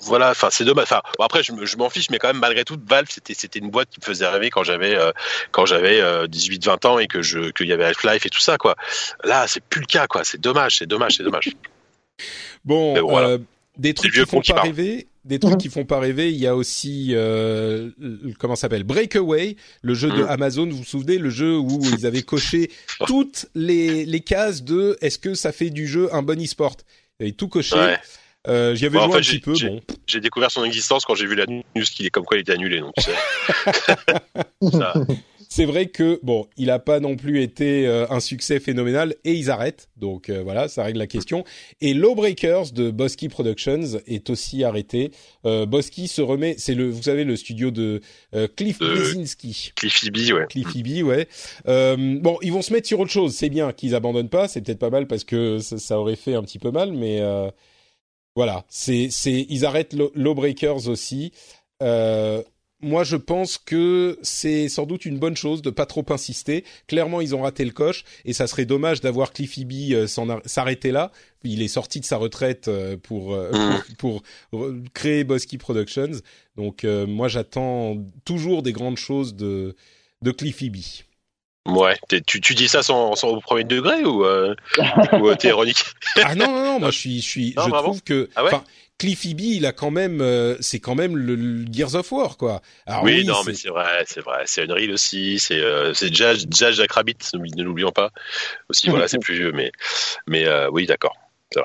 [0.00, 0.84] Voilà, enfin, c'est dommage.
[0.84, 3.58] Enfin, bon, après, je, je m'en fiche, mais quand même, malgré tout, Valve, c'était, c'était
[3.58, 5.12] une boîte qui me faisait rêver quand j'avais, euh,
[5.52, 8.56] quand j'avais euh, 18-20 ans et que je, qu'il y avait Half-Life et tout ça,
[8.58, 8.76] quoi.
[9.24, 10.24] Là, c'est plus le cas, quoi.
[10.24, 11.50] C'est dommage, c'est dommage, c'est dommage.
[12.64, 13.28] Bon, Mais voilà.
[13.28, 13.38] euh,
[13.76, 16.30] des trucs qui font qui pas rêver, des trucs qui font pas rêver.
[16.30, 17.90] Il y a aussi euh,
[18.38, 18.84] comment ça s'appelle?
[18.84, 20.28] Breakaway, le jeu de Mm.
[20.28, 20.66] Amazon.
[20.68, 22.70] Vous vous souvenez le jeu où ils avaient coché
[23.06, 26.76] toutes les les cases de est-ce que ça fait du jeu un bon e-sport?
[27.20, 27.76] Ils avaient tout coché.
[27.76, 27.98] Ouais.
[28.48, 29.54] Euh, J'y avais Bon, en joué un petit j'ai- peu.
[29.56, 32.36] j'ai- Bon, J'ai découvert son existence quand j'ai vu la news qu'il est comme quoi
[32.36, 34.70] il était annulé, donc tu sais.
[34.72, 34.94] ça,
[35.48, 39.34] c'est vrai que bon, il a pas non plus été euh, un succès phénoménal et
[39.34, 39.88] ils arrêtent.
[39.96, 41.44] Donc euh, voilà, ça règle la question.
[41.80, 45.10] Et Lawbreakers de Bosky Productions est aussi arrêté.
[45.44, 48.00] Euh, Bosky se remet, c'est le, vous savez, le studio de
[48.56, 49.72] Cliff Bleszinski.
[49.76, 50.46] Cliffy B, ouais.
[50.48, 51.28] Cliffy B, ouais.
[51.66, 53.34] Bon, ils vont se mettre sur autre chose.
[53.34, 54.48] C'est bien qu'ils abandonnent pas.
[54.48, 57.20] C'est peut-être pas mal parce que ça, ça aurait fait un petit peu mal, mais
[58.34, 58.64] voilà.
[58.68, 61.32] C'est, c'est, ils arrêtent Law- Lawbreakers aussi.
[61.82, 62.42] Euh,
[62.80, 66.62] moi, je pense que c'est sans doute une bonne chose de pas trop insister.
[66.86, 70.06] Clairement, ils ont raté le coche et ça serait dommage d'avoir Cliffy B euh,
[70.44, 71.10] s'arrêter là.
[71.42, 73.82] Il est sorti de sa retraite euh, pour euh, Mhm.
[73.98, 76.20] pour, pour créer Bosky Productions.
[76.56, 79.74] Donc, moi, j'attends toujours des grandes choses de
[80.22, 80.78] de Cliffy B.
[81.66, 81.96] Ouais,
[82.26, 84.54] tu, tu dis ça sans, sans au premier degré ou, euh,
[85.12, 85.84] ou euh, t'es ironique
[86.22, 88.44] Ah non non non, moi je suis je suis Non, je vraiment trouve que Ah
[88.44, 88.50] ouais
[88.98, 92.38] Cliffy B, il a quand même euh, c'est quand même le, le Gears of War
[92.38, 92.62] quoi.
[92.86, 94.44] Alors oui, oui, non, mais c'est vrai, c'est vrai.
[94.46, 95.38] C'est Unreal aussi.
[95.38, 98.10] C'est euh, c'est Jazz, Jazz Jack Rabbit, ne l'oublions pas.
[98.70, 99.70] Aussi, voilà, c'est plus vieux, mais
[100.26, 101.14] mais euh, oui, d'accord.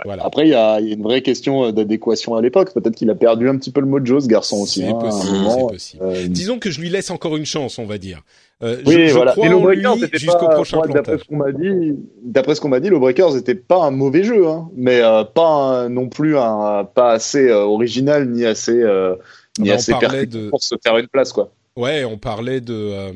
[0.05, 0.25] Voilà.
[0.25, 2.73] Après, il y a, il y a une vraie question euh, d'adéquation à l'époque.
[2.73, 4.81] Peut-être qu'il a perdu un petit peu le mojo, ce garçon aussi.
[4.81, 5.67] C'est hein, un possible, moment.
[5.67, 6.03] c'est possible.
[6.05, 8.21] Euh, Disons que je lui laisse encore une chance, on va dire.
[8.63, 9.31] Euh, Oui, je, je voilà.
[9.31, 12.61] crois Lawbreakers, lui c'était jusqu'au pas- prochain moi, D'après ce qu'on m'a dit, d'après ce
[12.61, 16.09] qu'on m'a dit, Lawbreakers n'était pas un mauvais jeu, hein, mais euh, pas un- non
[16.09, 19.15] plus un pas assez euh, original ni assez euh,
[19.57, 21.51] ni Bah, on assez de- pour se faire une place, quoi.
[21.75, 23.11] Ouais, on parlait de euh,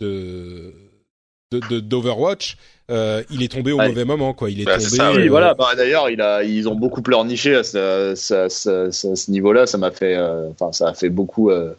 [0.00, 0.74] de
[1.52, 2.56] de de- d'Overwatch.
[2.90, 3.88] Euh, il est tombé au Ouais.
[3.88, 4.50] mauvais moment, quoi.
[4.50, 4.88] Il est Bah, tombé.
[4.88, 5.54] ça, Oui, euh, voilà.
[5.54, 9.66] Bah, D'ailleurs, il a, ils ont beaucoup pleurniché à ce, ce, ce, ce- ce niveau-là.
[9.66, 11.72] Ça m'a fait, euh, enfin, ça a fait beaucoup euh,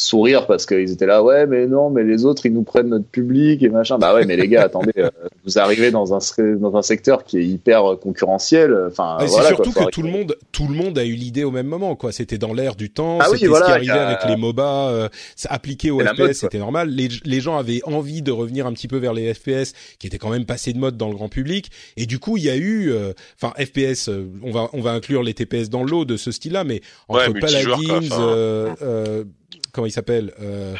[0.00, 3.06] sourire parce qu'ils étaient là, ouais, mais non, mais les autres, ils nous prennent notre
[3.06, 3.98] public et machin.
[3.98, 5.10] Bah ouais, mais les gars, attendez, euh,
[5.44, 6.18] vous arrivez dans un
[6.56, 8.74] dans un secteur qui est hyper concurrentiel.
[8.88, 11.42] Enfin, Ah, c'est surtout quoi, que tout le monde, tout le monde a eu l'idée
[11.42, 12.12] au même moment, quoi.
[12.12, 13.18] C'était dans l'air du temps.
[13.20, 15.08] Ah oui, c'était voilà, ce qui arrivait a- avec les MOBA, euh,
[15.48, 16.90] appliqué au C'est la FPS, c'était normal.
[16.90, 20.18] Les, les gens avaient envie de revenir un petit peu vers les FPS, qui étaient
[20.18, 21.70] quand même passés de mode dans le grand public.
[21.96, 24.08] Et du coup, il y a eu, euh, enfin, FPS.
[24.08, 27.22] euh, on va, on va inclure les TPS dans l'eau de ce style-là, mais Ouais,
[27.26, 28.22] entre quoi, Paladins, enfin.
[28.22, 29.24] euh, euh,
[29.72, 30.74] comment il s'appelle euh,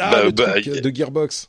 [0.00, 1.48] Ah, Bah, le bah, truc y- de Gearbox.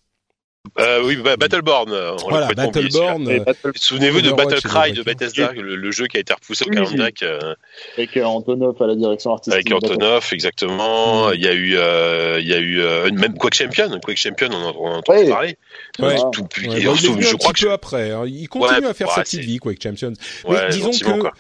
[0.80, 1.92] Euh, oui, bah, Battleborn.
[1.92, 2.48] euh, on Voilà.
[2.48, 3.28] Battleborn.
[3.30, 5.04] Euh, Battle- Souvenez-vous de Battlecry de.
[5.04, 6.76] Bethesda, le, le jeu qui a été repoussé au Oui.
[6.76, 7.54] calendrier euh,
[7.98, 9.54] avec Antonov à la direction artistique.
[9.72, 11.30] avec Antonov, exactement.
[11.30, 11.34] Mm.
[11.36, 14.00] Il y a eu, euh, il y a eu euh, même Quake Champion.
[14.04, 15.30] Quake Champion, on en on en a entendu Ouais.
[15.30, 15.58] parler.
[16.00, 16.16] Ouais.
[16.34, 18.12] Tout- Ouais, bah, il est surtout, venu je un crois petit que peu après.
[18.12, 18.24] hein.
[18.26, 21.34] Il continue Ouais, à faire sa petite c'est- vie, Quake Mais disons que quoi.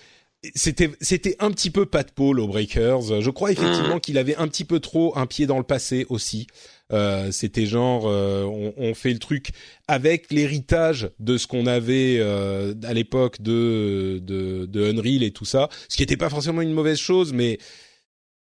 [0.56, 3.22] C'était c'était un petit peu pas de Paul aux Breakers.
[3.22, 3.54] Je crois Mm.
[3.54, 6.48] effectivement qu'il avait un petit peu trop un pied dans le passé aussi.
[6.93, 9.50] Euh, c'était genre euh, on, on fait le truc
[9.88, 15.46] avec l'héritage de ce qu'on avait euh, à l'époque de, de de Unreal et tout
[15.46, 17.58] ça, ce qui n'était pas forcément une mauvaise chose, mais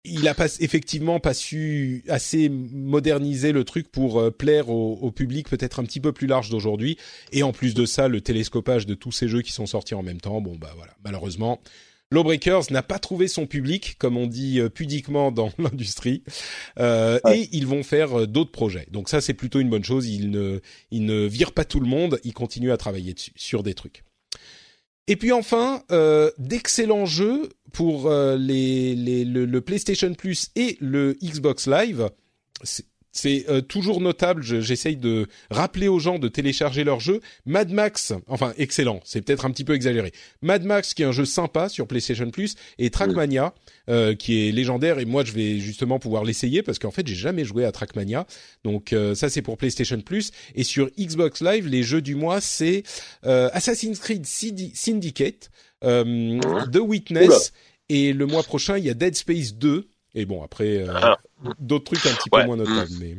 [0.05, 5.13] il a pas effectivement pas su assez moderniser le truc pour euh, plaire au, au
[5.13, 6.99] public peut-être un petit peu plus large d'aujourd'hui.
[7.31, 10.03] Et en plus de ça, le télescopage de tous ces jeux qui sont sortis en
[10.03, 11.61] même temps, bon bah voilà, malheureusement,
[12.13, 16.23] Lawbreakers n'a pas trouvé son public, comme on dit euh, pudiquement dans l'industrie,
[16.79, 17.41] euh, Ouais.
[17.41, 18.87] et ils vont faire euh, d'autres projets.
[18.91, 20.07] Donc ça, c'est plutôt une bonne chose.
[20.09, 20.61] Ils ne,
[20.91, 24.05] ils ne virent pas tout le monde, ils continuent à travailler dessus, sur des trucs.
[25.09, 30.77] Et puis enfin, euh, d'excellents jeux pour euh, les, les, le, le PlayStation Plus et
[30.81, 32.09] le Xbox Live.
[33.13, 34.43] C'est- euh, toujours notable.
[34.43, 37.21] je- J'essaye de rappeler aux gens de télécharger leurs jeux.
[37.47, 40.13] Mad Max, enfin excellent, c'est peut-être un petit peu exagéré.
[40.41, 43.55] Mad Max, qui est un jeu sympa sur PlayStation Plus, et Trackmania,
[43.91, 44.99] euh, qui est légendaire.
[44.99, 48.27] Et moi, je vais justement pouvoir l'essayer parce qu'en fait, j'ai jamais joué à Trackmania.
[48.65, 50.31] Donc euh, ça, c'est pour PlayStation Plus.
[50.55, 52.83] Et sur Xbox Live, les jeux du mois, c'est
[53.27, 55.51] euh, Assassin's Creed Syndi- Syndicate,
[55.85, 56.41] euh,
[56.73, 57.39] The Witness, Oula.
[57.91, 59.89] et le mois prochain, il y a Dead Space 2.
[60.15, 61.17] Et bon, après, euh, Ah.
[61.59, 62.41] d'autres trucs un petit Ouais.
[62.43, 62.91] peu moins notables.
[63.01, 63.17] Mais...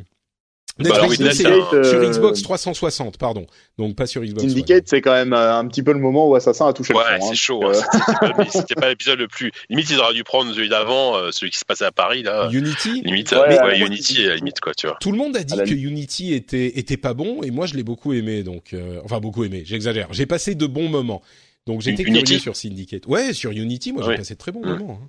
[0.76, 3.46] Bah, Dead alors, Space 2, Witness, c'est c'est un- sur euh, Xbox 360, pardon.
[3.78, 4.42] Donc pas sur Xbox.
[4.48, 7.02] Syndicate, c'est quand même euh, un petit peu le moment où Assassin a touché Ouais,
[7.12, 7.26] le fond.
[7.26, 7.34] c'est hein.
[7.34, 7.62] chaud.
[7.62, 8.44] Euh, hein.
[8.50, 9.52] C'était pas- l'épisode le plus.
[9.70, 12.48] Limite, ils auraient dû prendre celui d'avant, euh, celui qui se passait à Paris là.
[12.50, 13.78] Unity Limite, Ouais, ouais, ouais, ouais.
[13.86, 14.96] Unity à la limite quoi, tu vois.
[15.00, 17.74] Tout le monde a dit la que Unity était était pas bon et moi je
[17.74, 21.22] l'ai beaucoup aimé donc euh, enfin beaucoup aimé j'exagère j'ai passé de bons moments
[21.68, 24.70] donc j'étais curieux sur Syndicate ouais sur Unity moi j'ai passé de très bons Mm.
[24.70, 25.08] moments hein.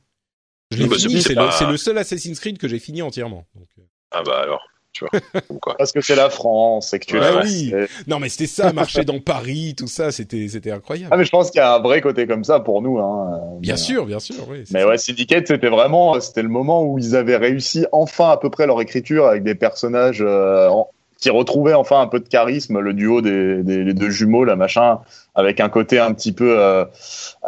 [0.71, 3.67] Je l'ai Bah, fini c'est pas- le, seul Assassin's Creed que j'ai fini entièrement donc,
[3.79, 3.81] euh.
[4.11, 4.61] Ah bah alors,
[4.93, 5.19] tu vois.
[5.47, 5.75] Comme quoi.
[5.77, 7.17] Parce que c'est la France et que tu.
[7.19, 7.43] France.
[7.45, 7.73] oui.
[8.07, 11.31] non mais c'était ça marcher dans Paris tout ça c'était c'était incroyable Ah mais je
[11.31, 12.97] pense qu'il y a un vrai côté comme ça pour nous.
[12.99, 13.41] Hein.
[13.59, 14.87] bien Mais, sûr bien sûr oui Mais ça.
[14.87, 18.65] ouais, Syndicate, c'était vraiment, c'était le moment où ils avaient réussi enfin à peu près
[18.67, 20.89] leur écriture avec des personnages euh, en-
[21.19, 24.55] qui retrouvaient enfin un peu de charisme, le duo des, des les deux jumeaux, là
[24.55, 24.99] machin,
[25.33, 26.85] avec un côté un petit peu, euh,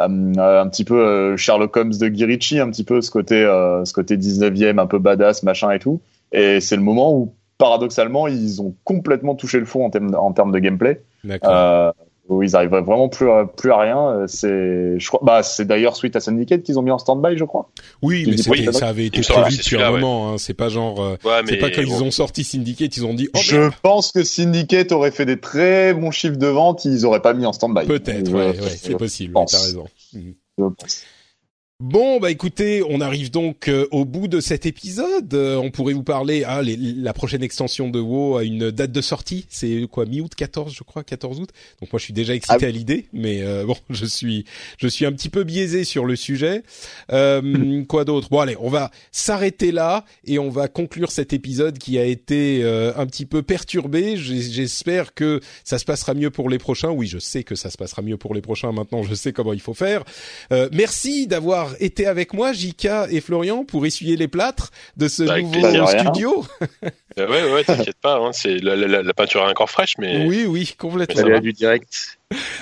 [0.00, 3.42] euh, un petit peu euh, Sherlock Holmes de Guy Ritchie, un petit peu ce côté,
[3.42, 6.00] euh, ce côté 19e, un peu badass, machin et tout.
[6.32, 10.32] Et c'est le moment où paradoxalement, ils ont complètement touché le fond en termes en
[10.32, 11.02] termes de gameplay.
[11.24, 11.50] D'accord.
[11.52, 11.92] Euh,
[12.28, 14.08] où ils arrivent vraiment plus à, plus à rien.
[14.10, 17.36] Euh, C'est, je crois, bah, c'est d'ailleurs suite à Syndicate qu'ils ont mis en stand-by,
[17.36, 17.70] je crois.
[18.02, 20.32] Oui, mais oui, ça avait été que c'est depuis un moment.
[20.32, 20.38] Hein.
[20.38, 21.02] C'est pas genre.
[21.02, 22.02] euh, Ouais, c'est pas quand ils bon.
[22.02, 23.28] ont sorti Syndicate, ils ont dit.
[23.34, 23.72] Oh, je merde.
[23.82, 27.46] pense que Syndicate aurait fait des très bons chiffres de vente, ils auraient pas mis
[27.46, 27.86] en stand-by.
[27.86, 29.34] Peut-être, ouais, c'est possible.
[29.34, 29.86] T'as raison.
[30.12, 30.20] Je
[30.58, 31.02] pense.
[31.80, 35.32] Bon, bah écoutez, on arrive donc euh, au bout de cet épisode.
[35.32, 38.90] Euh, on pourrait vous parler, ah, les- la prochaine extension de WoW a une date
[38.90, 39.46] de sortie.
[39.48, 41.50] C'est quoi, mi-août, 14, je crois, 14 août?
[41.80, 42.68] Donc moi, je suis déjà excité Ah.
[42.68, 44.44] à l'idée, mais euh, bon, je suis,
[44.76, 46.64] je suis un petit peu biaisé sur le sujet.
[47.12, 48.28] Euh, quoi d'autre?
[48.28, 52.58] Bon, allez, on va s'arrêter là et on va conclure cet épisode qui a été
[52.64, 54.16] euh, un petit peu perturbé.
[54.16, 56.90] J'espère que ça se passera mieux pour les prochains.
[56.90, 58.72] Oui, je sais que ça se passera mieux pour les prochains.
[58.72, 60.02] Maintenant, je sais comment il faut faire.
[60.50, 65.22] Euh, merci d'avoir été avec moi, Jika et Florian, pour essuyer les plâtres de ce
[65.24, 65.88] Avec nouveau plaisir.
[65.88, 66.44] studio.
[67.18, 68.16] Euh, ouais, ouais, t'inquiète pas.
[68.18, 71.28] Hein, c'est la, la- la peinture est encore fraîche, mais Oui, oui, ça complètement.
[71.28, 71.40] va.
[71.40, 72.18] du direct.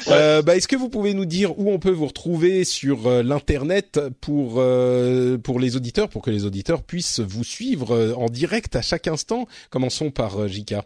[0.08, 3.22] Euh, bah, Est-ce que vous pouvez nous dire où on peut vous retrouver sur euh,
[3.22, 8.26] l'internet pour euh, pour les auditeurs, pour que les auditeurs puissent vous suivre euh, en
[8.26, 9.46] direct à chaque instant?
[9.70, 10.84] Commençons par euh, Jika.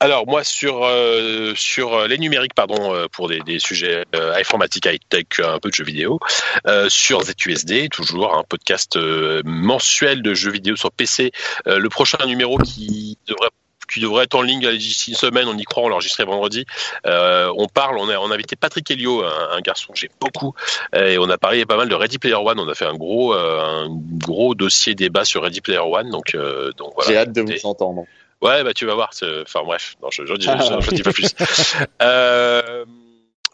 [0.00, 4.34] Alors moi sur euh, sur euh, les numériques pardon euh, pour des, des sujets euh,
[4.34, 6.18] informatique high tech un peu de jeux vidéo
[6.66, 11.30] euh, sur ZUSD toujours un podcast euh, mensuel de jeux vidéo sur PC
[11.68, 13.50] Euh, le prochain numéro qui devrait
[13.92, 16.64] qui devrait être en ligne d'ici une semaine, on y croit, on l'a enregistré vendredi.
[17.06, 20.10] Euh, on parle, on a, on a invité Patrick Helio, un, un garçon que j'aime
[20.18, 20.54] beaucoup,
[20.96, 22.58] et on a parlé pas mal de Ready Player One.
[22.58, 26.34] On a fait un gros, euh, un gros dossier débat sur Ready Player One, donc,
[26.34, 27.10] euh, donc voilà.
[27.10, 28.06] J'ai hâte de vous entendre.
[28.42, 29.10] Ouais, bah tu vas voir.
[29.42, 31.28] Enfin bref, non, je, je, dis, je, je dis pas plus.
[32.02, 32.84] Euh,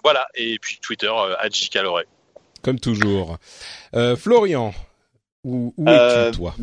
[0.02, 1.34] voilà, et puis Twitter, euh.
[2.62, 3.36] Comme toujours.
[3.94, 4.72] Euh, Florian,
[5.44, 6.54] où, où Euh, es-tu toi?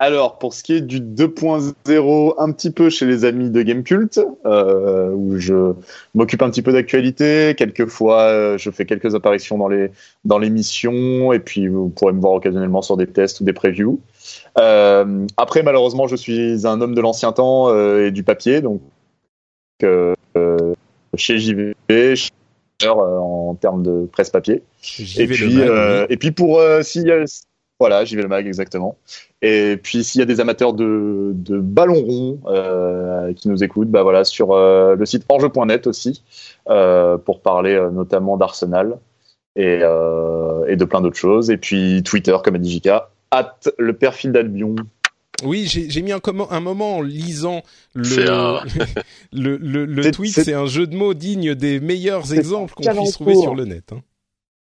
[0.00, 4.20] Alors, pour ce qui est du 2.0, un petit peu chez les amis de Gamecult,
[4.44, 5.72] euh, où je
[6.14, 7.54] m'occupe un petit peu d'actualité.
[7.56, 9.90] Quelquefois, euh, je fais quelques apparitions dans les
[10.24, 14.00] dans l'émission, et puis vous pourrez me voir occasionnellement sur des tests ou des previews.
[14.58, 18.80] Euh, après, malheureusement, je suis un homme de l'ancien temps euh, et du papier, donc
[19.82, 20.74] euh, euh,
[21.16, 22.30] chez JV, chez
[22.84, 24.62] euh, en termes de presse papier.
[25.16, 26.06] Et puis, mag, euh, oui.
[26.10, 27.24] et puis pour euh, s'il y a,
[27.80, 28.96] voilà, j'y vais le mag exactement.
[29.42, 33.90] Et puis s'il y a des amateurs de, de ballon rond euh, qui nous écoutent,
[33.90, 36.22] bah voilà sur euh, le site orge.net aussi
[36.68, 38.98] euh, pour parler euh, notamment d'Arsenal
[39.56, 41.50] et, euh, et de plein d'autres choses.
[41.50, 44.74] Et puis Twitter comme a dit Jika, at le perfil d'Albion.
[45.42, 47.62] Oui, j'ai mis un, comment, un moment en lisant
[47.94, 48.62] le, un-
[49.32, 50.32] le, le, tweet.
[50.32, 53.92] c'est- un jeu de mots digne des meilleurs exemples qu'on puisse trouver sur le net.
[53.92, 54.00] hein.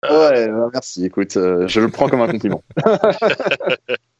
[0.09, 1.05] Ouais, bah, merci.
[1.05, 2.63] Écoute, euh, je le prends comme un compliment.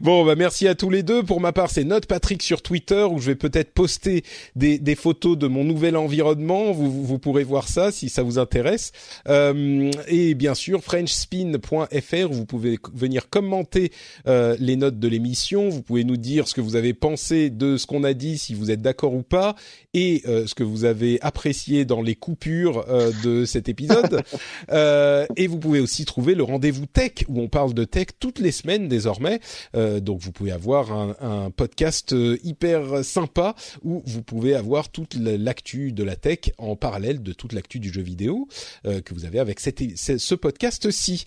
[0.00, 1.22] Bon, bah merci à tous les deux.
[1.22, 4.24] Pour ma part, c'est Note Patrick sur Twitter où je vais peut-être poster
[4.56, 6.72] des, des photos de mon nouvel environnement.
[6.72, 8.92] Vous, vous, vous pourrez voir ça si ça vous intéresse.
[9.28, 13.92] Euh, et bien sûr, FrenchSpin.fr où vous pouvez venir commenter
[14.26, 15.68] euh, les notes de l'émission.
[15.68, 18.54] Vous pouvez nous dire ce que vous avez pensé de ce qu'on a dit, si
[18.54, 19.56] vous êtes d'accord ou pas,
[19.94, 24.22] et euh, ce que vous avez apprécié dans les coupures euh, de cet épisode.
[24.70, 28.38] Euh, et vous pouvez aussi trouver le rendez-vous tech où on parle de tech toutes
[28.38, 29.21] les semaines désormais.
[29.76, 34.88] Euh, donc vous pouvez avoir un, un podcast euh, hyper sympa où vous pouvez avoir
[34.90, 38.48] toute la- l'actu de la tech en parallèle de toute l'actu du jeu vidéo
[38.86, 41.24] euh, que vous avez avec cette, ce podcast-ci.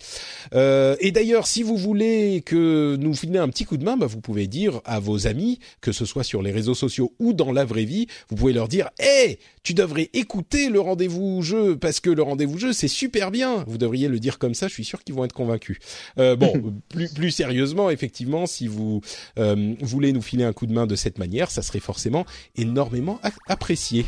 [0.54, 4.06] Euh, et d'ailleurs, si vous voulez que nous filez un petit coup de main, bah,
[4.06, 7.52] vous pouvez dire à vos amis, que ce soit sur les réseaux sociaux ou dans
[7.52, 12.00] la vraie vie, vous pouvez leur dire "Hey, tu devrais écouter le rendez-vous jeu parce
[12.00, 14.84] que le rendez-vous jeu c'est super bien." Vous devriez le dire comme ça, je suis
[14.84, 15.78] sûr qu'ils vont être convaincus.
[16.16, 19.00] Bon, plus plus sérieusement, effectivement, si vous
[19.38, 22.26] euh, voulez nous filer un coup de main de cette manière, ça serait forcément
[22.56, 24.06] énormément apprécié.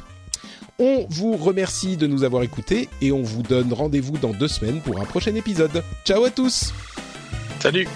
[0.78, 4.80] On vous remercie de nous avoir écoutés et on vous donne rendez-vous dans deux semaines
[4.80, 5.82] pour un prochain épisode.
[6.04, 6.72] Ciao à tous
[7.60, 7.88] Salut.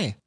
[0.00, 0.19] why?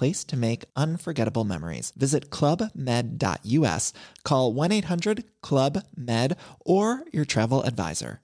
[0.00, 1.92] place to make unforgettable memories.
[1.94, 3.92] Visit clubmed.us,
[4.24, 8.22] call 1 800 Club Med, or your travel advisor.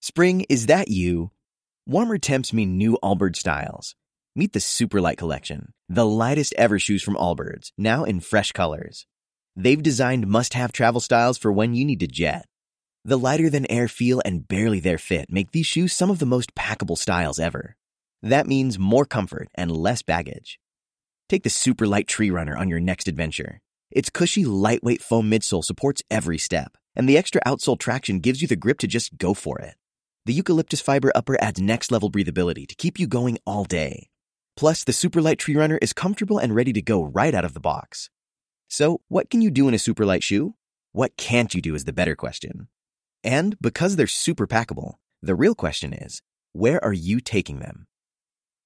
[0.00, 1.30] Spring, is that you?
[1.86, 3.94] Warmer temps mean new Allbirds styles.
[4.34, 9.06] Meet the Superlight Collection, the lightest ever shoes from Allbirds, now in fresh colors.
[9.56, 12.46] They've designed must have travel styles for when you need to jet.
[13.04, 16.32] The lighter than air feel and barely there fit make these shoes some of the
[16.34, 17.77] most packable styles ever.
[18.22, 20.58] That means more comfort and less baggage.
[21.28, 23.60] Take the Superlight Tree Runner on your next adventure.
[23.90, 28.48] Its cushy, lightweight foam midsole supports every step, and the extra outsole traction gives you
[28.48, 29.76] the grip to just go for it.
[30.26, 34.08] The eucalyptus fiber upper adds next level breathability to keep you going all day.
[34.56, 37.60] Plus, the Superlight Tree Runner is comfortable and ready to go right out of the
[37.60, 38.10] box.
[38.68, 40.54] So, what can you do in a Superlight shoe?
[40.92, 42.68] What can't you do is the better question.
[43.22, 46.22] And because they're super packable, the real question is,
[46.52, 47.87] where are you taking them?